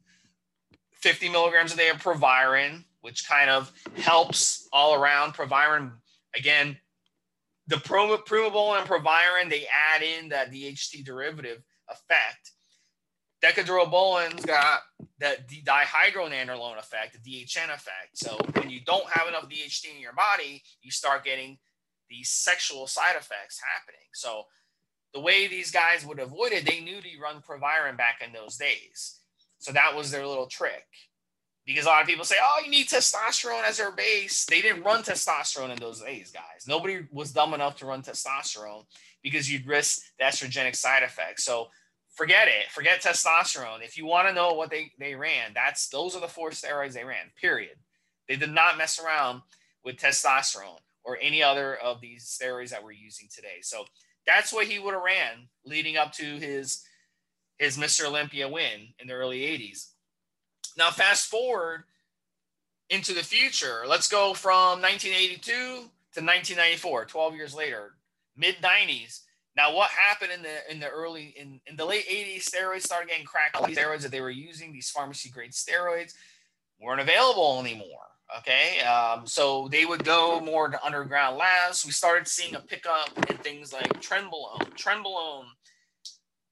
50 0.92 1.28
milligrams 1.28 1.74
a 1.74 1.76
day 1.76 1.88
of 1.88 1.98
Proviron, 1.98 2.84
which 3.00 3.28
kind 3.28 3.50
of 3.50 3.72
helps 3.96 4.68
all 4.72 4.94
around. 4.94 5.34
Proviron, 5.34 5.92
again, 6.36 6.76
the 7.66 7.76
Primobolan 7.76 8.78
and 8.78 8.86
Proviron, 8.86 9.48
they 9.48 9.66
add 9.94 10.02
in 10.02 10.28
that 10.28 10.52
DHT 10.52 11.04
derivative 11.04 11.62
effect. 11.88 12.52
Decadurabolin's 13.46 14.44
got 14.44 14.80
that 15.20 15.48
dihydronandrolone 15.48 16.78
effect, 16.78 17.12
the 17.12 17.44
DHN 17.44 17.72
effect. 17.72 18.14
So 18.14 18.36
when 18.54 18.70
you 18.70 18.80
don't 18.84 19.08
have 19.08 19.28
enough 19.28 19.48
DHT 19.48 19.94
in 19.94 20.00
your 20.00 20.12
body, 20.12 20.62
you 20.82 20.90
start 20.90 21.24
getting 21.24 21.58
these 22.10 22.28
sexual 22.28 22.86
side 22.86 23.16
effects 23.16 23.60
happening. 23.60 24.06
So 24.12 24.44
the 25.14 25.20
way 25.20 25.46
these 25.46 25.70
guys 25.70 26.04
would 26.04 26.18
avoid 26.18 26.52
it, 26.52 26.66
they 26.66 26.80
knew 26.80 27.00
to 27.00 27.08
run 27.22 27.40
Proviron 27.40 27.96
back 27.96 28.20
in 28.24 28.32
those 28.32 28.56
days. 28.56 29.20
So 29.58 29.72
that 29.72 29.94
was 29.94 30.10
their 30.10 30.26
little 30.26 30.46
trick. 30.46 30.86
Because 31.64 31.84
a 31.86 31.88
lot 31.88 32.02
of 32.02 32.06
people 32.06 32.24
say, 32.24 32.36
oh, 32.40 32.62
you 32.64 32.70
need 32.70 32.86
testosterone 32.86 33.64
as 33.64 33.78
your 33.78 33.90
base. 33.90 34.44
They 34.44 34.60
didn't 34.60 34.84
run 34.84 35.02
testosterone 35.02 35.70
in 35.70 35.78
those 35.78 36.00
days, 36.00 36.30
guys. 36.30 36.66
Nobody 36.68 37.06
was 37.10 37.32
dumb 37.32 37.54
enough 37.54 37.76
to 37.78 37.86
run 37.86 38.02
testosterone 38.02 38.84
because 39.22 39.50
you'd 39.50 39.66
risk 39.66 40.02
the 40.18 40.26
estrogenic 40.26 40.76
side 40.76 41.02
effects. 41.02 41.44
So 41.44 41.68
forget 42.16 42.48
it. 42.48 42.70
Forget 42.70 43.02
testosterone. 43.02 43.84
If 43.84 43.96
you 43.96 44.06
want 44.06 44.26
to 44.26 44.34
know 44.34 44.54
what 44.54 44.70
they, 44.70 44.92
they 44.98 45.14
ran, 45.14 45.52
that's 45.54 45.88
those 45.88 46.16
are 46.16 46.20
the 46.20 46.26
four 46.26 46.50
steroids 46.50 46.94
they 46.94 47.04
ran, 47.04 47.30
period. 47.40 47.76
They 48.26 48.36
did 48.36 48.50
not 48.50 48.78
mess 48.78 48.98
around 48.98 49.42
with 49.84 49.96
testosterone 49.96 50.80
or 51.04 51.18
any 51.20 51.42
other 51.42 51.76
of 51.76 52.00
these 52.00 52.24
steroids 52.24 52.70
that 52.70 52.82
we're 52.82 52.92
using 52.92 53.28
today. 53.32 53.58
So 53.62 53.84
that's 54.26 54.52
what 54.52 54.66
he 54.66 54.78
would 54.78 54.94
have 54.94 55.02
ran 55.02 55.48
leading 55.64 55.96
up 55.96 56.12
to 56.14 56.24
his 56.24 56.82
his 57.58 57.78
Mr. 57.78 58.06
Olympia 58.06 58.48
win 58.48 58.88
in 58.98 59.06
the 59.06 59.14
early 59.14 59.40
80s. 59.40 59.92
Now 60.76 60.90
fast 60.90 61.30
forward 61.30 61.84
into 62.90 63.14
the 63.14 63.22
future. 63.22 63.84
Let's 63.86 64.08
go 64.08 64.34
from 64.34 64.82
1982 64.82 65.52
to 65.52 66.20
1994, 66.20 67.06
12 67.06 67.34
years 67.34 67.54
later, 67.54 67.94
mid 68.36 68.56
90s. 68.56 69.20
Now, 69.56 69.74
what 69.74 69.90
happened 69.90 70.32
in 70.32 70.42
the 70.42 70.70
in 70.70 70.80
the 70.80 70.88
early 70.88 71.34
in, 71.36 71.60
in 71.66 71.76
the 71.76 71.84
late 71.84 72.06
80s? 72.06 72.44
Steroids 72.44 72.82
started 72.82 73.08
getting 73.08 73.24
cracked. 73.24 73.64
These 73.66 73.78
steroids 73.78 74.02
that 74.02 74.10
they 74.10 74.20
were 74.20 74.30
using, 74.30 74.72
these 74.72 74.90
pharmacy 74.90 75.30
grade 75.30 75.52
steroids, 75.52 76.12
weren't 76.78 77.00
available 77.00 77.58
anymore. 77.60 78.06
Okay, 78.38 78.80
um, 78.80 79.26
so 79.26 79.68
they 79.68 79.84
would 79.84 80.04
go 80.04 80.40
more 80.40 80.68
to 80.68 80.84
underground 80.84 81.36
labs. 81.36 81.86
We 81.86 81.92
started 81.92 82.26
seeing 82.26 82.54
a 82.56 82.60
pickup 82.60 83.08
in 83.30 83.36
things 83.38 83.72
like 83.72 83.88
trenbolone. 84.02 84.74
Trenbolone 84.74 85.46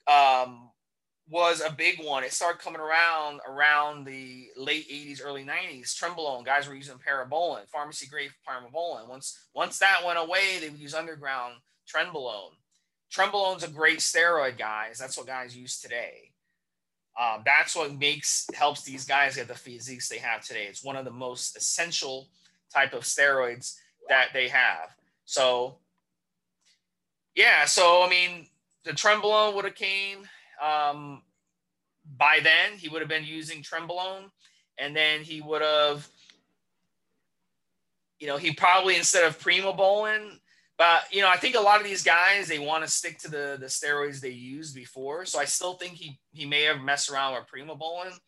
um, 0.06 0.70
was 1.28 1.60
a 1.60 1.72
big 1.72 2.02
one. 2.02 2.22
It 2.22 2.32
started 2.32 2.60
coming 2.60 2.80
around 2.80 3.40
around 3.46 4.06
the 4.06 4.46
late 4.56 4.88
80s, 4.88 5.20
early 5.22 5.44
90s. 5.44 5.94
Trenbolone, 5.94 6.44
guys 6.44 6.68
were 6.68 6.76
using 6.76 6.96
parabolin, 6.96 7.68
pharmacy 7.68 8.06
grade 8.06 8.30
parabolin. 8.48 9.08
Once 9.08 9.48
once 9.54 9.78
that 9.80 10.02
went 10.06 10.18
away, 10.18 10.58
they 10.60 10.70
would 10.70 10.80
use 10.80 10.94
underground 10.94 11.54
trenbolone. 11.92 12.52
Trenbolone's 13.14 13.62
a 13.62 13.68
great 13.68 13.98
steroid, 13.98 14.58
guys. 14.58 14.98
That's 14.98 15.16
what 15.16 15.26
guys 15.26 15.56
use 15.56 15.80
today. 15.80 16.32
Um, 17.20 17.42
that's 17.44 17.76
what 17.76 17.96
makes 17.96 18.46
helps 18.54 18.82
these 18.82 19.04
guys 19.04 19.36
get 19.36 19.46
the 19.46 19.54
physiques 19.54 20.08
they 20.08 20.18
have 20.18 20.44
today. 20.44 20.66
It's 20.68 20.82
one 20.82 20.96
of 20.96 21.04
the 21.04 21.12
most 21.12 21.56
essential 21.56 22.26
type 22.72 22.92
of 22.92 23.02
steroids 23.02 23.76
that 24.08 24.30
they 24.32 24.48
have. 24.48 24.96
So, 25.24 25.76
yeah. 27.36 27.66
So 27.66 28.02
I 28.02 28.08
mean, 28.08 28.46
the 28.84 28.90
Trenbolone 28.90 29.54
would 29.54 29.64
have 29.64 29.76
came 29.76 30.26
um, 30.60 31.22
by 32.18 32.40
then. 32.42 32.76
He 32.78 32.88
would 32.88 33.00
have 33.00 33.08
been 33.08 33.24
using 33.24 33.62
Trenbolone, 33.62 34.30
and 34.78 34.94
then 34.94 35.20
he 35.20 35.40
would 35.40 35.62
have, 35.62 36.08
you 38.18 38.26
know, 38.26 38.38
he 38.38 38.52
probably 38.52 38.96
instead 38.96 39.24
of 39.24 39.38
Primobolan, 39.38 40.40
but 40.76 41.04
you 41.12 41.20
know, 41.20 41.28
I 41.28 41.36
think 41.36 41.54
a 41.54 41.60
lot 41.60 41.80
of 41.80 41.86
these 41.86 42.02
guys 42.02 42.48
they 42.48 42.58
want 42.58 42.84
to 42.84 42.90
stick 42.90 43.18
to 43.20 43.30
the 43.30 43.56
the 43.58 43.66
steroids 43.66 44.20
they 44.20 44.30
used 44.30 44.74
before. 44.74 45.24
So 45.24 45.38
I 45.38 45.44
still 45.44 45.74
think 45.74 45.94
he 45.94 46.18
he 46.32 46.46
may 46.46 46.62
have 46.62 46.80
messed 46.80 47.10
around 47.10 47.34
with 47.34 47.44
Primobolan. 47.46 48.18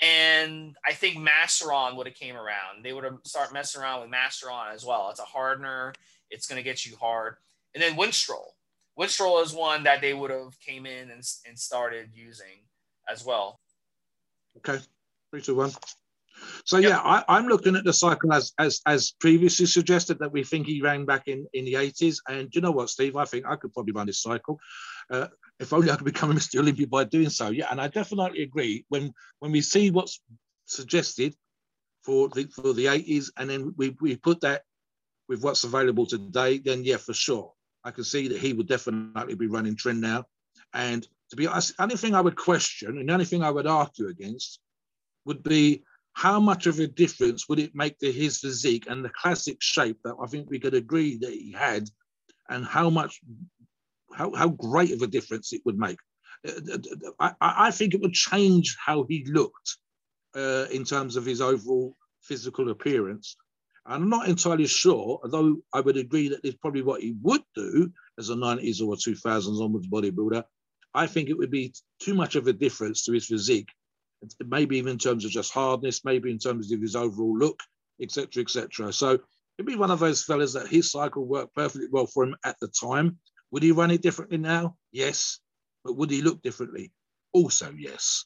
And 0.00 0.76
I 0.86 0.92
think 0.92 1.16
Masteron 1.16 1.96
would 1.96 2.06
have 2.06 2.14
came 2.14 2.36
around. 2.36 2.84
They 2.84 2.92
would 2.92 3.04
have 3.04 3.18
start 3.24 3.52
messing 3.52 3.82
around 3.82 4.02
with 4.02 4.10
Masteron 4.10 4.72
as 4.72 4.84
well. 4.84 5.10
It's 5.10 5.20
a 5.20 5.24
hardener. 5.24 5.92
It's 6.30 6.46
going 6.46 6.58
to 6.58 6.62
get 6.62 6.86
you 6.86 6.96
hard. 6.96 7.36
And 7.74 7.82
then 7.82 7.94
Winstrol. 7.94 8.52
Winstrol 8.98 9.42
is 9.42 9.52
one 9.52 9.82
that 9.84 10.00
they 10.00 10.14
would 10.14 10.30
have 10.30 10.58
came 10.60 10.86
in 10.86 11.10
and, 11.10 11.22
and 11.46 11.58
started 11.58 12.10
using 12.14 12.64
as 13.10 13.24
well. 13.24 13.60
Okay. 14.58 14.78
Three, 15.30 15.42
two, 15.42 15.56
one. 15.56 15.72
So 16.64 16.78
yep. 16.78 16.90
yeah, 16.90 16.98
I, 16.98 17.38
am 17.38 17.46
looking 17.46 17.76
at 17.76 17.84
the 17.84 17.92
cycle 17.92 18.32
as 18.32 18.52
as 18.58 18.80
as 18.86 19.12
previously 19.12 19.66
suggested 19.66 20.18
that 20.18 20.32
we 20.32 20.44
think 20.44 20.66
he 20.66 20.80
ran 20.80 21.04
back 21.04 21.28
in 21.28 21.46
in 21.52 21.64
the 21.64 21.74
80s. 21.74 22.18
And 22.28 22.54
you 22.54 22.60
know 22.60 22.70
what, 22.70 22.90
Steve? 22.90 23.16
I 23.16 23.24
think 23.24 23.46
I 23.46 23.56
could 23.56 23.72
probably 23.72 23.92
run 23.92 24.06
this 24.06 24.22
cycle. 24.22 24.58
Uh, 25.10 25.28
if 25.58 25.72
only 25.72 25.90
I 25.90 25.96
could 25.96 26.04
become 26.04 26.30
a 26.30 26.34
Mr. 26.34 26.60
Olympia 26.60 26.86
by 26.86 27.04
doing 27.04 27.30
so. 27.30 27.50
Yeah, 27.50 27.66
and 27.70 27.80
I 27.80 27.88
definitely 27.88 28.42
agree. 28.42 28.84
When 28.88 29.12
when 29.40 29.52
we 29.52 29.60
see 29.60 29.90
what's 29.90 30.20
suggested 30.66 31.34
for 32.04 32.28
the 32.28 32.44
for 32.44 32.72
the 32.72 32.86
80s, 32.86 33.30
and 33.36 33.50
then 33.50 33.74
we, 33.76 33.96
we 34.00 34.16
put 34.16 34.40
that 34.42 34.62
with 35.28 35.42
what's 35.42 35.64
available 35.64 36.06
today, 36.06 36.58
then 36.58 36.84
yeah, 36.84 36.96
for 36.96 37.14
sure. 37.14 37.52
I 37.84 37.90
can 37.92 38.04
see 38.04 38.28
that 38.28 38.38
he 38.38 38.52
would 38.52 38.68
definitely 38.68 39.36
be 39.36 39.46
running 39.46 39.76
tren 39.76 40.00
now. 40.00 40.24
And 40.74 41.06
to 41.30 41.36
be 41.36 41.46
honest, 41.46 41.76
the 41.76 41.82
only 41.82 41.96
thing 41.96 42.14
I 42.14 42.20
would 42.20 42.36
question 42.36 42.98
and 42.98 43.08
the 43.08 43.12
only 43.12 43.24
thing 43.24 43.42
I 43.42 43.50
would 43.50 43.66
argue 43.66 44.08
against 44.08 44.60
would 45.24 45.42
be 45.42 45.82
how 46.20 46.38
much 46.38 46.66
of 46.66 46.78
a 46.78 46.86
difference 46.86 47.48
would 47.48 47.58
it 47.58 47.74
make 47.74 47.98
to 47.98 48.12
his 48.12 48.40
physique 48.40 48.84
and 48.90 49.02
the 49.02 49.08
classic 49.22 49.56
shape 49.60 49.96
that 50.04 50.14
I 50.22 50.26
think 50.26 50.50
we 50.50 50.58
could 50.58 50.74
agree 50.74 51.16
that 51.16 51.32
he 51.32 51.50
had, 51.50 51.88
and 52.50 52.62
how 52.62 52.90
much, 52.90 53.22
how, 54.12 54.34
how 54.34 54.48
great 54.48 54.92
of 54.92 55.00
a 55.00 55.06
difference 55.06 55.54
it 55.54 55.62
would 55.64 55.78
make. 55.78 55.96
Uh, 56.46 56.76
I, 57.18 57.32
I 57.40 57.70
think 57.70 57.94
it 57.94 58.02
would 58.02 58.12
change 58.12 58.76
how 58.78 59.06
he 59.08 59.24
looked 59.30 59.78
uh, 60.36 60.66
in 60.70 60.84
terms 60.84 61.16
of 61.16 61.24
his 61.24 61.40
overall 61.40 61.96
physical 62.20 62.70
appearance. 62.70 63.36
I'm 63.86 64.10
not 64.10 64.28
entirely 64.28 64.66
sure, 64.66 65.20
although 65.24 65.56
I 65.72 65.80
would 65.80 65.96
agree 65.96 66.28
that 66.28 66.44
it's 66.44 66.58
probably 66.58 66.82
what 66.82 67.00
he 67.00 67.14
would 67.22 67.44
do 67.54 67.90
as 68.18 68.28
a 68.28 68.34
90s 68.34 68.82
or 68.86 68.94
2000s 68.94 69.58
onwards 69.58 69.88
bodybuilder. 69.88 70.44
I 70.92 71.06
think 71.06 71.30
it 71.30 71.38
would 71.38 71.50
be 71.50 71.72
too 71.98 72.12
much 72.12 72.36
of 72.36 72.46
a 72.46 72.52
difference 72.52 73.06
to 73.06 73.12
his 73.12 73.24
physique 73.24 73.70
maybe 74.46 74.78
even 74.78 74.92
in 74.92 74.98
terms 74.98 75.24
of 75.24 75.30
just 75.30 75.52
hardness, 75.52 76.04
maybe 76.04 76.30
in 76.30 76.38
terms 76.38 76.72
of 76.72 76.80
his 76.80 76.96
overall 76.96 77.36
look, 77.36 77.60
etc., 78.00 78.42
etc. 78.42 78.92
So 78.92 79.18
it'd 79.58 79.66
be 79.66 79.76
one 79.76 79.90
of 79.90 80.00
those 80.00 80.24
fellas 80.24 80.54
that 80.54 80.68
his 80.68 80.90
cycle 80.90 81.26
worked 81.26 81.54
perfectly 81.54 81.88
well 81.90 82.06
for 82.06 82.24
him 82.24 82.36
at 82.44 82.56
the 82.60 82.68
time. 82.68 83.18
Would 83.50 83.62
he 83.62 83.72
run 83.72 83.90
it 83.90 84.02
differently 84.02 84.38
now? 84.38 84.76
Yes. 84.92 85.40
But 85.84 85.96
would 85.96 86.10
he 86.10 86.22
look 86.22 86.42
differently? 86.42 86.92
Also, 87.32 87.72
yes. 87.76 88.24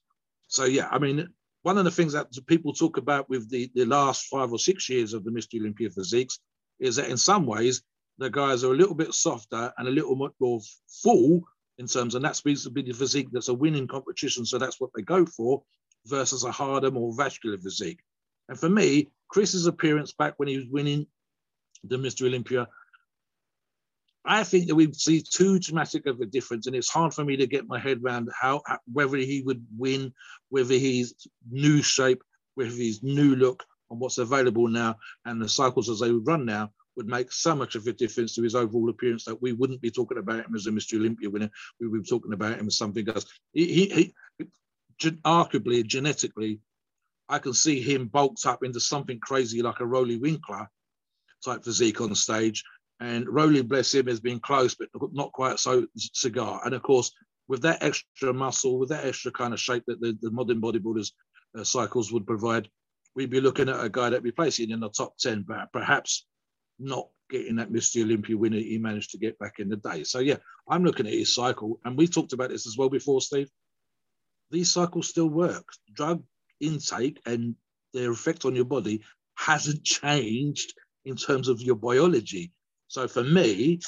So 0.48 0.64
yeah, 0.64 0.88
I 0.90 0.98
mean, 0.98 1.28
one 1.62 1.78
of 1.78 1.84
the 1.84 1.90
things 1.90 2.12
that 2.12 2.28
people 2.46 2.72
talk 2.72 2.98
about 2.98 3.28
with 3.30 3.50
the, 3.50 3.70
the 3.74 3.86
last 3.86 4.26
five 4.26 4.52
or 4.52 4.58
six 4.58 4.88
years 4.88 5.14
of 5.14 5.24
the 5.24 5.30
Mr. 5.30 5.58
Olympia 5.60 5.90
physiques 5.90 6.38
is 6.78 6.96
that 6.96 7.08
in 7.08 7.16
some 7.16 7.46
ways 7.46 7.82
the 8.18 8.30
guys 8.30 8.64
are 8.64 8.72
a 8.72 8.76
little 8.76 8.94
bit 8.94 9.14
softer 9.14 9.72
and 9.78 9.88
a 9.88 9.90
little 9.90 10.14
much 10.14 10.32
more 10.40 10.60
full 11.02 11.42
in 11.78 11.86
terms, 11.86 12.14
and 12.14 12.24
that 12.24 12.36
speaks 12.36 12.62
to 12.62 12.70
be 12.70 12.82
the 12.82 12.92
physique 12.92 13.28
that's 13.32 13.48
a 13.48 13.54
winning 13.54 13.88
competition, 13.88 14.44
so 14.44 14.58
that's 14.58 14.80
what 14.80 14.90
they 14.94 15.02
go 15.02 15.26
for 15.26 15.62
versus 16.06 16.44
a 16.44 16.50
harder, 16.50 16.90
more 16.90 17.14
vascular 17.14 17.58
physique. 17.58 18.00
And 18.48 18.58
for 18.58 18.68
me, 18.68 19.08
Chris's 19.28 19.66
appearance 19.66 20.12
back 20.12 20.34
when 20.36 20.48
he 20.48 20.56
was 20.56 20.66
winning 20.68 21.06
the 21.82 21.96
Mr. 21.96 22.26
Olympia, 22.26 22.68
I 24.24 24.42
think 24.42 24.68
that 24.68 24.74
we 24.74 24.90
see 24.92 25.22
too 25.22 25.58
dramatic 25.58 26.06
of 26.06 26.20
a 26.20 26.26
difference, 26.26 26.66
and 26.66 26.74
it's 26.74 26.88
hard 26.88 27.12
for 27.12 27.24
me 27.24 27.36
to 27.36 27.46
get 27.46 27.68
my 27.68 27.78
head 27.78 28.00
around 28.02 28.30
how 28.38 28.62
whether 28.90 29.18
he 29.18 29.42
would 29.42 29.64
win, 29.76 30.14
whether 30.48 30.74
he's 30.74 31.14
new 31.50 31.82
shape, 31.82 32.22
whether 32.54 32.70
he's 32.70 33.02
new 33.02 33.36
look, 33.36 33.64
and 33.90 34.00
what's 34.00 34.18
available 34.18 34.66
now, 34.66 34.96
and 35.26 35.42
the 35.42 35.48
cycles 35.48 35.90
as 35.90 36.00
they 36.00 36.10
would 36.10 36.26
run 36.26 36.46
now 36.46 36.70
would 36.96 37.06
make 37.06 37.32
so 37.32 37.54
much 37.54 37.74
of 37.74 37.86
a 37.86 37.92
difference 37.92 38.34
to 38.34 38.42
his 38.42 38.54
overall 38.54 38.88
appearance 38.88 39.24
that 39.24 39.42
we 39.42 39.52
wouldn't 39.52 39.80
be 39.80 39.90
talking 39.90 40.18
about 40.18 40.46
him 40.46 40.54
as 40.54 40.66
a 40.66 40.70
Mr. 40.70 40.94
Olympia 40.94 41.28
winner. 41.28 41.50
We 41.80 41.88
would 41.88 42.02
be 42.02 42.08
talking 42.08 42.32
about 42.32 42.58
him 42.58 42.66
as 42.66 42.78
something 42.78 43.06
else. 43.08 43.26
He, 43.52 43.86
he, 43.86 44.14
arguably 44.98 45.84
genetically, 45.86 46.60
I 47.28 47.38
can 47.38 47.54
see 47.54 47.80
him 47.80 48.08
bulked 48.08 48.46
up 48.46 48.62
into 48.62 48.80
something 48.80 49.18
crazy 49.20 49.62
like 49.62 49.80
a 49.80 49.84
Roelly 49.84 50.20
Winklaar 50.20 50.68
type 51.44 51.64
physique 51.64 52.00
on 52.00 52.14
stage. 52.14 52.62
And 53.00 53.26
Roelly, 53.26 53.66
bless 53.66 53.94
him, 53.94 54.06
has 54.06 54.20
been 54.20 54.40
close, 54.40 54.74
but 54.74 54.88
not 55.12 55.32
quite 55.32 55.58
so 55.58 55.86
cigar. 55.96 56.60
And 56.64 56.74
of 56.74 56.82
course, 56.82 57.12
with 57.48 57.62
that 57.62 57.82
extra 57.82 58.32
muscle, 58.32 58.78
with 58.78 58.90
that 58.90 59.04
extra 59.04 59.32
kind 59.32 59.52
of 59.52 59.60
shape 59.60 59.84
that 59.86 60.00
the, 60.00 60.16
the 60.20 60.30
modern 60.30 60.60
bodybuilders 60.60 61.12
uh, 61.58 61.64
cycles 61.64 62.12
would 62.12 62.26
provide, 62.26 62.68
we'd 63.14 63.30
be 63.30 63.40
looking 63.40 63.68
at 63.68 63.84
a 63.84 63.88
guy 63.88 64.10
that 64.10 64.22
be 64.22 64.30
placing 64.30 64.70
in 64.70 64.80
the 64.80 64.90
top 64.90 65.16
10, 65.18 65.44
but 65.46 65.72
perhaps 65.72 66.26
not 66.78 67.08
getting 67.30 67.56
that 67.56 67.72
Mr. 67.72 68.02
Olympia 68.02 68.36
winner 68.36 68.58
he 68.58 68.78
managed 68.78 69.10
to 69.10 69.18
get 69.18 69.38
back 69.38 69.58
in 69.58 69.68
the 69.68 69.76
day. 69.76 70.04
So, 70.04 70.20
yeah, 70.20 70.36
I'm 70.68 70.84
looking 70.84 71.06
at 71.06 71.12
his 71.12 71.34
cycle. 71.34 71.80
And 71.84 71.96
we 71.96 72.06
talked 72.06 72.32
about 72.32 72.50
this 72.50 72.66
as 72.66 72.76
well 72.76 72.88
before, 72.88 73.20
Steve 73.20 73.50
these 74.54 74.72
cycles 74.72 75.08
still 75.08 75.28
work. 75.28 75.66
Drug 75.92 76.22
intake 76.60 77.20
and 77.26 77.54
their 77.92 78.10
effect 78.10 78.44
on 78.44 78.54
your 78.54 78.64
body 78.64 79.02
hasn't 79.36 79.84
changed 80.00 80.74
in 81.04 81.16
terms 81.16 81.48
of 81.48 81.60
your 81.60 81.76
biology. 81.76 82.52
So 82.88 83.08
for 83.08 83.24
me, 83.24 83.80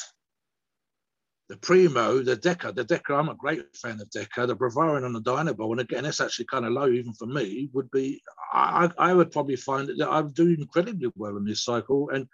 the 1.49 1.57
Primo, 1.57 2.23
the 2.23 2.37
Deca, 2.37 2.75
the 2.75 2.85
Deca, 2.85 3.19
I'm 3.19 3.29
a 3.29 3.37
great 3.37 3.65
fan 3.77 4.01
of 4.01 4.11
Deca, 4.11 4.49
the 4.49 4.57
Proviron 4.57 5.05
on 5.05 5.13
the 5.13 5.23
Dianabol, 5.23 5.71
and 5.71 5.81
again, 5.81 6.03
that's 6.03 6.21
actually 6.21 6.47
kind 6.47 6.65
of 6.65 6.73
low 6.73 6.89
even 6.89 7.13
for 7.13 7.27
me, 7.27 7.71
would 7.73 7.91
be, 7.93 8.21
I, 8.53 8.91
I 8.99 9.15
would 9.15 9.31
probably 9.31 9.55
find 9.55 9.89
that 9.89 10.09
I'm 10.11 10.33
doing 10.33 10.57
incredibly 10.59 11.11
well 11.15 11.37
in 11.37 11.45
this 11.45 11.65
cycle. 11.65 12.11
And 12.11 12.27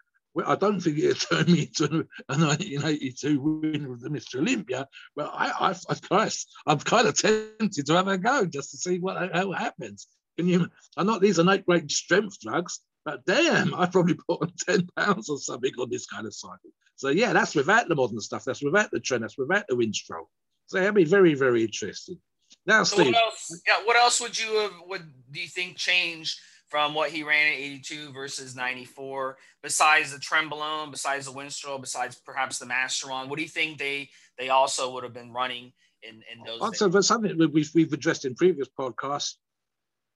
I 0.47 0.57
don't 0.57 0.81
think 0.81 0.99
it 0.99 1.21
turned 1.31 1.49
me 1.49 1.63
into 1.63 1.85
a 2.29 2.39
1982 2.39 3.41
winner 3.41 3.93
of 3.93 4.01
the 4.01 4.09
Mr. 4.09 4.37
Olympia, 4.37 4.89
but 5.15 5.31
I, 5.33 5.75
I, 5.89 5.95
Christ, 5.95 6.51
I'm 6.67 6.79
kind 6.79 7.09
of 7.09 7.17
tempted 7.17 7.87
to 7.87 7.95
have 7.95 8.09
a 8.09 8.19
go 8.19 8.47
just 8.47 8.71
to 8.71 8.77
see 8.79 8.99
what 8.99 9.35
how 9.35 9.53
happens. 9.53 10.07
Can 10.37 10.49
you? 10.49 10.69
I'm 10.97 11.07
not 11.07 11.21
these 11.21 11.39
are 11.39 11.45
not 11.45 11.67
great 11.67 11.91
strength 11.91 12.41
drugs, 12.41 12.81
but 13.05 13.25
damn, 13.27 13.75
I 13.75 13.87
probably 13.87 14.15
put 14.15 14.43
on 14.43 14.53
10 14.67 14.89
pounds 14.97 15.29
or 15.29 15.39
something 15.39 15.73
on 15.79 15.91
this 15.91 16.07
kind 16.07 16.27
of 16.27 16.35
cycle. 16.35 16.71
So 16.97 17.09
yeah, 17.09 17.33
that's 17.33 17.55
without 17.55 17.89
the 17.89 17.95
modern 17.95 18.21
stuff. 18.21 18.45
That's 18.45 18.63
without 18.63 18.91
the 18.91 19.01
tren. 19.01 19.21
That's 19.21 19.37
without 19.37 19.65
the 19.69 19.77
wind 19.77 19.95
Winstrol. 19.95 20.27
So 20.67 20.79
that'd 20.79 20.95
be 20.95 21.05
very, 21.05 21.35
very 21.35 21.65
interesting. 21.65 22.19
Now, 22.65 22.85
so 22.85 22.97
Steve. 22.97 23.15
What 23.15 23.25
else, 23.25 23.63
yeah, 23.67 23.85
what 23.85 23.97
else 23.97 24.21
would 24.21 24.39
you 24.39 24.55
have, 24.61 24.73
would 24.87 25.03
do 25.31 25.41
you 25.41 25.49
think 25.49 25.77
changed 25.77 26.39
from 26.73 26.95
what 26.95 27.11
he 27.11 27.23
ran 27.23 27.49
at 27.49 27.59
82 27.59 28.13
versus 28.15 28.57
94, 28.57 29.37
besides 29.63 30.11
the 30.11 30.19
Trenbolone, 30.19 30.91
besides 30.91 31.27
the 31.27 31.33
Winstrol, 31.33 31.79
besides 31.79 32.19
perhaps 32.25 32.59
the 32.59 32.65
Masteron? 32.65 33.29
What 33.29 33.37
do 33.37 33.43
you 33.43 33.49
think 33.49 33.77
they 33.77 34.09
they 34.39 34.49
also 34.49 34.91
would 34.91 35.05
have 35.05 35.13
been 35.13 35.35
running 35.35 35.75
in, 36.03 36.23
in 36.33 36.43
those? 36.47 36.63
Also, 36.63 36.89
but 36.89 37.05
something 37.05 37.37
we've, 37.53 37.71
we've 37.75 37.93
addressed 37.93 38.25
in 38.25 38.35
previous 38.35 38.69
podcasts, 38.69 39.35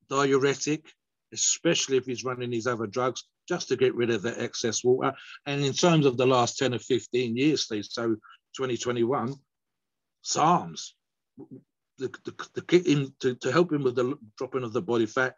diuretic, 0.08 0.86
especially 1.34 1.98
if 1.98 2.06
he's 2.06 2.24
running 2.24 2.48
these 2.48 2.66
other 2.66 2.86
drugs, 2.86 3.24
just 3.46 3.68
to 3.68 3.76
get 3.76 3.94
rid 3.94 4.08
of 4.08 4.22
the 4.22 4.42
excess 4.42 4.82
water. 4.82 5.12
And 5.44 5.62
in 5.62 5.74
terms 5.74 6.06
of 6.06 6.16
the 6.16 6.26
last 6.26 6.56
10 6.56 6.72
or 6.72 6.78
15 6.78 7.36
years, 7.36 7.64
Steve, 7.64 7.84
so 7.84 8.16
2021, 8.56 9.34
SARMs, 10.24 10.94
the, 11.98 12.08
the, 12.24 12.34
the 12.54 13.12
to, 13.20 13.34
to 13.34 13.52
help 13.52 13.70
him 13.70 13.82
with 13.82 13.96
the 13.96 14.16
dropping 14.38 14.64
of 14.64 14.72
the 14.72 14.80
body 14.80 15.04
fat, 15.04 15.34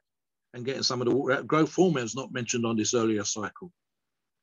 and 0.58 0.66
getting 0.66 0.82
some 0.82 1.00
of 1.00 1.08
the 1.08 1.16
water 1.16 1.34
out. 1.34 1.46
Growth 1.46 1.74
hormone 1.74 2.04
is 2.04 2.14
not 2.14 2.32
mentioned 2.32 2.66
on 2.66 2.76
this 2.76 2.92
earlier 2.94 3.24
cycle. 3.24 3.72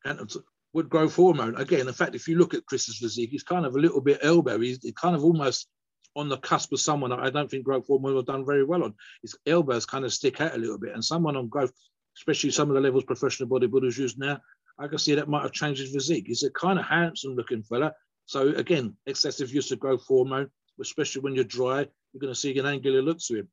And 0.04 0.32
with 0.74 0.90
growth 0.90 1.16
hormone, 1.16 1.56
again, 1.56 1.88
in 1.88 1.94
fact, 1.94 2.16
if 2.16 2.28
you 2.28 2.38
look 2.38 2.54
at 2.54 2.66
Chris's 2.66 2.98
physique, 2.98 3.30
he's 3.30 3.44
kind 3.44 3.66
of 3.66 3.76
a 3.76 3.80
little 3.80 4.02
bit 4.02 4.20
elbow. 4.24 4.60
He's 4.60 4.80
kind 5.00 5.16
of 5.16 5.24
almost 5.24 5.68
on 6.16 6.30
the 6.30 6.38
cusp 6.38 6.72
of 6.72 6.80
someone 6.80 7.12
I 7.12 7.30
don't 7.30 7.52
think 7.52 7.66
growth 7.66 7.88
hormone 7.88 8.16
have 8.16 8.26
done 8.26 8.46
very 8.46 8.64
well 8.64 8.84
on. 8.84 8.96
His 9.22 9.36
elbows 9.46 9.86
kind 9.86 10.06
of 10.06 10.14
stick 10.14 10.42
out 10.42 10.56
a 10.56 10.58
little 10.58 10.80
bit. 10.80 10.94
And 10.94 11.04
someone 11.04 11.36
on 11.36 11.50
growth, 11.50 11.74
especially 12.18 12.52
some 12.52 12.70
of 12.70 12.76
the 12.76 12.82
levels 12.82 13.04
professional 13.04 13.50
bodybuilders 13.50 13.98
use 13.98 14.18
now, 14.18 14.40
I 14.80 14.88
can 14.88 14.98
see 14.98 15.16
that 15.16 15.30
might 15.30 15.44
have 15.44 15.52
changed 15.52 15.82
his 15.82 15.94
physique. 15.94 16.26
He's 16.28 16.44
a 16.44 16.52
kind 16.52 16.80
of 16.80 16.86
handsome 16.86 17.36
looking 17.36 17.64
fella. 17.64 17.94
So 18.26 18.50
again, 18.50 18.96
excessive 19.06 19.54
use 19.54 19.72
of 19.72 19.80
growth 19.80 20.06
hormone, 20.08 20.50
especially 20.82 21.22
when 21.22 21.36
you're 21.36 21.44
dry, 21.44 21.80
you're 21.80 22.22
going 22.22 22.34
to 22.34 22.40
see 22.40 22.58
an 22.58 22.66
angular 22.66 23.02
look 23.02 23.20
to 23.28 23.40
him 23.40 23.50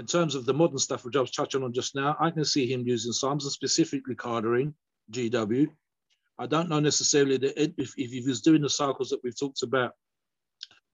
in 0.00 0.06
terms 0.06 0.34
of 0.34 0.46
the 0.46 0.54
modern 0.54 0.78
stuff, 0.78 1.04
which 1.04 1.14
I 1.14 1.20
was 1.20 1.30
touching 1.30 1.62
on 1.62 1.74
just 1.74 1.94
now, 1.94 2.16
I 2.18 2.30
can 2.30 2.46
see 2.46 2.66
him 2.66 2.86
using 2.86 3.12
SARMs 3.12 3.42
and 3.42 3.52
specifically 3.52 4.14
Cardarine, 4.14 4.72
GW. 5.12 5.68
I 6.38 6.46
don't 6.46 6.70
know 6.70 6.80
necessarily 6.80 7.36
that 7.36 7.62
if, 7.62 7.92
if 7.98 8.10
he 8.10 8.26
was 8.26 8.40
doing 8.40 8.62
the 8.62 8.70
cycles 8.70 9.10
that 9.10 9.20
we've 9.22 9.38
talked 9.38 9.62
about, 9.62 9.92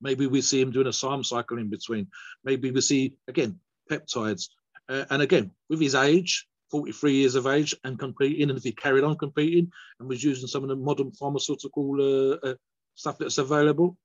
maybe 0.00 0.26
we 0.26 0.40
see 0.40 0.60
him 0.60 0.72
doing 0.72 0.88
a 0.88 0.92
SARM 0.92 1.22
cycle 1.22 1.58
in 1.58 1.70
between. 1.70 2.08
Maybe 2.42 2.72
we 2.72 2.80
see, 2.80 3.14
again, 3.28 3.60
peptides. 3.88 4.48
Uh, 4.88 5.04
and 5.10 5.22
again, 5.22 5.52
with 5.70 5.80
his 5.80 5.94
age, 5.94 6.44
43 6.72 7.12
years 7.12 7.36
of 7.36 7.46
age 7.46 7.76
and 7.84 8.00
competing, 8.00 8.50
and 8.50 8.58
if 8.58 8.64
he 8.64 8.72
carried 8.72 9.04
on 9.04 9.16
competing 9.16 9.70
and 10.00 10.08
was 10.08 10.24
using 10.24 10.48
some 10.48 10.64
of 10.64 10.68
the 10.68 10.74
modern 10.74 11.12
pharmaceutical 11.12 11.94
uh, 12.00 12.48
uh, 12.48 12.54
stuff 12.96 13.18
that's 13.18 13.38
available, 13.38 13.96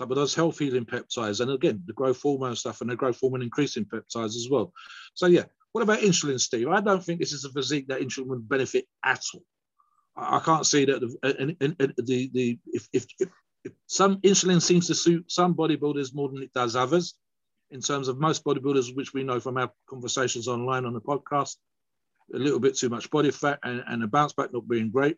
of 0.00 0.08
those 0.16 0.34
health 0.34 0.58
healing 0.58 0.84
peptides, 0.84 1.40
and 1.40 1.50
again, 1.50 1.82
the 1.86 1.92
growth 1.92 2.20
hormone 2.22 2.56
stuff 2.56 2.80
and 2.80 2.90
the 2.90 2.96
growth 2.96 3.18
hormone 3.20 3.42
increasing 3.42 3.84
peptides 3.84 4.36
as 4.36 4.48
well. 4.50 4.72
So, 5.14 5.26
yeah, 5.26 5.44
what 5.72 5.82
about 5.82 6.00
insulin, 6.00 6.40
Steve? 6.40 6.68
I 6.68 6.80
don't 6.80 7.02
think 7.02 7.20
this 7.20 7.32
is 7.32 7.44
a 7.44 7.50
physique 7.50 7.88
that 7.88 8.00
insulin 8.00 8.26
would 8.26 8.48
benefit 8.48 8.86
at 9.04 9.22
all. 9.34 9.42
I 10.16 10.40
can't 10.40 10.66
see 10.66 10.86
that 10.86 11.00
the, 11.00 11.16
uh, 11.22 11.92
the, 12.02 12.30
the 12.32 12.58
if, 12.66 12.88
if, 12.92 13.06
if, 13.20 13.28
if 13.64 13.72
some 13.86 14.16
insulin 14.22 14.62
seems 14.62 14.86
to 14.86 14.94
suit 14.94 15.30
some 15.30 15.54
bodybuilders 15.54 16.14
more 16.14 16.28
than 16.28 16.42
it 16.42 16.52
does 16.54 16.76
others, 16.76 17.14
in 17.70 17.80
terms 17.80 18.08
of 18.08 18.18
most 18.18 18.44
bodybuilders, 18.44 18.94
which 18.94 19.12
we 19.12 19.24
know 19.24 19.40
from 19.40 19.58
our 19.58 19.70
conversations 19.88 20.48
online 20.48 20.84
on 20.84 20.94
the 20.94 21.00
podcast, 21.00 21.56
a 22.34 22.38
little 22.38 22.60
bit 22.60 22.76
too 22.76 22.88
much 22.88 23.10
body 23.10 23.30
fat 23.30 23.58
and, 23.62 23.82
and 23.86 24.02
a 24.02 24.06
bounce 24.06 24.32
back 24.32 24.52
not 24.52 24.68
being 24.68 24.90
great. 24.90 25.16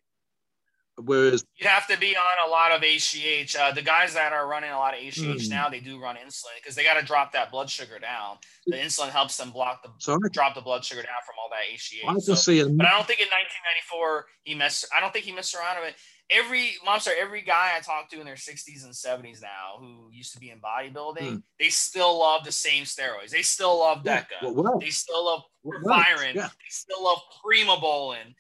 Whereas 1.01 1.45
you'd 1.57 1.69
have 1.69 1.87
to 1.89 1.97
be 1.99 2.17
on 2.17 2.49
a 2.49 2.51
lot 2.51 2.73
of 2.73 2.83
HGH. 2.83 3.57
Uh, 3.57 3.73
the 3.73 3.83
guys 3.83 4.15
that 4.15 4.33
are 4.33 4.49
running 4.49 4.71
a 4.71 4.79
lot 4.79 4.95
of 4.95 5.01
HGH 5.01 5.47
Mm. 5.47 5.49
now, 5.51 5.69
they 5.69 5.79
do 5.81 6.01
run 6.01 6.17
insulin 6.17 6.57
because 6.61 6.75
they 6.75 6.83
got 6.83 6.95
to 6.95 7.07
drop 7.07 7.33
that 7.33 7.51
blood 7.53 7.71
sugar 7.71 7.99
down. 7.99 8.39
The 8.67 8.77
insulin 8.77 9.11
helps 9.11 9.37
them 9.37 9.51
block 9.51 9.83
the 9.83 9.91
so 9.99 10.15
I, 10.15 10.19
drop 10.33 10.55
the 10.57 10.61
blood 10.61 10.85
sugar 10.85 11.03
down 11.03 11.21
from 11.25 11.37
all 11.41 11.49
that 11.51 11.61
I 11.71 11.75
HGH. 11.77 12.03
can 12.05 12.21
So- 12.21 12.35
see 12.35 12.61
a 12.61 12.67
but 12.69 12.87
I 12.87 12.91
don't 12.91 13.07
think 13.07 13.21
in 13.21 13.29
1994 13.29 14.27
he 14.43 14.55
messed. 14.55 14.87
I 14.95 15.01
don't 15.01 15.13
think 15.13 15.25
he 15.25 15.33
messed 15.33 15.55
around 15.55 15.81
with 15.81 15.91
it. 15.91 15.97
Every 16.31 16.73
monster, 16.85 17.11
every 17.19 17.41
guy 17.41 17.73
I 17.75 17.81
talk 17.81 18.11
to 18.11 18.21
in 18.21 18.27
their 18.27 18.35
60s 18.37 18.85
and 18.85 18.93
70s 18.95 19.41
now, 19.41 19.77
who 19.79 20.11
used 20.13 20.35
to 20.35 20.39
be 20.41 20.51
in 20.51 20.61
bodybuilding, 20.61 21.27
Hmm. 21.29 21.37
they 21.59 21.71
still 21.71 22.19
love 22.19 22.45
the 22.45 22.53
same 22.53 22.85
steroids. 22.85 23.31
They 23.31 23.41
still 23.41 23.79
love 23.79 24.03
yeah, 24.05 24.25
Deca. 24.25 24.43
what 24.53 24.55
works, 24.57 24.85
They 24.85 24.91
still 24.91 25.25
love 25.25 25.43
Byron. 25.85 26.37
Yeah, 26.37 26.49
They 26.49 26.69
still 26.69 27.03
love 27.03 27.21
Primobolan. 27.43 28.35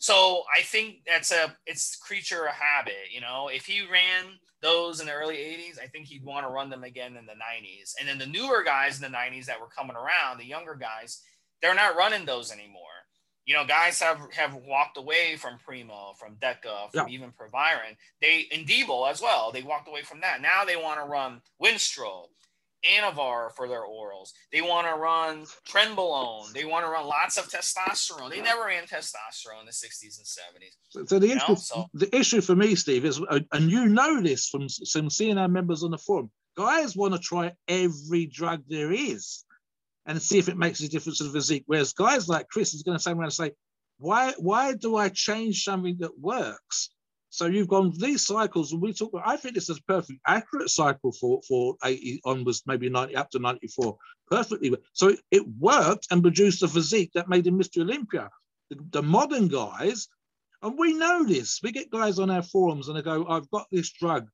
So 0.00 0.42
I 0.58 0.62
think 0.62 1.02
that's 1.06 1.30
a 1.30 1.54
it's 1.66 1.94
creature 1.96 2.46
of 2.46 2.54
habit. 2.54 3.12
You 3.12 3.20
know, 3.20 3.48
if 3.52 3.66
he 3.66 3.82
ran 3.82 4.38
those 4.62 4.98
in 5.00 5.06
the 5.06 5.12
early 5.12 5.36
80s, 5.36 5.78
I 5.78 5.86
think 5.88 6.06
he'd 6.06 6.24
want 6.24 6.46
to 6.46 6.50
run 6.52 6.70
them 6.70 6.84
again 6.84 7.16
in 7.16 7.26
the 7.26 7.32
90s. 7.32 7.92
And 8.00 8.08
then 8.08 8.18
the 8.18 8.26
newer 8.26 8.62
guys 8.64 8.96
in 9.00 9.02
the 9.10 9.16
90s 9.16 9.44
that 9.46 9.60
were 9.60 9.68
coming 9.68 9.96
around, 9.96 10.38
the 10.38 10.44
younger 10.46 10.74
guys, 10.74 11.22
they're 11.62 11.74
not 11.74 11.96
running 11.96 12.24
those 12.24 12.50
anymore. 12.50 12.80
You 13.44 13.54
know, 13.54 13.66
guys 13.66 14.00
have 14.00 14.20
have 14.32 14.54
walked 14.54 14.96
away 14.96 15.36
from 15.36 15.58
Primo, 15.58 16.14
from 16.18 16.36
Deca, 16.36 16.90
from 16.92 17.08
Yeah. 17.08 17.14
even 17.14 17.32
Proviron. 17.32 17.96
They 18.22 18.46
and 18.52 18.66
Dbol 18.66 19.10
as 19.10 19.20
well. 19.20 19.52
They 19.52 19.62
walked 19.62 19.88
away 19.88 20.02
from 20.02 20.20
that. 20.22 20.40
Now 20.40 20.64
they 20.64 20.76
want 20.76 20.98
to 21.00 21.04
run 21.04 21.42
Winstrol, 21.62 22.28
Anavar 22.84 23.52
for 23.54 23.68
their 23.68 23.82
orals. 23.82 24.30
They 24.52 24.62
want 24.62 24.86
to 24.86 24.94
run 24.94 25.44
Trenbolone. 25.68 26.52
They 26.52 26.64
want 26.64 26.84
to 26.84 26.90
run 26.90 27.06
lots 27.06 27.36
of 27.36 27.48
testosterone. 27.48 28.30
They 28.30 28.40
never 28.40 28.64
ran 28.66 28.84
testosterone 28.84 29.60
in 29.60 29.66
the 29.66 29.72
60s 29.72 30.18
and 30.18 30.26
70s. 30.26 31.08
So, 31.08 31.18
the 31.18 31.28
You 31.28 31.34
know, 31.36 31.42
issue, 31.44 31.56
so- 31.56 31.90
the 31.94 32.14
issue 32.16 32.40
for 32.40 32.56
me, 32.56 32.74
Steve, 32.74 33.04
is, 33.04 33.20
uh, 33.20 33.40
and 33.52 33.70
you 33.70 33.86
know 33.86 34.22
this 34.22 34.48
from 34.48 34.68
some 34.68 35.10
seeing 35.10 35.38
our 35.38 35.48
members 35.48 35.82
on 35.82 35.90
the 35.90 35.98
forum, 35.98 36.30
guys 36.56 36.96
want 36.96 37.14
to 37.14 37.20
try 37.20 37.52
every 37.68 38.26
drug 38.26 38.62
there 38.68 38.92
is 38.92 39.44
and 40.06 40.20
see 40.20 40.38
if 40.38 40.48
it 40.48 40.56
makes 40.56 40.80
a 40.80 40.88
difference 40.88 41.18
to 41.18 41.24
the 41.24 41.30
physique. 41.32 41.64
Whereas 41.66 41.92
guys 41.92 42.28
like 42.28 42.48
Chris 42.48 42.74
is 42.74 42.82
going 42.82 42.96
to 42.96 43.02
say 43.02 43.12
around 43.12 43.24
and 43.24 43.32
say, 43.32 43.52
why, 43.98 44.32
why 44.38 44.72
do 44.74 44.96
I 44.96 45.10
change 45.10 45.62
something 45.64 45.98
that 46.00 46.18
works? 46.18 46.90
So 47.32 47.46
you've 47.46 47.68
gone 47.68 47.92
these 47.96 48.26
cycles, 48.26 48.72
and 48.72 48.82
we 48.82 48.92
talk. 48.92 49.12
I 49.24 49.36
think 49.36 49.54
this 49.54 49.70
is 49.70 49.78
a 49.78 49.82
perfect 49.82 50.18
accurate 50.26 50.68
cycle 50.68 51.12
for 51.12 51.40
for 51.46 51.76
80 51.84 52.20
onwards, 52.24 52.64
maybe 52.66 52.90
90 52.90 53.14
up 53.14 53.30
to 53.30 53.38
94, 53.38 53.96
perfectly. 54.28 54.76
So 54.94 55.08
it, 55.08 55.20
it 55.30 55.48
worked 55.58 56.08
and 56.10 56.22
produced 56.22 56.60
the 56.60 56.68
physique 56.68 57.12
that 57.14 57.28
made 57.28 57.46
him 57.46 57.58
Mr. 57.58 57.82
Olympia. 57.82 58.30
The, 58.68 58.78
the 58.90 59.02
modern 59.02 59.46
guys, 59.46 60.08
and 60.60 60.76
we 60.76 60.92
know 60.92 61.24
this. 61.24 61.60
We 61.62 61.70
get 61.70 61.90
guys 61.90 62.18
on 62.18 62.30
our 62.30 62.42
forums 62.42 62.88
and 62.88 62.96
they 62.96 63.02
go, 63.02 63.24
"I've 63.28 63.50
got 63.50 63.68
this 63.70 63.92
drug." 63.92 64.28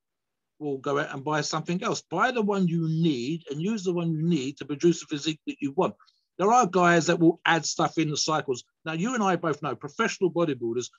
We'll 0.59 0.79
go 0.79 0.97
out 0.97 1.13
and 1.13 1.23
buy 1.23 1.41
something 1.41 1.83
else. 1.83 2.01
Buy 2.09 2.31
the 2.31 2.41
one 2.41 2.67
you 2.67 2.87
need 2.89 3.43
and 3.51 3.61
use 3.61 3.83
the 3.83 3.93
one 3.93 4.11
you 4.11 4.23
need 4.23 4.57
to 4.57 4.65
produce 4.65 5.01
the 5.01 5.05
physique 5.05 5.39
that 5.45 5.57
you 5.61 5.71
want. 5.73 5.93
There 6.39 6.51
are 6.51 6.65
guys 6.65 7.05
that 7.07 7.19
will 7.19 7.39
add 7.45 7.63
stuff 7.63 7.99
in 7.99 8.09
the 8.09 8.17
cycles. 8.17 8.63
Now, 8.83 8.93
you 8.93 9.13
and 9.13 9.23
I 9.23 9.35
both 9.35 9.61
know 9.61 9.75
professional 9.75 10.31
bodybuilders 10.31 10.89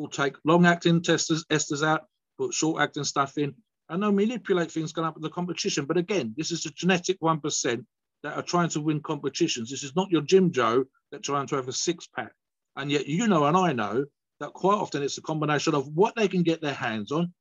will 0.00 0.08
take 0.08 0.36
long 0.44 0.66
acting 0.66 1.02
testers, 1.02 1.44
esters 1.50 1.86
out, 1.86 2.06
put 2.38 2.54
short 2.54 2.82
acting 2.82 3.04
stuff 3.04 3.38
in, 3.38 3.54
and 3.88 4.02
they'll 4.02 4.12
manipulate 4.12 4.70
things 4.70 4.92
going 4.92 5.06
up 5.06 5.16
in 5.16 5.22
the 5.22 5.30
competition. 5.30 5.84
But 5.84 5.96
again, 5.96 6.34
this 6.36 6.50
is 6.50 6.64
a 6.66 6.70
genetic 6.70 7.20
1% 7.20 7.84
that 8.22 8.36
are 8.36 8.42
trying 8.42 8.68
to 8.70 8.80
win 8.80 9.00
competitions. 9.00 9.70
This 9.70 9.82
is 9.82 9.96
not 9.96 10.10
your 10.10 10.22
gym 10.22 10.52
Joe 10.52 10.84
that 11.12 11.22
trying 11.22 11.46
to 11.48 11.56
have 11.56 11.68
a 11.68 11.72
six 11.72 12.06
pack. 12.06 12.32
And 12.76 12.90
yet, 12.90 13.06
you 13.06 13.26
know, 13.26 13.44
and 13.44 13.56
I 13.56 13.72
know 13.72 14.04
that 14.40 14.52
quite 14.52 14.76
often 14.76 15.02
it's 15.02 15.18
a 15.18 15.22
combination 15.22 15.74
of 15.74 15.88
what 15.88 16.14
they 16.16 16.28
can 16.28 16.42
get 16.42 16.60
their 16.60 16.74
hands 16.74 17.12
on 17.12 17.32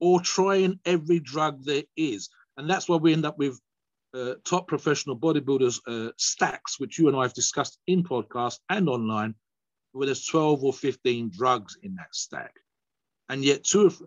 or 0.00 0.20
trying 0.20 0.78
every 0.84 1.20
drug 1.20 1.64
there 1.64 1.84
is. 1.96 2.28
And 2.56 2.68
that's 2.68 2.88
why 2.88 2.96
we 2.96 3.12
end 3.12 3.26
up 3.26 3.38
with 3.38 3.60
uh, 4.14 4.34
top 4.44 4.66
professional 4.66 5.18
bodybuilders 5.18 5.80
uh, 5.86 6.12
stacks, 6.16 6.80
which 6.80 6.98
you 6.98 7.08
and 7.08 7.16
I 7.16 7.22
have 7.22 7.34
discussed 7.34 7.78
in 7.86 8.02
podcast 8.02 8.58
and 8.70 8.88
online, 8.88 9.34
where 9.92 10.06
there's 10.06 10.26
12 10.26 10.64
or 10.64 10.72
15 10.72 11.30
drugs 11.36 11.76
in 11.82 11.94
that 11.96 12.14
stack. 12.14 12.54
And 13.28 13.44
yet, 13.44 13.64
two 13.64 13.86
of 13.86 14.02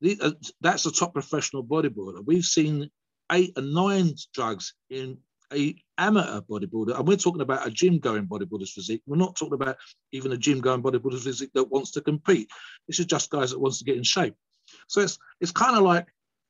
the, 0.00 0.18
uh, 0.20 0.30
that's 0.60 0.86
a 0.86 0.92
top 0.92 1.12
professional 1.12 1.64
bodybuilder. 1.64 2.24
We've 2.24 2.44
seen 2.44 2.90
eight 3.32 3.52
and 3.56 3.72
nine 3.72 4.14
drugs 4.34 4.74
in 4.88 5.18
a 5.52 5.74
amateur 5.98 6.40
bodybuilder, 6.42 6.96
and 6.96 7.06
we're 7.06 7.16
talking 7.16 7.42
about 7.42 7.66
a 7.66 7.70
gym 7.70 7.98
going 7.98 8.26
bodybuilder's 8.26 8.72
physique. 8.72 9.02
We're 9.06 9.16
not 9.16 9.36
talking 9.36 9.54
about 9.54 9.76
even 10.12 10.32
a 10.32 10.36
gym 10.36 10.60
going 10.60 10.82
bodybuilder's 10.82 11.24
physique 11.24 11.50
that 11.54 11.70
wants 11.70 11.90
to 11.92 12.00
compete. 12.00 12.48
This 12.86 13.00
is 13.00 13.06
just 13.06 13.30
guys 13.30 13.50
that 13.50 13.58
wants 13.58 13.78
to 13.78 13.84
get 13.84 13.96
in 13.96 14.04
shape. 14.04 14.34
So 14.86 15.00
it's 15.00 15.18
it's 15.40 15.52
kind 15.52 15.76
of 15.76 15.82
like 15.82 16.06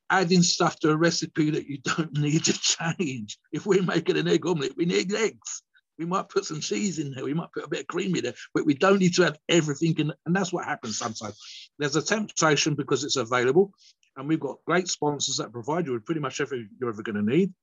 adding 0.09 0.43
stuff 0.43 0.77
to 0.79 0.91
a 0.91 0.97
recipe 0.97 1.49
that 1.51 1.67
you 1.67 1.79
don't 1.83 2.13
need 2.17 2.43
to 2.45 2.53
change. 2.53 3.39
If 3.51 3.65
we're 3.65 3.81
making 3.81 4.17
an 4.17 4.27
egg 4.27 4.45
omelette, 4.45 4.77
we 4.77 4.85
need 4.85 5.13
eggs. 5.13 5.63
We 6.01 6.07
might 6.07 6.29
put 6.29 6.45
some 6.45 6.61
cheese 6.61 6.97
in 6.97 7.11
there. 7.11 7.23
We 7.23 7.35
might 7.35 7.51
put 7.51 7.63
a 7.63 7.67
bit 7.67 7.81
of 7.81 7.87
cream 7.87 8.15
in 8.15 8.23
there, 8.23 8.33
but 8.55 8.65
we 8.65 8.73
don't 8.73 8.97
need 8.97 9.13
to 9.17 9.21
have 9.21 9.37
everything 9.47 9.93
in. 9.99 10.11
And 10.25 10.35
that's 10.35 10.51
what 10.51 10.65
happens 10.65 10.97
sometimes. 10.97 11.69
There's 11.77 11.95
a 11.95 12.01
temptation 12.01 12.73
because 12.73 13.03
it's 13.03 13.17
available, 13.17 13.71
and 14.17 14.27
we've 14.27 14.39
got 14.39 14.65
great 14.65 14.87
sponsors 14.87 15.37
that 15.37 15.51
provide 15.51 15.85
you 15.85 15.93
with 15.93 16.05
pretty 16.05 16.19
much 16.19 16.41
everything 16.41 16.69
you're 16.79 16.89
ever 16.89 17.03
going 17.03 17.17
to 17.17 17.21
need 17.21 17.53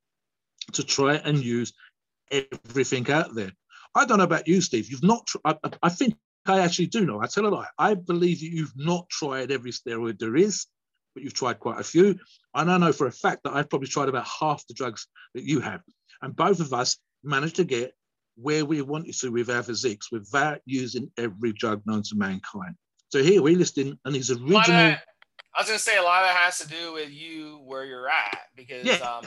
to 0.74 0.84
try 0.84 1.16
and 1.16 1.42
use 1.42 1.72
everything 2.30 3.10
out 3.10 3.34
there. 3.34 3.50
I 3.96 4.04
don't 4.04 4.18
know 4.18 4.24
about 4.24 4.46
you, 4.46 4.60
Steve. 4.60 4.88
You've 4.88 5.02
not. 5.02 5.28
I- 5.44 5.58
I 5.82 5.88
think 5.88 6.14
I 6.46 6.60
actually 6.60 6.86
do 6.86 7.04
know. 7.04 7.20
I 7.20 7.26
tell 7.26 7.44
a 7.44 7.48
lie. 7.48 7.66
I 7.76 7.94
believe 7.94 8.38
that 8.38 8.52
you've 8.52 8.76
not 8.76 9.08
tried 9.08 9.50
every 9.50 9.72
steroid 9.72 10.20
there 10.20 10.36
is, 10.36 10.66
but 11.12 11.24
you've 11.24 11.34
tried 11.34 11.58
quite 11.58 11.80
a 11.80 11.84
few. 11.84 12.20
And 12.54 12.70
I 12.70 12.78
know 12.78 12.92
for 12.92 13.08
a 13.08 13.12
fact 13.12 13.42
that 13.42 13.54
I've 13.54 13.68
probably 13.68 13.88
tried 13.88 14.08
about 14.08 14.28
half 14.28 14.64
the 14.68 14.74
drugs 14.74 15.08
that 15.34 15.42
you 15.42 15.58
have. 15.58 15.82
And 16.22 16.36
both 16.36 16.60
of 16.60 16.72
us 16.72 16.98
managed 17.24 17.56
to 17.56 17.64
get 17.64 17.94
where 18.40 18.64
we 18.64 18.80
wanted 18.82 19.14
to 19.14 19.30
with 19.30 19.50
our 19.50 19.62
physiques 19.62 20.12
without 20.12 20.60
using 20.64 21.10
every 21.18 21.52
drug 21.52 21.82
known 21.86 22.02
to 22.02 22.14
mankind. 22.14 22.74
So 23.08 23.22
here 23.22 23.42
we're 23.42 23.56
listing 23.56 23.98
and 24.04 24.16
of 24.16 24.42
original. 24.42 24.96
I 25.54 25.60
was 25.60 25.66
gonna 25.66 25.78
say 25.78 25.96
a 25.96 26.02
lot 26.02 26.22
of 26.22 26.28
that 26.28 26.36
has 26.36 26.58
to 26.58 26.68
do 26.68 26.92
with 26.92 27.10
you 27.10 27.60
where 27.64 27.84
you're 27.84 28.08
at 28.08 28.38
because 28.54 29.00
um, 29.00 29.24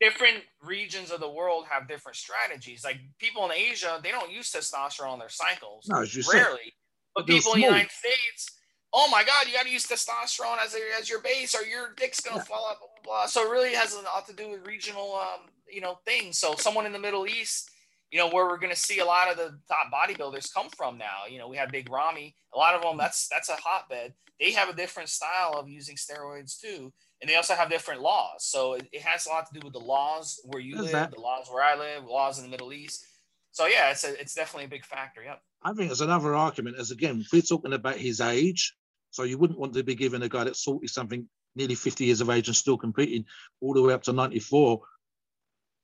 different 0.00 0.44
regions 0.62 1.10
of 1.10 1.20
the 1.20 1.28
world 1.28 1.64
have 1.68 1.88
different 1.88 2.16
strategies. 2.16 2.84
Like 2.84 2.98
people 3.18 3.44
in 3.46 3.52
Asia, 3.52 3.98
they 4.02 4.10
don't 4.10 4.30
use 4.30 4.52
testosterone 4.52 5.08
on 5.08 5.18
their 5.18 5.28
cycles. 5.28 5.88
No, 5.88 6.02
as 6.02 6.14
you. 6.14 6.22
Rarely. 6.30 6.74
But 7.14 7.26
But 7.26 7.34
people 7.34 7.54
in 7.54 7.60
the. 7.60 7.66
United 7.66 7.90
States, 7.90 8.50
oh 8.92 9.08
my 9.10 9.24
God, 9.24 9.46
you 9.46 9.54
got 9.54 9.64
to 9.64 9.70
use 9.70 9.86
testosterone 9.86 10.58
as, 10.64 10.74
a, 10.74 10.78
as 11.00 11.08
your 11.08 11.20
base 11.20 11.54
or 11.54 11.64
your 11.64 11.94
dick's 11.96 12.20
going 12.20 12.36
to 12.36 12.40
Yeah. 12.40 12.56
fall 12.56 12.68
out, 12.70 12.78
blah, 12.78 12.88
blah, 13.02 13.20
blah. 13.22 13.26
So 13.26 13.48
it 13.48 13.50
really 13.50 13.74
has 13.74 13.94
a 13.94 14.02
lot 14.02 14.26
to 14.28 14.32
do 14.32 14.50
with 14.50 14.66
regional, 14.66 15.14
um, 15.14 15.48
you 15.68 15.80
know, 15.80 15.98
things. 16.04 16.38
So 16.38 16.54
someone 16.56 16.86
in 16.86 16.92
the 16.92 16.98
Middle 16.98 17.26
East, 17.26 17.70
you 18.14 18.20
know, 18.20 18.28
where 18.28 18.46
we're 18.46 18.58
going 18.58 18.72
to 18.72 18.78
see 18.78 19.00
a 19.00 19.04
lot 19.04 19.28
of 19.28 19.36
the 19.36 19.58
top 19.66 19.90
bodybuilders 19.92 20.54
come 20.54 20.68
from 20.76 20.96
now. 20.96 21.26
You 21.28 21.38
know, 21.38 21.48
we 21.48 21.56
have 21.56 21.72
Big 21.72 21.90
Ramy. 21.90 22.36
A 22.54 22.56
lot 22.56 22.76
of 22.76 22.82
them, 22.82 22.96
that's 22.96 23.26
that's 23.26 23.48
a 23.48 23.56
hotbed. 23.56 24.14
They 24.38 24.52
have 24.52 24.68
a 24.68 24.72
different 24.72 25.08
style 25.08 25.54
of 25.54 25.68
using 25.68 25.96
steroids 25.96 26.60
too. 26.60 26.92
And 27.20 27.28
they 27.28 27.34
also 27.34 27.54
have 27.54 27.68
different 27.68 28.02
laws. 28.02 28.44
So 28.44 28.74
it, 28.74 28.86
it 28.92 29.02
has 29.02 29.26
a 29.26 29.30
lot 29.30 29.48
to 29.48 29.58
do 29.58 29.64
with 29.64 29.72
the 29.72 29.80
laws 29.80 30.40
where 30.44 30.62
you 30.62 30.80
live, 30.80 30.92
that. 30.92 31.10
the 31.10 31.20
laws 31.20 31.48
where 31.50 31.64
I 31.64 31.74
live, 31.74 32.04
laws 32.04 32.38
in 32.38 32.44
the 32.44 32.50
Middle 32.50 32.72
East. 32.72 33.04
So 33.50 33.66
yeah, 33.66 33.90
it's 33.90 34.04
a, 34.04 34.20
it's 34.20 34.34
definitely 34.34 34.66
a 34.66 34.68
big 34.68 34.84
factor. 34.84 35.20
Yep. 35.24 35.40
I 35.64 35.72
think 35.72 35.88
there's 35.88 36.00
another 36.00 36.36
argument 36.36 36.78
Is 36.78 36.92
again, 36.92 37.24
we're 37.32 37.42
talking 37.42 37.72
about 37.72 37.96
his 37.96 38.20
age, 38.20 38.76
so 39.10 39.24
you 39.24 39.38
wouldn't 39.38 39.58
want 39.58 39.74
to 39.74 39.82
be 39.82 39.96
giving 39.96 40.22
a 40.22 40.28
guy 40.28 40.44
that's 40.44 40.62
40 40.62 40.86
something, 40.86 41.28
nearly 41.56 41.74
50 41.74 42.04
years 42.04 42.20
of 42.20 42.30
age 42.30 42.46
and 42.46 42.54
still 42.54 42.78
competing 42.78 43.24
all 43.60 43.74
the 43.74 43.82
way 43.82 43.92
up 43.92 44.04
to 44.04 44.12
94 44.12 44.82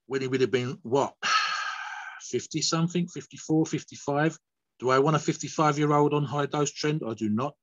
when 0.05 0.21
he 0.21 0.29
would 0.29 0.39
have 0.39 0.51
been 0.51 0.77
what 0.83 1.13
50 2.31 2.61
something, 2.61 3.07
54, 3.07 3.65
55. 3.65 4.37
Do 4.79 4.89
I 4.89 4.99
want 4.99 5.15
a 5.15 5.19
55 5.19 5.77
year 5.77 5.93
old 5.93 6.13
on 6.13 6.23
high 6.23 6.45
dose 6.45 6.71
tren? 6.71 7.07
I 7.07 7.13
do 7.13 7.29
not. 7.29 7.53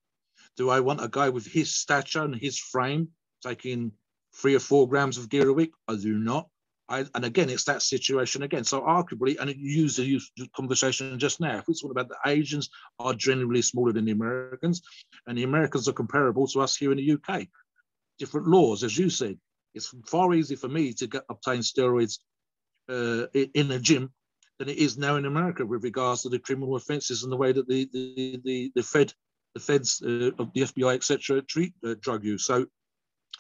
Do 0.56 0.70
I 0.70 0.80
want 0.80 1.02
a 1.02 1.08
guy 1.08 1.30
with 1.30 1.46
his 1.46 1.74
stature 1.74 2.22
and 2.22 2.34
his 2.34 2.58
frame 2.58 3.08
taking 3.42 3.92
three 4.36 4.54
or 4.54 4.60
four 4.60 4.88
grams 4.88 5.18
of 5.18 5.28
gear 5.28 5.48
a 5.48 5.52
week? 5.52 5.72
I 5.88 5.96
do 5.96 6.18
not. 6.18 6.48
I, 6.88 7.04
and 7.14 7.24
again, 7.24 7.50
it's 7.50 7.64
that 7.64 7.82
situation 7.82 8.42
again. 8.42 8.64
So 8.64 8.80
arguably, 8.80 9.36
and 9.38 9.50
you 9.50 9.82
use 9.82 9.96
the 9.96 10.48
conversation 10.56 11.18
just 11.18 11.38
now. 11.40 11.58
If 11.58 11.68
we 11.68 11.74
talk 11.74 11.90
about 11.90 12.08
the 12.08 12.16
Asians 12.24 12.70
are 12.98 13.12
generally 13.12 13.62
smaller 13.62 13.92
than 13.92 14.06
the 14.06 14.12
Americans, 14.12 14.82
and 15.26 15.36
the 15.36 15.42
Americans 15.42 15.88
are 15.88 15.92
comparable 15.92 16.46
to 16.48 16.60
us 16.60 16.76
here 16.76 16.92
in 16.92 16.98
the 16.98 17.12
UK. 17.12 17.46
Different 18.18 18.48
laws, 18.48 18.84
as 18.84 18.96
you 18.96 19.10
said. 19.10 19.38
It's 19.74 19.94
far 20.06 20.32
easier 20.34 20.56
for 20.56 20.68
me 20.68 20.94
to 20.94 21.06
get, 21.06 21.24
obtain 21.28 21.60
steroids 21.60 22.20
uh, 22.88 23.26
in 23.34 23.70
a 23.70 23.78
gym 23.78 24.10
than 24.58 24.68
it 24.68 24.78
is 24.78 24.98
now 24.98 25.16
in 25.16 25.24
America 25.24 25.64
with 25.64 25.84
regards 25.84 26.22
to 26.22 26.28
the 26.28 26.38
criminal 26.38 26.76
offences 26.76 27.22
and 27.22 27.32
the 27.32 27.36
way 27.36 27.52
that 27.52 27.68
the 27.68 27.88
the 27.92 28.40
the, 28.44 28.72
the 28.74 28.82
Fed, 28.82 29.12
the 29.54 29.60
Feds, 29.60 30.02
uh, 30.02 30.30
of 30.38 30.52
the 30.52 30.62
FBI, 30.62 30.94
etc., 30.94 31.42
treat 31.42 31.74
uh, 31.84 31.94
drug 32.00 32.24
use. 32.24 32.44
So 32.44 32.66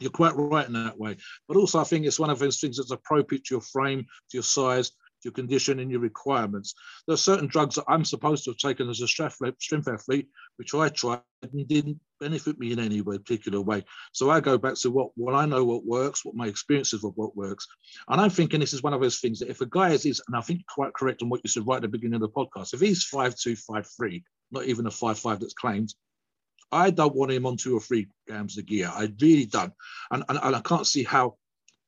you're 0.00 0.10
quite 0.10 0.34
right 0.36 0.66
in 0.66 0.74
that 0.74 0.98
way. 0.98 1.16
But 1.48 1.56
also, 1.56 1.80
I 1.80 1.84
think 1.84 2.06
it's 2.06 2.20
one 2.20 2.30
of 2.30 2.38
those 2.38 2.60
things 2.60 2.76
that's 2.76 2.92
appropriate 2.92 3.44
to 3.44 3.54
your 3.54 3.62
frame, 3.62 4.00
to 4.00 4.36
your 4.36 4.42
size, 4.42 4.92
your 5.24 5.32
condition 5.32 5.80
and 5.80 5.90
your 5.90 6.00
requirements. 6.00 6.74
There 7.06 7.14
are 7.14 7.18
certain 7.18 7.46
drugs 7.46 7.74
that 7.76 7.84
I'm 7.88 8.04
supposed 8.04 8.44
to 8.44 8.50
have 8.50 8.58
taken 8.58 8.88
as 8.88 9.00
a 9.00 9.08
strength 9.08 9.88
athlete, 9.88 10.28
which 10.56 10.74
I 10.74 10.88
tried 10.88 11.20
and 11.42 11.68
didn't 11.68 12.00
benefit 12.20 12.58
me 12.58 12.72
in 12.72 12.80
any 12.80 13.02
particular 13.02 13.60
way. 13.60 13.84
So 14.12 14.30
I 14.30 14.40
go 14.40 14.58
back 14.58 14.74
to 14.76 14.90
what, 14.90 15.10
what 15.14 15.34
I 15.34 15.46
know 15.46 15.64
what 15.64 15.84
works, 15.84 16.24
what 16.24 16.34
my 16.34 16.46
experiences 16.46 17.04
of 17.04 17.12
what 17.16 17.36
works. 17.36 17.66
And 18.08 18.20
I'm 18.20 18.30
thinking 18.30 18.60
this 18.60 18.72
is 18.72 18.82
one 18.82 18.92
of 18.92 19.00
those 19.00 19.20
things 19.20 19.38
that 19.38 19.50
if 19.50 19.60
a 19.60 19.66
guy 19.66 19.90
is, 19.90 20.22
and 20.26 20.36
I 20.36 20.40
think 20.40 20.66
quite 20.66 20.94
correct 20.94 21.22
on 21.22 21.28
what 21.28 21.40
you 21.44 21.48
said 21.48 21.66
right 21.66 21.76
at 21.76 21.82
the 21.82 21.88
beginning 21.88 22.14
of 22.14 22.20
the 22.20 22.28
podcast, 22.28 22.74
if 22.74 22.80
he's 22.80 23.04
five 23.04 23.36
two, 23.36 23.56
five 23.56 23.86
three, 23.96 24.24
not 24.50 24.64
even 24.64 24.86
a 24.86 24.90
five 24.90 25.18
five 25.18 25.40
that's 25.40 25.54
claimed, 25.54 25.94
I 26.70 26.90
don't 26.90 27.14
want 27.14 27.32
him 27.32 27.46
on 27.46 27.56
two 27.56 27.76
or 27.76 27.80
three 27.80 28.08
grams 28.26 28.58
of 28.58 28.66
gear. 28.66 28.90
I 28.92 29.12
really 29.20 29.46
don't. 29.46 29.72
And, 30.10 30.24
and, 30.28 30.38
and 30.42 30.56
I 30.56 30.60
can't 30.60 30.86
see 30.86 31.04
how 31.04 31.36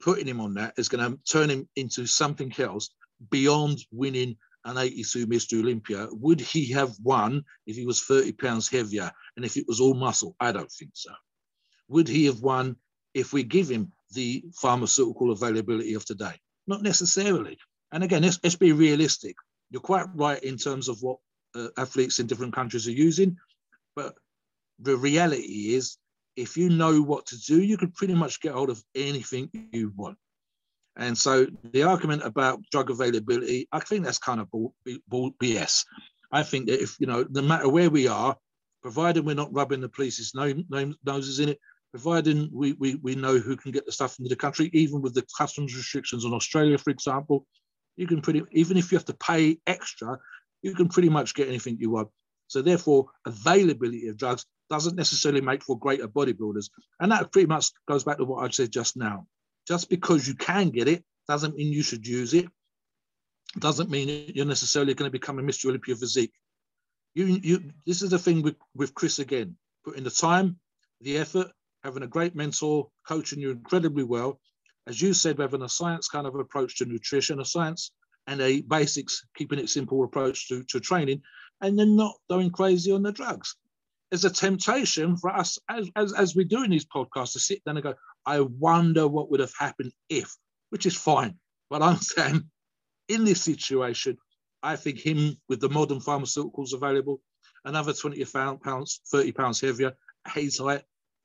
putting 0.01 0.27
him 0.27 0.41
on 0.41 0.55
that 0.55 0.75
is 0.79 0.89
going 0.89 1.13
to 1.13 1.19
turn 1.31 1.51
him 1.51 1.69
into 1.77 2.07
something 2.07 2.53
else 2.59 2.91
beyond 3.31 3.79
winning 3.91 4.37
an 4.65 4.79
82 4.79 5.27
Mr. 5.27 5.61
Olympia. 5.61 6.09
Would 6.11 6.41
he 6.41 6.71
have 6.73 6.95
won 7.03 7.45
if 7.67 7.77
he 7.77 7.87
was 7.87 8.03
30 8.03 8.33
pounds 8.33 8.69
heavier 8.69 9.11
and 9.37 9.45
if 9.45 9.57
it 9.57 9.67
was 9.67 9.81
all 9.81 9.95
muscle? 9.95 10.37
I 10.41 10.53
don't 10.53 10.71
think 10.71 10.93
so. 10.95 11.13
Would 11.89 12.09
he 12.09 12.27
have 12.27 12.41
won 12.41 12.77
if 13.15 13.33
we 13.33 13.43
give 13.43 13.69
him 13.69 13.93
the 14.13 14.45
pharmaceutical 14.55 15.33
availability 15.33 15.95
of 15.95 16.05
today? 16.05 16.35
Not 16.67 16.83
necessarily. 16.83 17.59
And 17.93 18.05
again, 18.05 18.23
let's, 18.23 18.39
let's 18.43 18.57
be 18.57 18.73
realistic. 18.73 19.35
You're 19.71 19.81
quite 19.81 20.07
right 20.15 20.43
in 20.43 20.57
terms 20.57 20.89
of 20.89 21.03
what 21.03 21.19
uh, 21.55 21.69
athletes 21.77 22.21
in 22.21 22.27
different 22.27 22.55
countries 22.55 22.87
are 22.87 22.93
using, 22.93 23.37
but 23.97 24.15
the 24.79 24.97
reality 24.97 25.75
is 25.75 25.97
if 26.37 26.57
you 26.57 26.71
know 26.71 27.01
what 27.03 27.27
to 27.27 27.39
do, 27.41 27.63
you 27.63 27.77
can 27.77 27.91
pretty 27.91 28.15
much 28.15 28.41
get 28.41 28.53
hold 28.53 28.71
of 28.71 28.83
anything 28.95 29.51
you 29.73 29.93
want. 29.97 30.17
And 30.97 31.17
so 31.17 31.47
the 31.73 31.85
argument 31.85 32.23
about 32.25 32.63
drug 32.71 32.91
availability, 32.91 33.69
I 33.73 33.81
think 33.81 34.05
that's 34.05 34.19
kind 34.19 34.41
of 34.41 34.49
BS. 34.89 35.85
I 36.33 36.43
think 36.43 36.67
that 36.67 36.83
if, 36.83 36.97
you 36.99 37.07
know, 37.07 37.27
no 37.31 37.43
matter 37.43 37.69
where 37.69 37.91
we 37.91 38.09
are, 38.09 38.37
provided 38.83 39.25
we're 39.25 39.35
not 39.35 39.53
rubbing 39.53 39.81
the 39.81 39.89
police's 39.89 40.35
noses 40.35 41.41
in 41.41 41.51
it, 41.51 41.59
providing 41.91 42.49
we, 42.53 42.73
we, 42.73 42.95
we 42.97 43.15
know 43.15 43.39
who 43.39 43.57
can 43.57 43.73
get 43.73 43.87
the 43.87 43.93
stuff 43.93 44.19
into 44.19 44.29
the 44.29 44.37
country, 44.37 44.71
even 44.73 45.03
with 45.03 45.15
the 45.15 45.27
customs 45.37 45.77
restrictions 45.77 46.25
on 46.25 46.33
Australia, 46.33 46.79
for 46.79 46.91
example, 46.91 47.47
you 47.97 48.07
can 48.07 48.21
pretty, 48.21 48.43
even 48.53 48.77
if 48.77 48.91
you 48.91 48.99
have 48.99 49.05
to 49.07 49.15
pay 49.15 49.59
extra, 49.67 50.19
you 50.63 50.75
can 50.75 50.89
pretty 50.89 51.09
much 51.09 51.35
get 51.35 51.49
anything 51.49 51.77
you 51.81 51.91
want. 51.91 52.09
So 52.47 52.63
therefore, 52.63 53.07
availability 53.27 54.09
of 54.09 54.17
drugs 54.17 54.45
doesn't 54.71 54.97
necessarily 54.97 55.41
make 55.41 55.63
for 55.63 55.79
greater 55.79 56.09
bodybuilders. 56.09 56.71
And 57.01 57.13
that 57.13 57.33
pretty 57.33 57.47
much 57.47 57.71
goes 57.87 58.05
back 58.05 58.19
to 58.19 58.25
what 58.25 58.45
I 58.45 58.51
said 58.51 58.73
just 58.73 58.97
now. 58.97 59.27
Just 59.67 59.89
because 59.89 60.27
you 60.27 60.35
can 60.35 60.71
get 60.71 60.89
it 60.89 61.05
doesn't 61.29 61.57
mean 61.57 61.73
you 61.73 61.83
should 61.83 62.07
use 62.07 62.35
it. 62.35 62.49
Doesn't 63.59 63.91
mean 63.91 64.33
you're 64.35 64.47
necessarily 64.47 64.95
going 64.95 65.09
to 65.09 65.13
become 65.19 65.39
a 65.39 65.43
Mr. 65.43 65.67
Olympia 65.67 65.97
physique. 65.97 66.33
You, 67.15 67.27
you, 67.27 67.71
this 67.87 68.03
is 68.03 68.11
the 68.11 68.19
thing 68.19 68.43
with, 68.43 68.57
with 68.75 68.95
Chris 68.95 69.19
again, 69.19 69.57
putting 69.85 70.05
the 70.05 70.11
time, 70.11 70.59
the 71.01 71.19
effort, 71.19 71.49
having 71.83 72.03
a 72.03 72.09
great 72.09 72.37
mentor, 72.37 72.89
coaching 73.07 73.41
you 73.41 73.51
incredibly 73.51 74.05
well. 74.05 74.41
As 74.87 75.01
you 75.01 75.13
said, 75.13 75.39
having 75.39 75.63
a 75.63 75.69
science 75.69 76.09
kind 76.09 76.27
of 76.27 76.35
approach 76.37 76.79
to 76.79 76.85
nutrition, 76.85 77.41
a 77.41 77.45
science 77.45 77.93
and 78.27 78.41
a 78.41 78.61
basics, 78.63 79.25
keeping 79.37 79.59
it 79.59 79.69
simple 79.69 80.05
approach 80.05 80.49
to, 80.49 80.63
to 80.65 80.81
training, 80.81 81.23
and 81.61 81.79
then 81.79 81.97
not 81.97 82.15
going 82.29 82.51
crazy 82.51 82.93
on 82.93 83.03
the 83.03 83.13
drugs. 83.13 83.57
There's 84.11 84.25
a 84.25 84.31
temptation 84.31 85.17
for 85.17 85.31
us 85.31 85.59
as, 85.69 85.89
as, 85.97 86.13
as 86.13 86.35
we 86.35 86.45
do 86.45 86.65
in 86.65 86.71
these 86.71 86.87
podcasts 86.87 87.33
to 87.33 87.41
sit 87.41 87.65
down 87.65 87.77
and 87.77 87.85
go, 87.85 87.95
I 88.31 88.41
wonder 88.43 89.09
what 89.09 89.29
would 89.31 89.41
have 89.41 89.53
happened 89.59 89.93
if, 90.09 90.37
which 90.69 90.87
is 90.87 90.95
fine. 90.95 91.35
But 91.69 91.83
I'm 91.83 91.97
saying 92.15 92.49
in 93.09 93.25
this 93.25 93.43
situation, 93.43 94.19
I 94.63 94.77
think 94.77 95.01
him 95.01 95.37
with 95.49 95.61
the 95.61 95.69
modern 95.69 95.99
pharmaceuticals 95.99 96.73
available, 96.73 97.21
another 97.65 97.93
20 97.93 98.25
pounds, 98.63 99.01
30 99.11 99.33
pounds 99.33 99.61
heavier, 99.61 99.95
he's 100.33 100.59
height, 100.59 100.83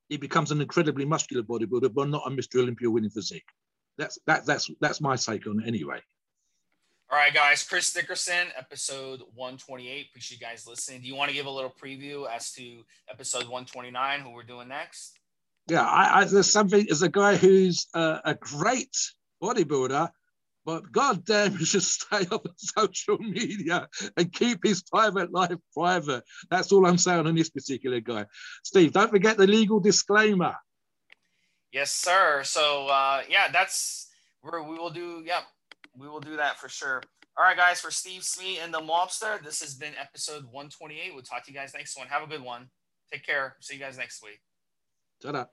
he 0.09 0.17
becomes 0.17 0.51
an 0.51 0.61
incredibly 0.61 1.05
muscular 1.05 1.43
bodybuilder, 1.43 1.93
but 1.93 2.09
not 2.09 2.23
a 2.25 2.31
Mr. 2.31 2.59
Olympia 2.61 2.89
winning 2.89 3.11
physique. 3.11 3.45
That's 3.99 4.17
that 4.25 4.45
that's 4.45 4.69
that's 4.81 4.99
my 4.99 5.15
take 5.15 5.47
on 5.47 5.61
it 5.61 5.67
anyway. 5.67 6.01
All 7.11 7.19
right, 7.19 7.33
guys. 7.33 7.63
Chris 7.63 7.93
Dickerson, 7.93 8.47
episode 8.57 9.21
128. 9.35 10.07
Appreciate 10.09 10.39
you 10.39 10.45
guys 10.45 10.67
listening. 10.67 11.01
Do 11.01 11.07
you 11.07 11.15
want 11.15 11.29
to 11.29 11.35
give 11.35 11.45
a 11.45 11.51
little 11.51 11.73
preview 11.81 12.27
as 12.29 12.51
to 12.53 12.83
episode 13.09 13.43
129, 13.43 14.21
who 14.21 14.31
we're 14.31 14.43
doing 14.43 14.67
next? 14.67 15.19
Yeah, 15.67 15.83
I, 15.83 16.21
I 16.21 16.25
there's 16.25 16.51
something 16.51 16.85
as 16.91 17.01
a 17.01 17.09
guy 17.09 17.35
who's 17.37 17.87
uh, 17.93 18.19
a 18.23 18.35
great 18.35 18.95
bodybuilder, 19.41 20.09
but 20.63 20.91
goddamn, 20.91 21.55
he 21.57 21.65
should 21.65 21.83
stay 21.83 22.25
off 22.31 22.41
social 22.55 23.17
media 23.17 23.87
and 24.15 24.31
keep 24.31 24.59
his 24.63 24.83
private 24.83 25.31
life 25.31 25.57
private. 25.73 26.23
That's 26.49 26.71
all 26.71 26.85
I'm 26.85 26.97
saying 26.97 27.25
on 27.25 27.35
this 27.35 27.49
particular 27.49 27.99
guy. 27.99 28.25
Steve, 28.63 28.93
don't 28.93 29.09
forget 29.09 29.37
the 29.37 29.47
legal 29.47 29.79
disclaimer. 29.79 30.55
Yes, 31.71 31.91
sir. 31.91 32.41
So 32.43 32.87
uh, 32.87 33.23
yeah, 33.29 33.49
that's 33.51 34.09
where 34.41 34.61
we 34.63 34.77
will 34.77 34.91
do. 34.91 35.23
Yep, 35.25 35.43
we 35.97 36.07
will 36.07 36.19
do 36.19 36.37
that 36.37 36.59
for 36.59 36.69
sure. 36.69 37.01
All 37.37 37.43
right, 37.43 37.57
guys, 37.57 37.81
for 37.81 37.91
Steve 37.91 38.23
Smee 38.23 38.59
and 38.59 38.73
the 38.73 38.79
Mobster, 38.79 39.43
this 39.43 39.59
has 39.59 39.73
been 39.73 39.91
episode 39.99 40.45
128. 40.45 41.13
We'll 41.13 41.21
talk 41.21 41.43
to 41.45 41.51
you 41.51 41.57
guys 41.57 41.73
next 41.73 41.97
one. 41.97 42.07
Have 42.07 42.23
a 42.23 42.27
good 42.27 42.41
one. 42.41 42.69
Take 43.11 43.25
care. 43.25 43.57
See 43.59 43.73
you 43.73 43.79
guys 43.79 43.97
next 43.97 44.23
week. 44.23 44.39
Ta 45.31 45.49